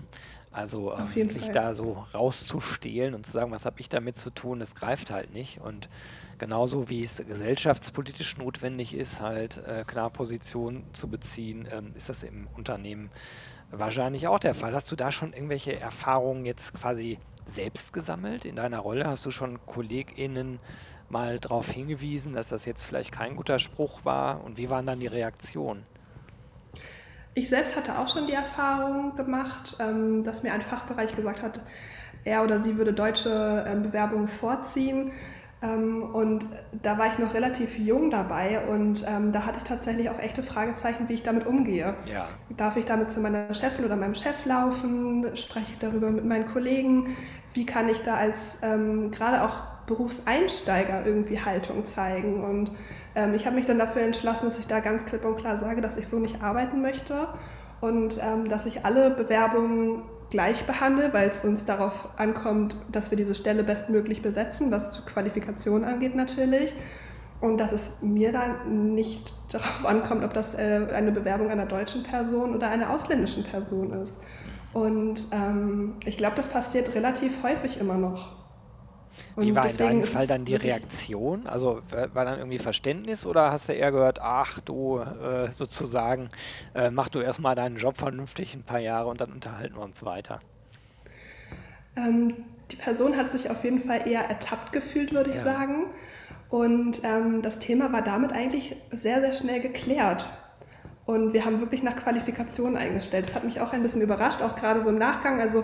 Also 0.52 0.96
ähm, 0.98 1.30
sich 1.30 1.44
Fall. 1.44 1.54
da 1.54 1.74
so 1.76 2.04
rauszustehlen 2.14 3.14
und 3.14 3.28
zu 3.28 3.34
sagen, 3.34 3.52
was 3.52 3.66
habe 3.66 3.80
ich 3.80 3.90
damit 3.90 4.18
zu 4.18 4.32
tun, 4.32 4.60
das 4.60 4.74
greift 4.74 5.12
halt 5.12 5.32
nicht. 5.34 5.62
Und 5.62 5.90
genauso 6.40 6.90
wie 6.90 7.04
es 7.04 7.24
gesellschaftspolitisch 7.26 8.38
notwendig 8.38 8.96
ist, 8.96 9.22
halt 9.22 9.58
äh, 9.68 9.84
klar 9.86 10.10
Position 10.10 10.84
zu 10.94 11.08
beziehen, 11.08 11.68
ähm, 11.72 11.94
ist 11.96 12.10
das 12.10 12.24
im 12.24 12.48
Unternehmen 12.58 13.12
wahrscheinlich 13.72 14.28
auch 14.28 14.40
der 14.40 14.56
Fall. 14.56 14.74
Hast 14.74 14.92
du 14.92 14.96
da 14.96 15.12
schon 15.12 15.34
irgendwelche 15.34 15.80
Erfahrungen 15.80 16.46
jetzt 16.46 16.74
quasi 16.74 17.20
selbst 17.46 17.94
gesammelt 17.94 18.46
in 18.46 18.56
deiner 18.56 18.80
Rolle? 18.80 19.06
Hast 19.06 19.26
du 19.26 19.32
schon 19.32 19.60
KollegInnen 19.66 20.60
mal 21.10 21.40
darauf 21.40 21.70
hingewiesen, 21.70 22.34
dass 22.34 22.50
das 22.50 22.66
jetzt 22.66 22.84
vielleicht 22.84 23.12
kein 23.12 23.36
guter 23.36 23.60
Spruch 23.60 24.06
war? 24.06 24.44
Und 24.44 24.58
wie 24.58 24.70
waren 24.70 24.86
dann 24.86 25.00
die 25.00 25.08
Reaktionen? 25.08 25.86
Ich 27.36 27.50
selbst 27.50 27.76
hatte 27.76 28.00
auch 28.00 28.08
schon 28.08 28.28
die 28.28 28.34
Erfahrung 28.34 29.16
gemacht, 29.16 29.78
ähm, 29.80 30.24
dass 30.24 30.44
mir 30.44 30.54
ein 30.54 30.62
Fachbereich 30.62 31.16
gesagt 31.16 31.42
hat, 31.42 31.62
er 32.26 32.44
oder 32.44 32.62
sie 32.62 32.78
würde 32.78 32.94
deutsche 32.94 33.66
ähm, 33.68 33.84
Bewerbungen 33.84 34.28
vorziehen. 34.28 35.12
Ähm, 35.62 36.04
und 36.04 36.48
da 36.72 36.98
war 36.98 37.08
ich 37.08 37.20
noch 37.20 37.34
relativ 37.34 37.78
jung 37.78 38.12
dabei 38.12 38.62
und 38.68 39.06
ähm, 39.08 39.32
da 39.32 39.46
hatte 39.46 39.58
ich 39.58 39.66
tatsächlich 39.66 40.10
auch 40.10 40.20
echte 40.20 40.42
Fragezeichen, 40.42 41.10
wie 41.10 41.14
ich 41.16 41.24
damit 41.24 41.46
umgehe. 41.46 41.96
Ja. 42.06 42.28
Darf 42.56 42.78
ich 42.78 42.86
damit 42.86 43.12
zu 43.12 43.20
meiner 43.20 43.54
Chefin 43.54 43.84
oder 43.84 43.98
meinem 43.98 44.16
Chef 44.16 44.46
laufen? 44.46 45.36
Spreche 45.36 45.72
ich 45.72 45.78
darüber 45.78 46.12
mit 46.12 46.24
meinen 46.24 46.46
Kollegen? 46.46 47.18
Wie 47.54 47.66
kann 47.66 47.90
ich 47.90 48.02
da 48.02 48.16
als 48.16 48.60
ähm, 48.64 49.12
gerade 49.12 49.44
auch 49.44 49.64
Berufseinsteiger 49.86 51.06
irgendwie 51.06 51.42
Haltung 51.42 51.84
zeigen? 51.84 52.42
Und 52.44 52.72
ähm, 53.16 53.34
ich 53.34 53.46
habe 53.46 53.58
mich 53.58 53.66
dann 53.66 53.80
dafür 53.80 54.04
entschlossen, 54.04 54.46
dass 54.46 54.60
ich 54.60 54.68
da 54.68 54.80
ganz 54.80 55.06
klipp 55.06 55.26
und 55.26 55.38
klar 55.38 55.58
sage, 55.58 55.82
dass 55.82 55.98
ich 55.98 56.08
so 56.08 56.20
nicht 56.20 56.42
arbeiten 56.42 56.82
möchte 56.82 57.28
und 57.82 58.18
ähm, 58.24 58.48
dass 58.48 58.66
ich 58.66 58.86
alle 58.86 59.10
Bewerbungen 59.10 60.04
gleich 60.30 60.66
behandle, 60.66 61.12
weil 61.14 61.30
es 61.30 61.40
uns 61.42 61.66
darauf 61.66 62.10
ankommt, 62.18 62.76
dass 62.92 63.12
wir 63.12 63.18
diese 63.18 63.36
Stelle 63.36 63.64
bestmöglich 63.64 64.22
besetzen, 64.22 64.72
was 64.72 65.06
Qualifikation 65.06 65.84
angeht 65.84 66.16
natürlich. 66.16 66.74
Und 67.42 67.58
dass 67.58 67.72
es 67.72 68.02
mir 68.02 68.34
dann 68.34 68.94
nicht 68.94 69.34
darauf 69.52 69.86
ankommt, 69.86 70.24
ob 70.24 70.34
das 70.34 70.56
äh, 70.56 70.88
eine 70.94 71.12
Bewerbung 71.12 71.50
einer 71.50 71.66
deutschen 71.66 72.04
Person 72.04 72.54
oder 72.54 72.70
einer 72.70 72.90
ausländischen 72.90 73.44
Person 73.44 73.94
ist. 73.94 74.22
Und 74.74 75.28
ähm, 75.32 75.96
ich 76.06 76.18
glaube, 76.18 76.36
das 76.36 76.48
passiert 76.48 76.94
relativ 76.96 77.42
häufig 77.42 77.80
immer 77.80 77.98
noch. 77.98 78.39
Und 79.36 79.46
Wie 79.46 79.56
war 79.56 79.70
in 79.70 79.78
deinem 79.78 80.04
Fall 80.04 80.28
dann 80.28 80.46
die 80.46 80.56
Reaktion? 80.56 81.48
Also 81.48 81.82
war 82.14 82.26
dann 82.26 82.40
irgendwie 82.40 82.60
Verständnis 82.60 83.26
oder 83.26 83.52
hast 83.52 83.70
du 83.70 83.74
eher 83.74 83.92
gehört, 83.92 84.20
ach 84.22 84.60
du 84.62 85.00
äh, 85.00 85.52
sozusagen, 85.52 86.30
äh, 86.74 86.90
mach 86.90 87.10
du 87.10 87.20
erstmal 87.20 87.56
deinen 87.56 87.78
Job 87.78 87.98
vernünftig 87.98 88.54
ein 88.54 88.64
paar 88.64 88.80
Jahre 88.80 89.10
und 89.10 89.22
dann 89.22 89.32
unterhalten 89.32 89.76
wir 89.76 89.84
uns 89.84 90.04
weiter? 90.04 90.40
Ähm, 91.96 92.34
die 92.72 92.76
Person 92.76 93.18
hat 93.18 93.30
sich 93.30 93.50
auf 93.50 93.64
jeden 93.64 93.80
Fall 93.80 94.08
eher 94.08 94.22
ertappt 94.22 94.72
gefühlt, 94.72 95.14
würde 95.14 95.32
ich 95.32 95.38
ja. 95.38 95.44
sagen. 95.44 95.88
Und 96.50 97.04
ähm, 97.04 97.42
das 97.42 97.60
Thema 97.60 97.94
war 97.94 98.02
damit 98.02 98.34
eigentlich 98.34 98.76
sehr, 98.92 99.22
sehr 99.22 99.34
schnell 99.34 99.60
geklärt. 99.60 100.30
Und 101.06 101.34
wir 101.34 101.46
haben 101.46 101.60
wirklich 101.60 101.82
nach 101.82 101.96
Qualifikation 101.96 102.78
eingestellt. 102.78 103.28
Das 103.28 103.36
hat 103.36 103.44
mich 103.44 103.62
auch 103.62 103.74
ein 103.74 103.82
bisschen 103.82 104.02
überrascht, 104.02 104.42
auch 104.42 104.56
gerade 104.56 104.84
so 104.84 104.90
im 104.90 104.98
Nachgang. 104.98 105.42
Also 105.42 105.64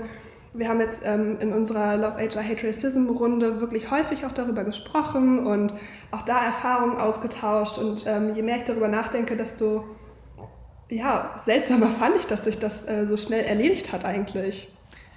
wir 0.58 0.70
haben 0.70 0.80
jetzt 0.80 1.06
ähm, 1.06 1.38
in 1.40 1.54
unserer 1.54 1.98
Love 1.98 2.18
HR 2.18 2.44
Hate 2.44 2.68
Racism 2.68 3.10
Runde 3.10 3.60
wirklich 3.62 3.92
häufig 3.92 4.26
auch 4.26 4.32
darüber 4.32 4.64
gesprochen 4.64 5.46
und 5.46 5.74
auch 6.12 6.22
da 6.22 6.44
Erfahrungen 6.44 6.98
ausgetauscht. 6.98 7.78
Und 7.78 8.06
ähm, 8.08 8.34
je 8.36 8.42
mehr 8.42 8.58
ich 8.58 8.64
darüber 8.64 8.88
nachdenke, 8.88 9.36
desto 9.36 9.86
ja, 10.90 11.34
seltsamer 11.38 11.88
fand 11.88 12.16
ich, 12.18 12.28
dass 12.28 12.44
sich 12.44 12.60
das 12.60 12.88
äh, 12.88 13.08
so 13.08 13.18
schnell 13.18 13.44
erledigt 13.44 13.92
hat 13.92 14.06
eigentlich. 14.06 14.72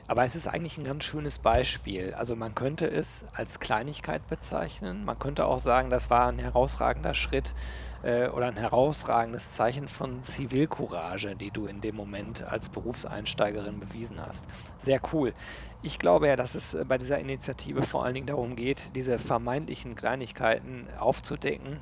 Aber 0.07 0.25
es 0.25 0.35
ist 0.35 0.47
eigentlich 0.47 0.79
ein 0.79 0.85
ganz 0.85 1.05
schönes 1.05 1.39
Beispiel. 1.39 2.15
Also 2.17 2.35
man 2.35 2.55
könnte 2.55 2.91
es 2.91 3.27
als 3.35 3.61
Kleinigkeit 3.61 4.27
bezeichnen. 4.27 5.05
Man 5.05 5.19
könnte 5.19 5.45
auch 5.45 5.59
sagen, 5.59 5.91
das 5.91 6.09
war 6.09 6.29
ein 6.29 6.39
herausragender 6.39 7.13
Schritt 7.13 7.55
äh, 8.03 8.29
oder 8.29 8.47
ein 8.47 8.57
herausragendes 8.57 9.53
Zeichen 9.53 9.89
von 9.89 10.23
Zivilcourage, 10.23 11.37
die 11.37 11.51
du 11.51 11.67
in 11.67 11.81
dem 11.81 11.97
Moment 11.97 12.43
als 12.43 12.69
Berufseinsteigerin 12.69 13.81
bewiesen 13.81 14.21
hast. 14.25 14.45
Sehr 14.79 15.01
cool. 15.13 15.35
Ich 15.83 15.99
glaube 15.99 16.29
ja, 16.29 16.37
dass 16.37 16.55
es 16.55 16.75
äh, 16.75 16.85
bei 16.85 16.99
dieser 16.99 17.19
Initiative 17.19 17.83
vor 17.83 18.05
allen 18.05 18.15
Dingen 18.15 18.27
darum 18.27 18.57
geht, 18.57 18.95
diese 18.95 19.19
vermeintlichen 19.19 19.95
Kleinigkeiten 19.95 20.87
aufzudecken 20.99 21.81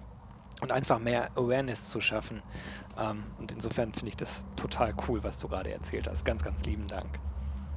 und 0.61 0.73
einfach 0.73 0.99
mehr 0.99 1.31
Awareness 1.37 1.89
zu 1.89 2.01
schaffen. 2.01 2.43
Ähm, 2.99 3.25
und 3.39 3.53
insofern 3.53 3.93
finde 3.93 4.09
ich 4.09 4.17
das 4.17 4.43
total 4.57 4.95
cool, 5.09 5.23
was 5.23 5.39
du 5.39 5.49
gerade 5.49 5.71
erzählt 5.73 6.09
hast. 6.09 6.25
Ganz, 6.25 6.43
ganz 6.43 6.65
lieben 6.65 6.87
Dank. 6.87 7.19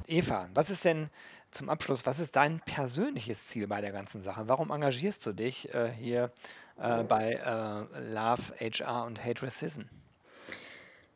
Eva, 0.06 0.48
was 0.54 0.70
ist 0.70 0.84
denn 0.84 1.08
zum 1.50 1.68
Abschluss, 1.68 2.06
was 2.06 2.18
ist 2.18 2.36
dein 2.36 2.60
persönliches 2.60 3.46
Ziel 3.48 3.66
bei 3.66 3.80
der 3.80 3.92
ganzen 3.92 4.22
Sache? 4.22 4.48
Warum 4.48 4.70
engagierst 4.70 5.24
du 5.26 5.32
dich 5.32 5.72
äh, 5.74 5.92
hier 5.92 6.32
äh, 6.80 7.02
bei 7.04 7.34
äh, 7.34 8.12
Love, 8.12 8.42
HR 8.58 9.04
und 9.04 9.24
Hate 9.24 9.42
Racism? 9.42 9.82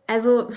Also 0.06 0.50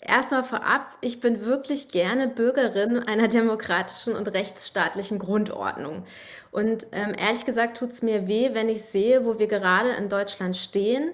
erstmal 0.00 0.44
vorab, 0.44 0.96
ich 1.00 1.20
bin 1.20 1.44
wirklich 1.44 1.88
gerne 1.88 2.28
Bürgerin 2.28 2.98
einer 2.98 3.28
demokratischen 3.28 4.14
und 4.14 4.28
rechtsstaatlichen 4.32 5.18
Grundordnung. 5.18 6.04
Und 6.50 6.86
ähm, 6.92 7.14
ehrlich 7.16 7.44
gesagt 7.44 7.76
tut 7.78 7.90
es 7.90 8.02
mir 8.02 8.26
weh, 8.26 8.50
wenn 8.54 8.68
ich 8.68 8.82
sehe, 8.82 9.24
wo 9.24 9.38
wir 9.38 9.48
gerade 9.48 9.90
in 9.90 10.08
Deutschland 10.08 10.56
stehen 10.56 11.12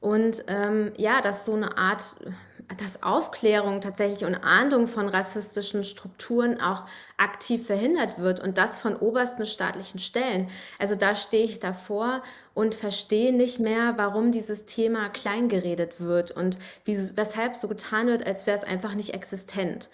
und 0.00 0.44
ähm, 0.48 0.92
ja, 0.96 1.20
dass 1.20 1.44
so 1.44 1.54
eine 1.54 1.76
Art 1.76 2.16
dass 2.78 3.02
Aufklärung 3.02 3.80
tatsächlich 3.80 4.24
und 4.24 4.36
Ahndung 4.36 4.86
von 4.86 5.08
rassistischen 5.08 5.82
Strukturen 5.82 6.60
auch 6.60 6.84
aktiv 7.16 7.66
verhindert 7.66 8.18
wird 8.18 8.40
und 8.40 8.58
das 8.58 8.78
von 8.78 8.96
obersten 8.96 9.46
staatlichen 9.46 9.98
Stellen. 9.98 10.48
Also 10.78 10.94
da 10.94 11.14
stehe 11.14 11.44
ich 11.44 11.60
davor 11.60 12.22
und 12.54 12.74
verstehe 12.74 13.32
nicht 13.32 13.58
mehr, 13.58 13.94
warum 13.96 14.30
dieses 14.32 14.66
Thema 14.66 15.08
kleingeredet 15.08 16.00
wird 16.00 16.30
und 16.30 16.58
wie, 16.84 16.96
weshalb 17.16 17.56
so 17.56 17.68
getan 17.68 18.06
wird, 18.06 18.26
als 18.26 18.46
wäre 18.46 18.58
es 18.58 18.64
einfach 18.64 18.94
nicht 18.94 19.14
existent. 19.14 19.88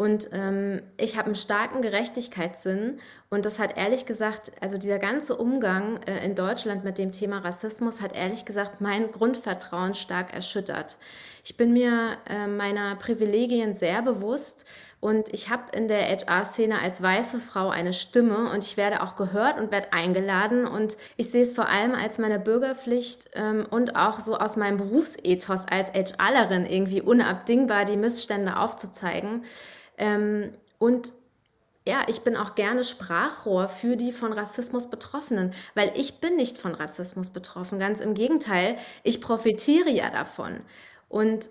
Und 0.00 0.30
ähm, 0.32 0.80
ich 0.96 1.18
habe 1.18 1.26
einen 1.26 1.34
starken 1.34 1.82
Gerechtigkeitssinn 1.82 3.00
und 3.28 3.44
das 3.44 3.58
hat 3.58 3.76
ehrlich 3.76 4.06
gesagt, 4.06 4.50
also 4.62 4.78
dieser 4.78 4.98
ganze 4.98 5.36
Umgang 5.36 6.02
äh, 6.04 6.24
in 6.24 6.34
Deutschland 6.34 6.84
mit 6.84 6.96
dem 6.96 7.12
Thema 7.12 7.40
Rassismus 7.40 8.00
hat 8.00 8.16
ehrlich 8.16 8.46
gesagt 8.46 8.80
mein 8.80 9.12
Grundvertrauen 9.12 9.92
stark 9.92 10.32
erschüttert. 10.32 10.96
Ich 11.44 11.58
bin 11.58 11.74
mir 11.74 12.16
äh, 12.26 12.46
meiner 12.46 12.96
Privilegien 12.96 13.74
sehr 13.74 14.00
bewusst 14.00 14.64
und 15.00 15.34
ich 15.34 15.50
habe 15.50 15.64
in 15.76 15.86
der 15.86 16.08
HR-Szene 16.08 16.80
als 16.80 17.02
weiße 17.02 17.38
Frau 17.38 17.68
eine 17.68 17.92
Stimme 17.92 18.50
und 18.50 18.64
ich 18.64 18.78
werde 18.78 19.02
auch 19.02 19.16
gehört 19.16 19.60
und 19.60 19.70
werde 19.70 19.92
eingeladen 19.92 20.66
und 20.66 20.96
ich 21.18 21.30
sehe 21.30 21.42
es 21.42 21.52
vor 21.52 21.68
allem 21.68 21.94
als 21.94 22.16
meine 22.16 22.38
Bürgerpflicht 22.38 23.32
ähm, 23.34 23.66
und 23.68 23.96
auch 23.96 24.18
so 24.18 24.38
aus 24.38 24.56
meinem 24.56 24.78
Berufsethos 24.78 25.66
als 25.70 25.92
HRlerin 25.92 26.64
irgendwie 26.64 27.02
unabdingbar, 27.02 27.84
die 27.84 27.98
Missstände 27.98 28.56
aufzuzeigen. 28.56 29.44
Ähm, 30.00 30.54
und 30.78 31.12
ja, 31.86 32.02
ich 32.08 32.22
bin 32.22 32.36
auch 32.36 32.54
gerne 32.54 32.84
Sprachrohr 32.84 33.68
für 33.68 33.96
die 33.96 34.12
von 34.12 34.32
Rassismus 34.32 34.90
Betroffenen, 34.90 35.52
weil 35.74 35.92
ich 35.94 36.20
bin 36.20 36.36
nicht 36.36 36.58
von 36.58 36.74
Rassismus 36.74 37.30
betroffen. 37.30 37.78
Ganz 37.78 38.00
im 38.00 38.14
Gegenteil, 38.14 38.76
ich 39.02 39.20
profitiere 39.20 39.90
ja 39.90 40.10
davon. 40.10 40.60
Und 41.08 41.50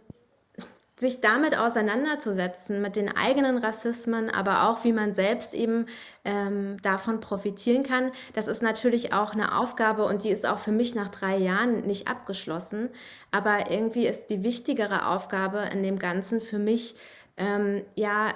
sich 0.99 1.21
damit 1.21 1.57
auseinanderzusetzen, 1.57 2.81
mit 2.81 2.97
den 2.97 3.15
eigenen 3.15 3.57
Rassismen, 3.57 4.29
aber 4.29 4.67
auch 4.67 4.83
wie 4.83 4.91
man 4.91 5.13
selbst 5.13 5.53
eben 5.53 5.85
ähm, 6.25 6.77
davon 6.81 7.21
profitieren 7.21 7.83
kann, 7.83 8.11
das 8.33 8.49
ist 8.49 8.61
natürlich 8.61 9.13
auch 9.13 9.31
eine 9.31 9.57
Aufgabe 9.57 10.03
und 10.03 10.25
die 10.25 10.29
ist 10.29 10.45
auch 10.45 10.59
für 10.59 10.73
mich 10.73 10.95
nach 10.95 11.07
drei 11.07 11.37
Jahren 11.37 11.81
nicht 11.81 12.09
abgeschlossen. 12.09 12.89
Aber 13.31 13.71
irgendwie 13.71 14.07
ist 14.07 14.27
die 14.27 14.43
wichtigere 14.43 15.07
Aufgabe 15.07 15.69
in 15.71 15.83
dem 15.83 15.99
Ganzen 15.99 16.41
für 16.41 16.59
mich, 16.59 16.95
ähm, 17.39 17.83
ja, 17.95 18.33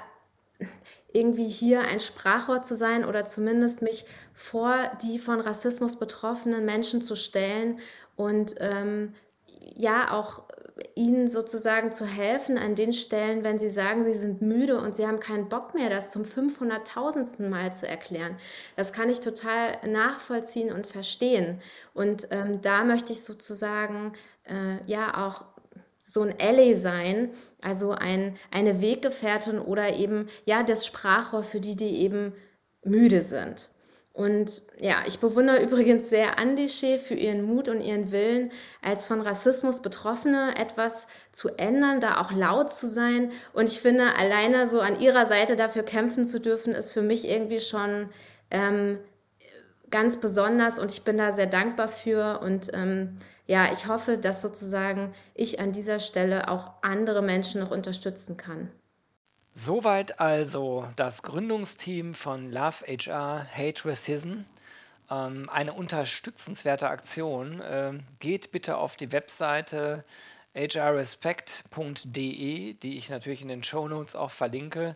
irgendwie 1.12 1.48
hier 1.48 1.82
ein 1.82 2.00
Sprachrohr 2.00 2.64
zu 2.64 2.76
sein 2.76 3.06
oder 3.06 3.26
zumindest 3.26 3.82
mich 3.82 4.06
vor 4.34 4.92
die 5.04 5.20
von 5.20 5.40
Rassismus 5.40 5.98
betroffenen 5.98 6.66
Menschen 6.66 7.02
zu 7.02 7.16
stellen 7.16 7.80
und 8.16 8.56
ähm, 8.60 9.14
ja 9.76 10.12
auch 10.12 10.44
ihnen 10.96 11.28
sozusagen 11.28 11.92
zu 11.92 12.06
helfen 12.06 12.58
an 12.58 12.74
den 12.76 12.94
Stellen, 12.94 13.44
wenn 13.44 13.60
sie 13.60 13.70
sagen, 13.70 14.04
sie 14.04 14.14
sind 14.14 14.42
müde 14.42 14.80
und 14.80 14.96
sie 14.96 15.06
haben 15.06 15.20
keinen 15.20 15.48
Bock 15.48 15.76
mehr, 15.76 15.90
das 15.90 16.10
zum 16.10 16.24
500.000. 16.24 17.48
Mal 17.48 17.74
zu 17.74 17.88
erklären. 17.88 18.38
Das 18.76 18.92
kann 18.92 19.10
ich 19.10 19.20
total 19.20 19.78
nachvollziehen 19.88 20.74
und 20.74 20.88
verstehen. 20.88 21.62
Und 21.94 22.28
ähm, 22.32 22.62
da 22.62 22.84
möchte 22.84 23.14
ich 23.14 23.24
sozusagen 23.24 24.14
äh, 24.46 24.84
ja 24.88 25.28
auch 25.28 25.46
so 26.04 26.22
ein 26.22 26.36
Ally 26.40 26.76
sein, 26.76 27.32
also 27.64 27.92
ein, 27.92 28.36
eine 28.52 28.82
Weggefährtin 28.82 29.60
oder 29.60 29.96
eben 29.96 30.30
ja 30.46 30.64
das 30.64 30.86
Sprachrohr 30.86 31.44
für 31.44 31.60
die, 31.60 31.76
die 31.76 32.02
eben 32.02 32.34
müde 32.84 33.22
sind. 33.22 33.70
Und 34.14 34.62
ja, 34.80 34.98
ich 35.08 35.20
bewundere 35.20 35.62
übrigens 35.64 36.10
sehr 36.10 36.38
Andi 36.38 36.70
Schee 36.70 37.00
für 37.00 37.16
ihren 37.16 37.44
Mut 37.44 37.68
und 37.68 37.82
ihren 37.82 38.12
Willen, 38.12 38.52
als 38.82 39.06
von 39.06 39.22
Rassismus 39.22 39.82
Betroffene 39.82 40.56
etwas 40.58 41.08
zu 41.32 41.50
ändern, 41.58 42.00
da 42.00 42.22
auch 42.22 42.32
laut 42.32 42.72
zu 42.72 42.88
sein. 42.88 43.32
Und 43.54 43.72
ich 43.72 43.82
finde, 43.82 44.16
alleine 44.16 44.68
so 44.68 44.80
an 44.82 45.00
ihrer 45.00 45.26
Seite 45.26 45.56
dafür 45.56 45.84
kämpfen 45.84 46.26
zu 46.26 46.40
dürfen, 46.40 46.74
ist 46.74 46.92
für 46.94 47.02
mich 47.02 47.28
irgendwie 47.28 47.60
schon 47.60 48.10
ähm, 48.52 49.00
ganz 49.90 50.18
besonders 50.18 50.80
und 50.80 50.92
ich 50.92 51.04
bin 51.04 51.18
da 51.18 51.32
sehr 51.32 51.48
dankbar 51.48 51.88
für. 51.88 52.40
Und 52.42 52.72
ähm, 52.74 53.18
ja, 53.46 53.72
ich 53.72 53.88
hoffe, 53.88 54.18
dass 54.18 54.42
sozusagen 54.42 55.14
ich 55.34 55.60
an 55.60 55.72
dieser 55.72 56.00
Stelle 56.00 56.48
auch 56.48 56.72
andere 56.82 57.22
Menschen 57.22 57.62
noch 57.62 57.72
unterstützen 57.72 58.38
kann. 58.38 58.72
Soweit 59.54 60.20
also 60.20 60.88
das 60.96 61.22
Gründungsteam 61.22 62.14
von 62.14 62.52
Love 62.52 62.86
HR 62.88 63.46
Hate 63.56 63.86
Racism. 63.86 64.46
Ähm, 65.12 65.50
eine 65.50 65.74
unterstützenswerte 65.74 66.90
Aktion. 66.90 67.62
Ähm, 67.64 68.04
geht 68.20 68.52
bitte 68.52 68.78
auf 68.78 68.96
die 68.96 69.12
Webseite 69.12 70.06
hrrespect.de, 70.56 72.74
die 72.74 72.98
ich 72.98 73.10
natürlich 73.10 73.42
in 73.42 73.48
den 73.48 73.64
Show 73.64 73.88
Notes 73.88 74.16
auch 74.16 74.32
verlinke. 74.32 74.96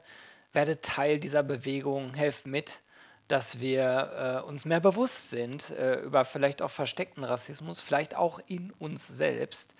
Werdet 0.53 0.83
Teil 0.83 1.19
dieser 1.19 1.43
Bewegung, 1.43 2.13
helft 2.13 2.47
mit, 2.47 2.81
dass 3.27 3.59
wir 3.59 4.43
äh, 4.43 4.47
uns 4.47 4.65
mehr 4.65 4.79
bewusst 4.79 5.29
sind 5.29 5.69
äh, 5.71 5.99
über 5.99 6.25
vielleicht 6.25 6.61
auch 6.61 6.69
versteckten 6.69 7.23
Rassismus, 7.23 7.81
vielleicht 7.81 8.15
auch 8.15 8.39
in 8.47 8.71
uns 8.79 9.07
selbst 9.07 9.75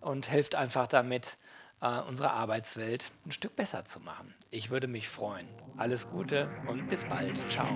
und 0.00 0.30
helft 0.30 0.54
einfach 0.54 0.86
damit, 0.86 1.38
äh, 1.80 2.00
unsere 2.00 2.30
Arbeitswelt 2.30 3.04
ein 3.26 3.32
Stück 3.32 3.56
besser 3.56 3.84
zu 3.84 4.00
machen. 4.00 4.34
Ich 4.50 4.70
würde 4.70 4.88
mich 4.88 5.08
freuen. 5.08 5.48
Alles 5.76 6.08
Gute 6.10 6.50
und 6.66 6.88
bis 6.88 7.04
bald. 7.04 7.38
Ciao. 7.50 7.68